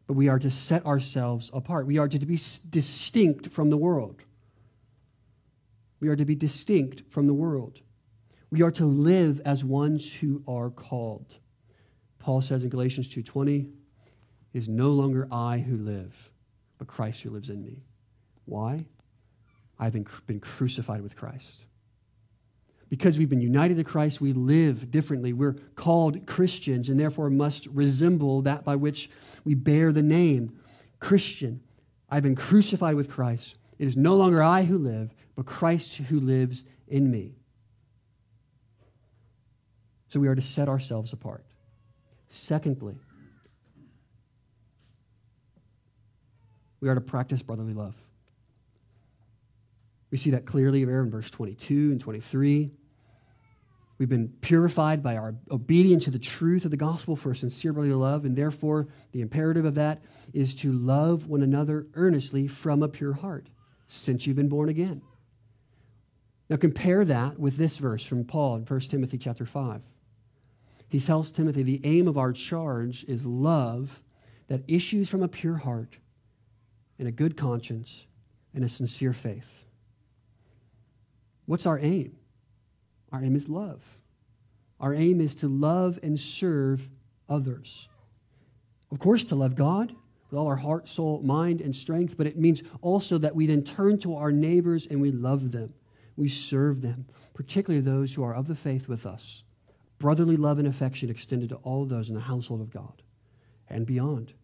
But 0.07 0.15
we 0.15 0.29
are 0.29 0.39
to 0.39 0.51
set 0.51 0.85
ourselves 0.87 1.51
apart. 1.53 1.87
We 1.87 1.99
are 1.99 2.09
to 2.09 2.19
be 2.19 2.37
distinct 2.37 3.51
from 3.51 3.71
the 3.71 3.77
world. 3.77 4.23
We 6.01 6.09
are 6.09 6.17
to 6.17 6.25
be 6.25 6.35
distinct 6.35 7.03
from 7.09 7.27
the 7.27 7.35
world. 7.35 7.81
We 8.51 8.63
are 8.63 8.71
to 8.73 8.87
live 8.87 9.41
as 9.45 9.65
ones 9.65 10.11
who 10.11 10.43
are 10.49 10.71
called. 10.71 11.37
Paul 12.19 12.41
says 12.41 12.65
in 12.65 12.71
Galatians 12.71 13.09
2:20, 13.09 13.71
"It 14.53 14.59
is 14.59 14.69
no 14.69 14.93
longer 14.93 15.29
I 15.31 15.59
who 15.59 15.77
live, 15.77 16.33
but 16.79 16.89
Christ 16.89 17.23
who 17.23 17.31
lives 17.31 17.51
in 17.51 17.63
me." 17.63 17.83
Why? 18.47 18.87
I've 19.79 19.93
been, 19.93 20.07
been 20.27 20.41
crucified 20.41 21.03
with 21.03 21.15
Christ. 21.15 21.67
Because 22.89 23.19
we've 23.19 23.29
been 23.29 23.41
united 23.41 23.77
to 23.77 23.85
Christ, 23.85 24.21
we 24.21 24.33
live 24.33 24.91
differently. 24.91 25.33
We're 25.33 25.57
called 25.75 26.27
Christians 26.27 26.89
and 26.89 26.99
therefore 26.99 27.29
must 27.29 27.67
resemble 27.67 28.43
that 28.43 28.65
by 28.65 28.77
which 28.77 29.11
we 29.45 29.55
bear 29.55 29.93
the 29.93 30.03
name 30.03 30.59
Christian. 30.99 31.61
I've 32.09 32.23
been 32.23 32.35
crucified 32.35 32.95
with 32.95 33.11
Christ. 33.11 33.57
It 33.79 33.87
is 33.87 33.97
no 33.97 34.15
longer 34.17 34.43
I 34.43 34.63
who 34.63 34.79
live, 34.79 35.15
but 35.37 35.45
Christ 35.45 35.97
who 35.97 36.19
lives 36.19 36.65
in 36.89 37.11
me. 37.11 37.35
So 40.09 40.19
we 40.19 40.29
are 40.29 40.35
to 40.35 40.43
set 40.43 40.69
ourselves 40.69 41.13
apart. 41.13 41.45
Secondly, 42.29 42.99
we 46.81 46.89
are 46.89 46.95
to 46.95 47.01
practice 47.01 47.43
brotherly 47.43 47.75
love. 47.75 47.95
We 50.11 50.19
see 50.19 50.31
that 50.31 50.47
clearly 50.47 50.85
there 50.85 51.03
in 51.03 51.11
verse 51.11 51.31
22 51.31 51.91
and 51.93 52.01
23. 52.01 52.71
We've 53.99 54.09
been 54.09 54.29
purified 54.41 55.03
by 55.03 55.17
our 55.17 55.35
obedience 55.51 56.05
to 56.05 56.11
the 56.11 56.21
truth 56.21 56.65
of 56.65 56.71
the 56.71 56.77
gospel 56.77 57.17
for 57.17 57.33
a 57.33 57.37
sincere 57.37 57.73
brotherly 57.73 57.95
love, 57.95 58.25
and 58.25 58.37
therefore 58.37 58.89
the 59.11 59.21
imperative 59.21 59.65
of 59.65 59.75
that 59.75 60.03
is 60.33 60.55
to 60.57 60.73
love 60.73 61.27
one 61.27 61.43
another 61.43 61.89
earnestly 61.95 62.47
from 62.47 62.83
a 62.83 62.89
pure 62.89 63.15
heart, 63.15 63.49
since 63.89 64.27
you've 64.27 64.37
been 64.37 64.49
born 64.49 64.69
again. 64.69 65.03
Now 66.49 66.57
compare 66.57 67.05
that 67.05 67.39
with 67.39 67.57
this 67.57 67.77
verse 67.77 68.07
from 68.07 68.25
Paul 68.25 68.57
in 68.57 68.63
1 68.63 68.81
Timothy 68.81 69.19
chapter 69.19 69.45
5. 69.45 69.83
He 70.89 71.01
tells 71.01 71.31
Timothy 71.31 71.63
the 71.63 71.81
aim 71.85 72.09
of 72.09 72.17
our 72.17 72.33
charge 72.33 73.05
is 73.05 73.27
love 73.27 74.03
that 74.47 74.63
issues 74.69 75.09
from 75.09 75.23
a 75.23 75.29
pure 75.29 75.57
heart 75.57 75.99
and 76.99 77.07
a 77.07 77.13
good 77.13 77.37
conscience 77.37 78.07
and 78.55 78.65
a 78.65 78.69
sincere 78.69 79.13
faith. 79.13 79.58
What's 81.49 81.65
our 81.65 81.79
aim? 81.79 82.15
Our 83.11 83.25
aim 83.25 83.35
is 83.35 83.49
love. 83.49 83.83
Our 84.81 84.93
aim 84.93 85.19
is 85.19 85.35
to 85.37 85.49
love 85.49 85.99
and 86.03 86.21
serve 86.21 86.87
others. 87.27 87.89
Of 88.93 88.99
course, 88.99 89.25
to 89.25 89.35
love 89.35 89.57
God 89.57 89.95
with 90.31 90.39
all 90.39 90.47
our 90.47 90.57
heart, 90.57 90.91
soul, 90.91 91.23
mind, 91.23 91.63
and 91.63 91.75
strength, 91.75 92.19
but 92.19 92.27
it 92.27 92.37
means 92.37 92.63
also 92.83 93.17
that 93.17 93.35
we 93.35 93.47
then 93.47 93.65
turn 93.65 93.99
to 94.01 94.17
our 94.17 94.31
neighbors 94.31 94.89
and 94.89 95.01
we 95.01 95.11
love 95.11 95.51
them. 95.51 95.73
We 96.17 96.29
serve 96.29 96.83
them, 96.83 97.07
particularly 97.33 97.81
those 97.81 98.13
who 98.13 98.25
are 98.25 98.35
of 98.35 98.47
the 98.47 98.55
faith 98.55 98.87
with 98.87 99.07
us. 99.07 99.43
Brotherly 99.99 100.37
love 100.37 100.59
and 100.59 100.69
affection 100.69 101.09
extended 101.09 101.49
to 101.49 101.57
all 101.57 101.87
those 101.87 102.11
in 102.11 102.15
the 102.15 102.21
household 102.21 102.61
of 102.61 102.71
God 102.71 103.03
and 103.71 103.87
beyond. 103.87 104.35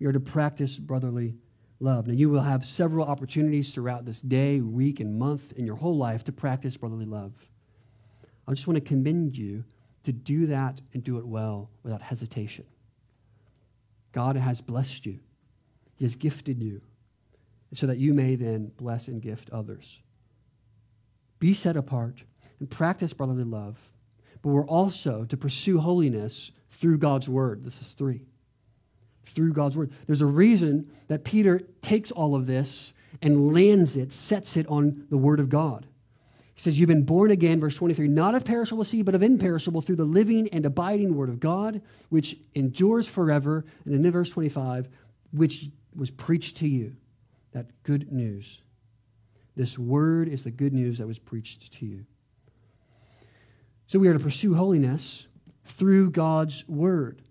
We 0.00 0.06
are 0.06 0.12
to 0.12 0.18
practice 0.18 0.76
brotherly 0.76 1.36
love. 1.80 2.06
Now, 2.06 2.12
you 2.12 2.28
will 2.28 2.42
have 2.42 2.64
several 2.64 3.06
opportunities 3.06 3.74
throughout 3.74 4.04
this 4.04 4.20
day, 4.20 4.60
week, 4.60 5.00
and 5.00 5.18
month 5.18 5.52
in 5.52 5.66
your 5.66 5.76
whole 5.76 5.96
life 5.96 6.24
to 6.24 6.32
practice 6.32 6.76
brotherly 6.76 7.06
love. 7.06 7.32
I 8.46 8.52
just 8.52 8.66
want 8.68 8.76
to 8.76 8.80
commend 8.80 9.36
you 9.36 9.64
to 10.04 10.12
do 10.12 10.46
that 10.46 10.80
and 10.92 11.02
do 11.02 11.18
it 11.18 11.26
well 11.26 11.70
without 11.82 12.02
hesitation. 12.02 12.66
God 14.12 14.36
has 14.36 14.60
blessed 14.60 15.06
you, 15.06 15.20
He 15.96 16.04
has 16.04 16.16
gifted 16.16 16.62
you, 16.62 16.82
so 17.72 17.86
that 17.86 17.98
you 17.98 18.12
may 18.12 18.34
then 18.34 18.72
bless 18.76 19.08
and 19.08 19.22
gift 19.22 19.50
others. 19.50 20.00
Be 21.38 21.54
set 21.54 21.76
apart 21.76 22.22
and 22.58 22.68
practice 22.68 23.12
brotherly 23.12 23.44
love, 23.44 23.78
but 24.42 24.50
we're 24.50 24.66
also 24.66 25.24
to 25.24 25.36
pursue 25.36 25.78
holiness 25.78 26.50
through 26.70 26.98
God's 26.98 27.28
word. 27.28 27.64
This 27.64 27.80
is 27.80 27.92
three. 27.92 28.26
Through 29.30 29.52
God's 29.52 29.76
word. 29.76 29.92
There's 30.06 30.22
a 30.22 30.26
reason 30.26 30.90
that 31.08 31.24
Peter 31.24 31.60
takes 31.82 32.10
all 32.10 32.34
of 32.34 32.46
this 32.46 32.92
and 33.22 33.52
lands 33.52 33.96
it, 33.96 34.12
sets 34.12 34.56
it 34.56 34.66
on 34.68 35.06
the 35.10 35.18
word 35.18 35.40
of 35.40 35.48
God. 35.48 35.86
He 36.54 36.60
says, 36.60 36.78
You've 36.78 36.88
been 36.88 37.04
born 37.04 37.30
again, 37.30 37.58
verse 37.60 37.76
23, 37.76 38.08
not 38.08 38.34
of 38.34 38.44
perishable 38.44 38.84
seed, 38.84 39.06
but 39.06 39.14
of 39.14 39.22
imperishable, 39.22 39.80
through 39.80 39.96
the 39.96 40.04
living 40.04 40.48
and 40.50 40.66
abiding 40.66 41.16
word 41.16 41.28
of 41.28 41.40
God, 41.40 41.80
which 42.10 42.36
endures 42.54 43.08
forever. 43.08 43.64
And 43.84 43.94
then 43.94 44.04
in 44.04 44.12
verse 44.12 44.30
25, 44.30 44.88
which 45.32 45.70
was 45.94 46.10
preached 46.10 46.58
to 46.58 46.68
you, 46.68 46.94
that 47.52 47.82
good 47.82 48.12
news. 48.12 48.60
This 49.56 49.78
word 49.78 50.28
is 50.28 50.44
the 50.44 50.50
good 50.50 50.72
news 50.72 50.98
that 50.98 51.06
was 51.06 51.18
preached 51.18 51.72
to 51.78 51.86
you. 51.86 52.04
So 53.86 53.98
we 53.98 54.08
are 54.08 54.12
to 54.12 54.20
pursue 54.20 54.54
holiness 54.54 55.26
through 55.64 56.10
God's 56.10 56.68
word, 56.68 57.22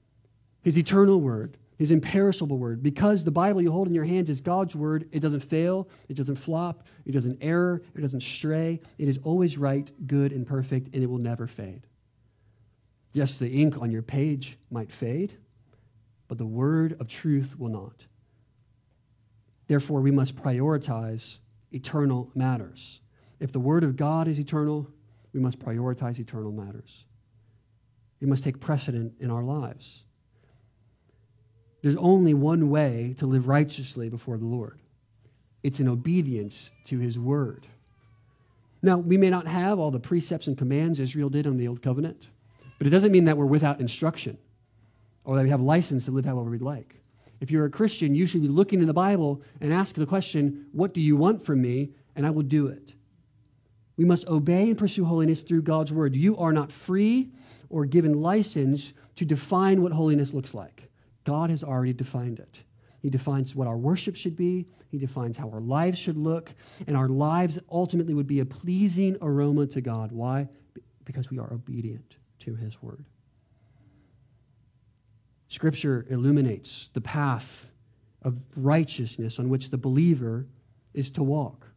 his 0.62 0.78
eternal 0.78 1.22
word, 1.22 1.58
his 1.80 1.92
imperishable 1.92 2.58
word. 2.58 2.84
Because 2.84 3.24
the 3.24 3.32
Bible 3.32 3.62
you 3.62 3.72
hold 3.72 3.88
in 3.88 3.94
your 3.96 4.04
hands 4.04 4.30
is 4.30 4.42
God's 4.42 4.76
word, 4.76 5.08
it 5.14 5.22
doesn't 5.22 5.40
fail, 5.40 5.90
it 6.10 6.16
doesn't 6.16 6.36
flop, 6.36 6.86
it 7.06 7.14
doesn't 7.14 7.38
error, 7.42 7.82
it 7.96 8.02
doesn't 8.02 8.22
stray. 8.22 8.82
It 8.98 9.08
is 9.08 9.18
always 9.24 9.58
right, 9.58 9.90
good, 10.06 10.34
and 10.34 10.46
perfect, 10.46 10.94
and 10.94 11.02
it 11.02 11.08
will 11.08 11.18
never 11.18 11.48
fade. 11.48 11.88
Yes, 13.14 13.38
the 13.38 13.50
ink 13.50 13.82
on 13.82 13.90
your 13.90 14.02
page 14.02 14.60
might 14.70 14.92
fade, 14.92 15.38
but 16.28 16.38
the 16.38 16.46
word 16.46 16.98
of 17.00 17.08
truth 17.08 17.58
will 17.58 17.70
not. 17.70 18.06
Therefore, 19.68 20.02
we 20.02 20.12
must 20.12 20.36
prioritize 20.36 21.40
eternal 21.72 22.30
matters. 22.36 23.00
If 23.40 23.54
the 23.54 23.60
word 23.60 23.86
of 23.86 23.96
God 23.96 24.28
is 24.28 24.38
eternal, 24.38 24.86
we 25.32 25.40
must 25.40 25.60
prioritize 25.60 26.20
eternal 26.20 26.52
matters. 26.52 27.06
It 28.20 28.28
must 28.28 28.44
take 28.44 28.60
precedent 28.60 29.14
in 29.22 29.32
our 29.32 29.44
lives. 29.44 30.04
There's 31.82 31.96
only 31.96 32.34
one 32.34 32.70
way 32.70 33.16
to 33.20 33.26
live 33.26 33.48
righteously 33.48 34.10
before 34.10 34.38
the 34.38 34.46
Lord 34.46 34.80
it's 35.62 35.82
in 35.82 35.90
obedience 35.90 36.72
to 36.86 37.00
his 37.00 37.20
word. 37.20 37.68
Now, 38.82 38.98
we 38.98 39.18
may 39.18 39.30
not 39.30 39.46
have 39.46 39.78
all 39.78 39.92
the 39.92 40.00
precepts 40.00 40.48
and 40.48 40.58
commands 40.58 41.02
Israel 41.02 41.30
did 41.30 41.46
on 41.46 41.58
the 41.58 41.68
Old 41.68 41.82
Covenant, 41.82 42.30
but 42.78 42.88
it 42.88 42.92
doesn't 42.92 43.12
mean 43.12 43.26
that 43.26 43.38
we're 43.38 43.46
without 43.46 43.82
instruction 43.82 44.38
or 45.26 45.36
that 45.36 45.44
we 45.44 45.50
have 45.50 45.62
license 45.62 46.06
to 46.06 46.12
live 46.12 46.26
however 46.26 46.50
we'd 46.50 46.62
like. 46.62 46.96
If 47.42 47.52
you're 47.52 47.66
a 47.66 47.70
Christian, 47.70 48.16
you 48.16 48.26
should 48.26 48.42
be 48.42 48.48
looking 48.48 48.82
in 48.82 48.88
the 48.88 48.94
Bible 48.94 49.42
and 49.62 49.74
ask 49.74 49.96
the 49.96 50.06
question, 50.06 50.68
What 50.72 50.94
do 50.94 51.02
you 51.02 51.16
want 51.16 51.44
from 51.44 51.62
me? 51.62 51.92
And 52.16 52.26
I 52.26 52.30
will 52.32 52.44
do 52.44 52.68
it. 52.68 52.96
We 53.96 54.06
must 54.06 54.28
obey 54.28 54.70
and 54.70 54.78
pursue 54.78 55.06
holiness 55.06 55.42
through 55.42 55.64
God's 55.64 55.92
word. 55.92 56.16
You 56.16 56.38
are 56.38 56.52
not 56.52 56.72
free 56.72 57.32
or 57.70 57.86
given 57.86 58.22
license 58.22 58.94
to 59.18 59.26
define 59.26 59.82
what 59.82 59.92
holiness 59.92 60.34
looks 60.34 60.54
like. 60.54 60.89
God 61.30 61.52
has 61.52 61.64
already 61.64 61.94
defined 61.94 62.40
it. 62.40 62.64
He 63.04 63.12
defines 63.12 63.56
what 63.56 63.68
our 63.68 63.78
worship 63.78 64.16
should 64.16 64.36
be, 64.36 64.66
He 64.90 64.98
defines 64.98 65.38
how 65.38 65.48
our 65.52 65.62
lives 65.62 66.00
should 66.00 66.18
look, 66.18 66.52
and 66.88 66.98
our 66.98 67.08
lives 67.08 67.60
ultimately 67.72 68.16
would 68.16 68.26
be 68.26 68.40
a 68.40 68.46
pleasing 68.46 69.16
aroma 69.22 69.68
to 69.68 69.80
God. 69.80 70.12
Why? 70.12 70.50
Because 71.06 71.30
we 71.30 71.38
are 71.38 71.54
obedient 71.54 72.16
to 72.40 72.56
His 72.56 72.82
word. 72.82 73.06
Scripture 75.50 76.08
illuminates 76.10 76.90
the 76.94 77.02
path 77.02 77.70
of 78.24 78.42
righteousness 78.56 79.38
on 79.38 79.50
which 79.50 79.70
the 79.70 79.78
believer 79.78 80.48
is 80.96 81.12
to 81.12 81.22
walk. 81.22 81.68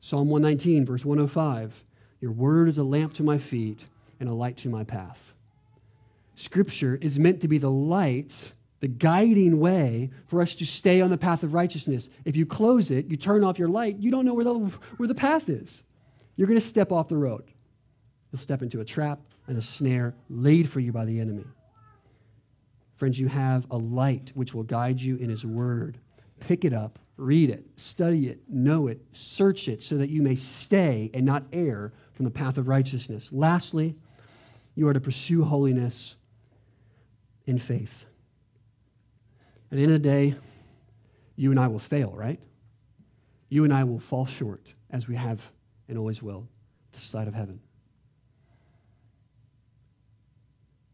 Psalm 0.00 0.28
119, 0.28 0.84
verse 0.84 1.04
105 1.04 1.84
Your 2.20 2.32
word 2.32 2.68
is 2.68 2.78
a 2.78 2.82
lamp 2.82 3.14
to 3.14 3.22
my 3.22 3.38
feet 3.38 3.86
and 4.18 4.28
a 4.28 4.34
light 4.34 4.56
to 4.56 4.68
my 4.68 4.82
path. 4.82 5.31
Scripture 6.34 6.98
is 7.00 7.18
meant 7.18 7.40
to 7.42 7.48
be 7.48 7.58
the 7.58 7.70
light, 7.70 8.52
the 8.80 8.88
guiding 8.88 9.60
way 9.60 10.10
for 10.26 10.40
us 10.40 10.54
to 10.56 10.66
stay 10.66 11.00
on 11.00 11.10
the 11.10 11.18
path 11.18 11.42
of 11.42 11.54
righteousness. 11.54 12.10
If 12.24 12.36
you 12.36 12.46
close 12.46 12.90
it, 12.90 13.06
you 13.06 13.16
turn 13.16 13.44
off 13.44 13.58
your 13.58 13.68
light, 13.68 13.98
you 13.98 14.10
don't 14.10 14.24
know 14.24 14.34
where 14.34 14.44
the, 14.44 14.54
where 14.96 15.06
the 15.06 15.14
path 15.14 15.48
is. 15.48 15.82
You're 16.36 16.48
going 16.48 16.58
to 16.58 16.66
step 16.66 16.90
off 16.90 17.08
the 17.08 17.16
road. 17.16 17.44
You'll 18.30 18.40
step 18.40 18.62
into 18.62 18.80
a 18.80 18.84
trap 18.84 19.20
and 19.46 19.58
a 19.58 19.62
snare 19.62 20.14
laid 20.30 20.68
for 20.68 20.80
you 20.80 20.92
by 20.92 21.04
the 21.04 21.20
enemy. 21.20 21.44
Friends, 22.96 23.18
you 23.18 23.28
have 23.28 23.66
a 23.70 23.76
light 23.76 24.32
which 24.34 24.54
will 24.54 24.62
guide 24.62 25.00
you 25.00 25.16
in 25.16 25.28
His 25.28 25.44
Word. 25.44 25.98
Pick 26.40 26.64
it 26.64 26.72
up, 26.72 26.98
read 27.16 27.50
it, 27.50 27.64
study 27.76 28.28
it, 28.28 28.40
know 28.48 28.86
it, 28.86 29.00
search 29.12 29.68
it, 29.68 29.82
so 29.82 29.96
that 29.96 30.08
you 30.08 30.22
may 30.22 30.34
stay 30.34 31.10
and 31.12 31.26
not 31.26 31.44
err 31.52 31.92
from 32.14 32.24
the 32.24 32.30
path 32.30 32.58
of 32.58 32.68
righteousness. 32.68 33.30
Lastly, 33.32 33.96
you 34.74 34.88
are 34.88 34.92
to 34.92 35.00
pursue 35.00 35.42
holiness 35.42 36.16
in 37.46 37.58
faith. 37.58 38.06
At 39.70 39.76
the 39.76 39.82
end 39.82 39.92
of 39.92 40.02
the 40.02 40.08
day, 40.08 40.34
you 41.36 41.50
and 41.50 41.58
I 41.58 41.68
will 41.68 41.78
fail, 41.78 42.12
right? 42.14 42.38
You 43.48 43.64
and 43.64 43.72
I 43.72 43.84
will 43.84 43.98
fall 43.98 44.26
short, 44.26 44.66
as 44.90 45.08
we 45.08 45.16
have 45.16 45.50
and 45.88 45.98
always 45.98 46.22
will, 46.22 46.48
the 46.92 46.98
side 46.98 47.28
of 47.28 47.34
heaven. 47.34 47.60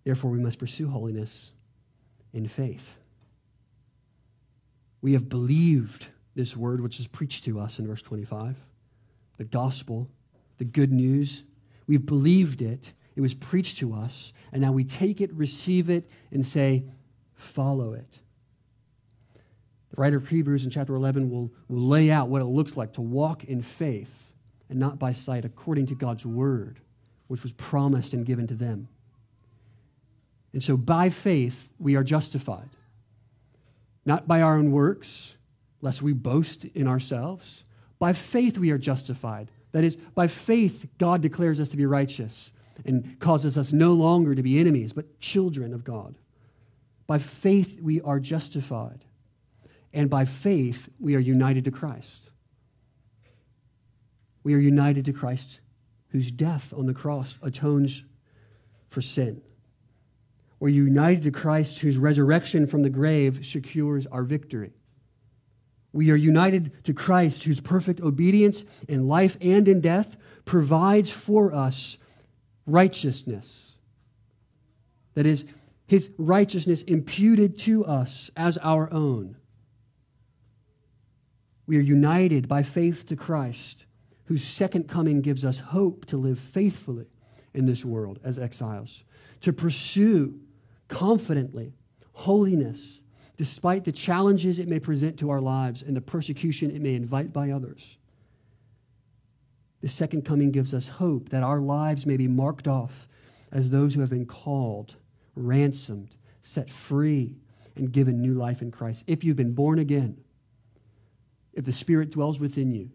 Therefore, 0.05 0.30
we 0.30 0.38
must 0.38 0.59
pursue 0.59 0.88
holiness 0.88 1.53
in 2.32 2.49
faith. 2.49 2.99
We 5.03 5.12
have 5.12 5.28
believed 5.28 6.09
this 6.34 6.57
word 6.57 6.80
which 6.80 6.99
is 6.99 7.07
preached 7.07 7.44
to 7.44 7.61
us 7.61 7.78
in 7.78 7.86
verse 7.86 8.03
25 8.03 8.57
the 9.36 9.44
gospel, 9.44 10.09
the 10.59 10.64
good 10.64 10.92
news. 10.92 11.44
We've 11.86 12.05
believed 12.05 12.61
it, 12.61 12.92
it 13.19 13.21
was 13.21 13.35
preached 13.35 13.79
to 13.79 13.95
us, 13.95 14.33
and 14.53 14.62
now 14.62 14.71
we 14.71 14.85
take 14.85 15.21
it, 15.21 15.33
receive 15.33 15.91
it, 15.91 16.09
and 16.31 16.47
say, 16.47 16.85
follow 17.35 17.93
it. 17.93 18.21
The 19.91 20.01
writer 20.01 20.19
of 20.19 20.29
Hebrews 20.29 20.64
in 20.64 20.71
chapter 20.71 20.95
11 20.95 21.29
will, 21.29 21.51
will 21.66 21.89
lay 21.89 22.12
out 22.12 22.29
what 22.29 22.43
it 22.43 22.45
looks 22.45 22.77
like 22.77 22.93
to 22.93 23.01
walk 23.01 23.43
in 23.43 23.61
faith 23.61 24.33
and 24.71 24.79
not 24.79 25.01
by 25.01 25.11
sight, 25.11 25.45
according 25.45 25.87
to 25.87 25.97
God's 25.97 26.25
word, 26.25 26.79
which 27.27 27.43
was 27.43 27.51
promised 27.55 28.12
and 28.12 28.25
given 28.25 28.47
to 28.47 28.55
them. 28.55 28.87
And 30.53 30.62
so 30.62 30.77
by 30.77 31.11
faith, 31.11 31.73
we 31.81 31.97
are 31.97 32.05
justified, 32.05 32.71
not 34.05 34.29
by 34.29 34.43
our 34.43 34.57
own 34.57 34.71
works, 34.71 35.35
lest 35.81 36.03
we 36.03 36.12
boast 36.12 36.66
in 36.66 36.87
ourselves. 36.87 37.64
By 37.99 38.12
faith, 38.12 38.59
we 38.59 38.71
are 38.71 38.79
justified. 38.79 39.51
That 39.73 39.83
is, 39.83 39.97
by 39.97 40.29
faith, 40.29 40.87
God 40.99 41.21
declares 41.21 41.59
us 41.59 41.71
to 41.71 41.77
be 41.77 41.85
righteous 41.85 42.53
and 42.85 43.18
causes 43.20 43.59
us 43.59 43.72
no 43.72 43.93
longer 43.93 44.35
to 44.35 44.43
be 44.43 44.59
enemies, 44.59 44.93
but 44.93 45.18
children 45.20 45.72
of 45.74 45.85
God. 45.85 46.14
By 47.07 47.18
faith, 47.18 47.81
we 47.81 48.01
are 48.03 48.20
justified. 48.20 49.05
And 49.93 50.11
by 50.11 50.24
faith, 50.24 50.89
we 51.01 51.16
are 51.16 51.20
united 51.20 51.64
to 51.64 51.70
Christ. 51.70 52.31
We 54.45 54.55
are 54.55 54.59
united 54.59 55.07
to 55.07 55.12
Christ, 55.12 55.61
whose 56.09 56.31
death 56.31 56.72
on 56.76 56.87
the 56.87 56.95
cross 56.95 57.37
atones 57.43 58.05
for 58.89 59.01
sin. 59.01 59.43
We're 60.61 60.68
united 60.70 61.24
to 61.24 61.31
Christ, 61.31 61.79
whose 61.81 61.97
resurrection 61.97 62.66
from 62.66 62.83
the 62.83 62.91
grave 62.91 63.47
secures 63.47 64.07
our 64.07 64.22
victory. 64.22 64.72
We 65.93 66.11
are 66.11 66.16
united 66.16 66.85
to 66.85 66.93
Christ, 66.93 67.45
whose 67.45 67.61
perfect 67.61 68.01
obedience 68.01 68.64
in 68.89 69.09
life 69.09 69.37
and 69.41 69.66
in 69.68 69.81
death 69.81 70.16
provides 70.45 71.11
for 71.11 71.55
us 71.55 71.97
righteousness. 72.69 73.75
That 75.14 75.27
is, 75.27 75.45
his 75.87 76.11
righteousness 76.19 76.83
imputed 76.83 77.59
to 77.61 77.85
us 77.85 78.31
as 78.37 78.59
our 78.59 78.93
own. 78.93 79.37
We 81.66 81.79
are 81.79 81.83
united 81.83 82.47
by 82.47 82.62
faith 82.62 83.07
to 83.07 83.16
Christ, 83.16 83.87
whose 84.27 84.45
second 84.45 84.89
coming 84.89 85.21
gives 85.21 85.45
us 85.45 85.59
hope 85.59 86.07
to 86.07 86.16
live 86.16 86.39
faithfully 86.39 87.07
in 87.55 87.66
this 87.66 87.85
world 87.85 88.21
as 88.23 88.39
exiles, 88.39 89.05
to 89.41 89.53
pursue 89.53 90.39
confidently 90.89 91.73
holiness 92.12 93.01
despite 93.37 93.85
the 93.85 93.93
challenges 93.93 94.59
it 94.59 94.69
may 94.69 94.81
present 94.81 95.19
to 95.19 95.31
our 95.31 95.41
lives 95.41 95.83
and 95.83 95.97
the 95.97 96.01
persecution 96.01 96.71
it 96.71 96.83
may 96.83 96.95
invite 96.95 97.33
by 97.33 97.51
others. 97.51 97.97
The 99.81 99.89
second 99.89 100.24
coming 100.24 100.51
gives 100.51 100.74
us 100.74 100.89
hope 100.89 101.29
that 101.29 101.43
our 101.43 101.61
lives 101.61 102.07
may 102.07 102.16
be 102.16 102.29
marked 102.29 102.66
off 102.66 103.09
as 103.53 103.68
those 103.68 103.95
who 103.95 104.01
have 104.01 104.11
been 104.11 104.26
called, 104.26 104.97
ransomed, 105.37 106.16
set 106.43 106.70
free, 106.70 107.37
and 107.76 107.93
given 107.93 108.20
new 108.20 108.35
life 108.35 108.61
in 108.61 108.70
Christ. 108.70 109.05
If 109.07 109.22
you've 109.22 109.37
been 109.37 109.55
born 109.55 109.79
again, 109.79 110.18
if 111.53 111.64
the 111.64 111.72
Spirit 111.72 112.11
dwells 112.11 112.41
within 112.41 112.72
you, 112.72 112.91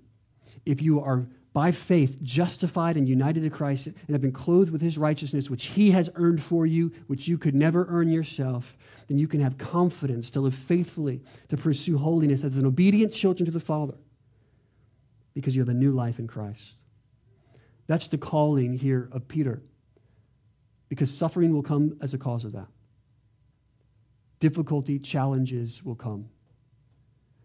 if 0.66 0.82
you 0.82 1.02
are 1.02 1.28
by 1.54 1.72
faith 1.72 2.22
justified 2.24 2.98
and 2.98 3.08
united 3.08 3.44
to 3.44 3.50
Christ 3.50 3.88
and 3.88 4.10
have 4.10 4.22
been 4.22 4.32
clothed 4.32 4.72
with 4.72 4.82
his 4.82 4.98
righteousness, 4.98 5.50
which 5.50 5.66
he 5.68 5.92
has 5.92 6.10
earned 6.16 6.42
for 6.42 6.66
you, 6.66 6.92
which 7.08 7.28
you 7.28 7.38
could 7.38 7.54
never 7.54 7.86
earn 7.90 8.10
yourself, 8.10 8.76
then 9.08 9.20
you 9.20 9.28
can 9.28 9.40
have 9.40 9.58
confidence 9.58 10.32
to 10.32 10.42
live 10.42 10.56
faithfully, 10.56 11.22
to 11.50 11.58
pursue 11.58 11.98
holiness 11.98 12.44
as 12.44 12.58
an 12.58 12.66
obedient 12.66 13.14
children 13.14 13.46
to 13.46 13.52
the 13.52 13.60
Father 13.60 13.96
because 15.34 15.56
you 15.56 15.62
have 15.62 15.70
a 15.70 15.74
new 15.74 15.92
life 15.92 16.20
in 16.20 16.28
Christ. 16.28 16.76
That's 17.88 18.08
the 18.08 18.18
calling 18.18 18.74
here 18.74 19.10
of 19.12 19.28
Peter, 19.28 19.62
because 20.90 21.14
suffering 21.14 21.54
will 21.54 21.64
come 21.64 21.98
as 22.02 22.14
a 22.14 22.18
cause 22.18 22.46
of 22.46 22.54
that. 22.54 22.68
Difficulty, 24.40 25.00
challenges 25.00 25.84
will 25.84 25.96
come. 25.96 26.30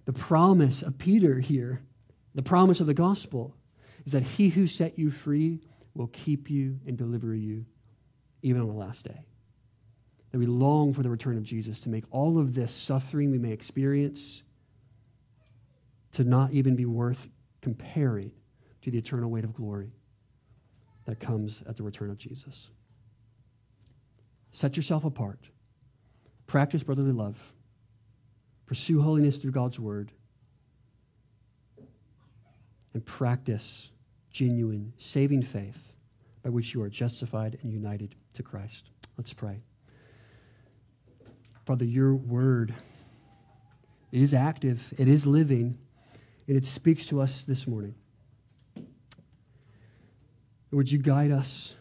The 0.04 0.12
promise 0.12 0.82
of 0.82 0.98
Peter 0.98 1.38
here, 1.38 1.82
the 2.34 2.42
promise 2.42 2.80
of 2.80 2.86
the 2.86 2.94
gospel, 2.94 3.54
is 4.04 4.12
that 4.12 4.22
he 4.22 4.48
who 4.48 4.66
set 4.66 4.98
you 4.98 5.10
free 5.10 5.60
will 5.94 6.08
keep 6.08 6.50
you 6.50 6.78
and 6.86 6.96
deliver 6.96 7.34
you 7.34 7.66
even 8.42 8.62
on 8.62 8.68
the 8.68 8.74
last 8.74 9.04
day. 9.04 9.26
That 10.30 10.38
we 10.38 10.46
long 10.46 10.92
for 10.92 11.02
the 11.02 11.10
return 11.10 11.36
of 11.36 11.42
Jesus 11.42 11.80
to 11.80 11.88
make 11.88 12.04
all 12.10 12.38
of 12.38 12.54
this 12.54 12.72
suffering 12.72 13.30
we 13.30 13.38
may 13.38 13.52
experience 13.52 14.42
to 16.12 16.24
not 16.24 16.52
even 16.52 16.76
be 16.76 16.86
worth 16.86 17.28
comparing 17.60 18.30
to 18.82 18.90
the 18.90 18.98
eternal 18.98 19.30
weight 19.30 19.44
of 19.44 19.54
glory 19.54 19.92
that 21.04 21.20
comes 21.20 21.62
at 21.66 21.76
the 21.76 21.82
return 21.82 22.10
of 22.10 22.18
Jesus. 22.18 22.70
Set 24.52 24.76
yourself 24.76 25.04
apart. 25.04 25.48
Practice 26.46 26.82
brotherly 26.82 27.12
love. 27.12 27.54
Pursue 28.66 29.00
holiness 29.00 29.38
through 29.38 29.52
God's 29.52 29.78
word. 29.80 30.12
And 32.94 33.04
practice 33.04 33.90
genuine, 34.30 34.92
saving 34.98 35.42
faith 35.42 35.92
by 36.42 36.50
which 36.50 36.74
you 36.74 36.82
are 36.82 36.88
justified 36.88 37.58
and 37.62 37.72
united 37.72 38.14
to 38.34 38.42
Christ. 38.42 38.90
Let's 39.16 39.32
pray. 39.32 39.60
Father, 41.64 41.84
your 41.84 42.14
word 42.14 42.74
is 44.10 44.32
active, 44.32 44.94
it 44.96 45.08
is 45.08 45.26
living 45.26 45.78
and 46.48 46.56
it 46.56 46.64
speaks 46.64 47.06
to 47.06 47.20
us 47.20 47.44
this 47.44 47.66
morning. 47.66 47.94
Would 50.70 50.90
you 50.90 50.98
guide 50.98 51.30
us 51.30 51.74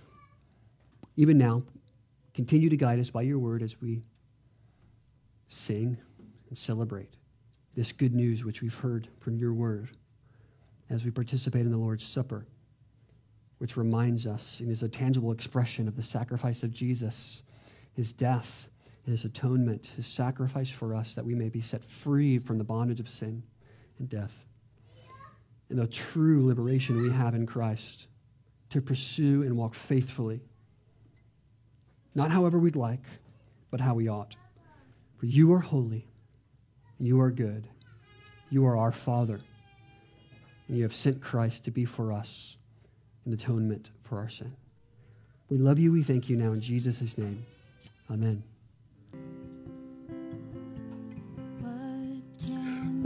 even 1.15 1.37
now? 1.37 1.63
Continue 2.33 2.69
to 2.69 2.77
guide 2.77 2.99
us 2.99 3.09
by 3.09 3.21
your 3.21 3.39
word 3.39 3.63
as 3.63 3.81
we 3.81 4.03
sing 5.47 5.97
and 6.49 6.57
celebrate 6.57 7.15
this 7.75 7.93
good 7.93 8.13
news 8.13 8.43
which 8.43 8.61
we've 8.61 8.77
heard 8.77 9.07
from 9.19 9.37
your 9.37 9.53
word 9.53 9.89
as 10.89 11.05
we 11.05 11.11
participate 11.11 11.65
in 11.65 11.71
the 11.71 11.77
Lord's 11.77 12.05
Supper, 12.05 12.45
which 13.59 13.77
reminds 13.77 14.27
us 14.27 14.59
and 14.59 14.69
is 14.69 14.83
a 14.83 14.89
tangible 14.89 15.31
expression 15.31 15.87
of 15.87 15.95
the 15.95 16.03
sacrifice 16.03 16.63
of 16.63 16.73
Jesus, 16.73 17.43
his 17.93 18.11
death 18.11 18.67
and 19.05 19.11
his 19.11 19.23
atonement, 19.23 19.91
his 19.95 20.07
sacrifice 20.07 20.69
for 20.69 20.93
us 20.93 21.15
that 21.15 21.25
we 21.25 21.35
may 21.35 21.49
be 21.49 21.61
set 21.61 21.83
free 21.83 22.37
from 22.37 22.57
the 22.57 22.63
bondage 22.63 22.99
of 22.99 23.07
sin 23.07 23.41
and 23.99 24.09
death 24.09 24.46
and 25.69 25.79
the 25.79 25.87
true 25.87 26.45
liberation 26.45 27.01
we 27.01 27.11
have 27.11 27.35
in 27.35 27.45
Christ 27.45 28.07
to 28.69 28.81
pursue 28.81 29.43
and 29.43 29.55
walk 29.55 29.73
faithfully. 29.73 30.41
Not 32.15 32.31
however 32.31 32.57
we'd 32.57 32.75
like, 32.75 33.03
but 33.69 33.79
how 33.79 33.93
we 33.93 34.07
ought. 34.07 34.35
For 35.17 35.25
you 35.25 35.53
are 35.53 35.59
holy, 35.59 36.07
you 36.99 37.19
are 37.19 37.31
good, 37.31 37.67
you 38.49 38.65
are 38.65 38.77
our 38.77 38.91
Father, 38.91 39.39
and 40.67 40.77
you 40.77 40.83
have 40.83 40.93
sent 40.93 41.21
Christ 41.21 41.65
to 41.65 41.71
be 41.71 41.85
for 41.85 42.11
us 42.11 42.57
an 43.25 43.33
atonement 43.33 43.91
for 44.03 44.17
our 44.17 44.29
sin. 44.29 44.55
We 45.49 45.57
love 45.57 45.79
you, 45.79 45.91
we 45.91 46.03
thank 46.03 46.29
you 46.29 46.37
now 46.37 46.53
in 46.53 46.61
Jesus' 46.61 47.17
name. 47.17 47.45
Amen. 48.09 48.43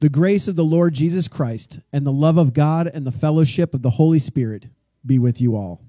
The 0.00 0.10
grace 0.10 0.48
of 0.48 0.56
the 0.56 0.64
Lord 0.64 0.92
Jesus 0.92 1.28
Christ 1.28 1.80
and 1.94 2.06
the 2.06 2.12
love 2.12 2.36
of 2.36 2.52
God 2.52 2.90
and 2.92 3.06
the 3.06 3.10
fellowship 3.10 3.72
of 3.72 3.80
the 3.80 3.88
Holy 3.88 4.18
Spirit 4.18 4.66
be 5.06 5.18
with 5.18 5.40
you 5.40 5.56
all. 5.56 5.80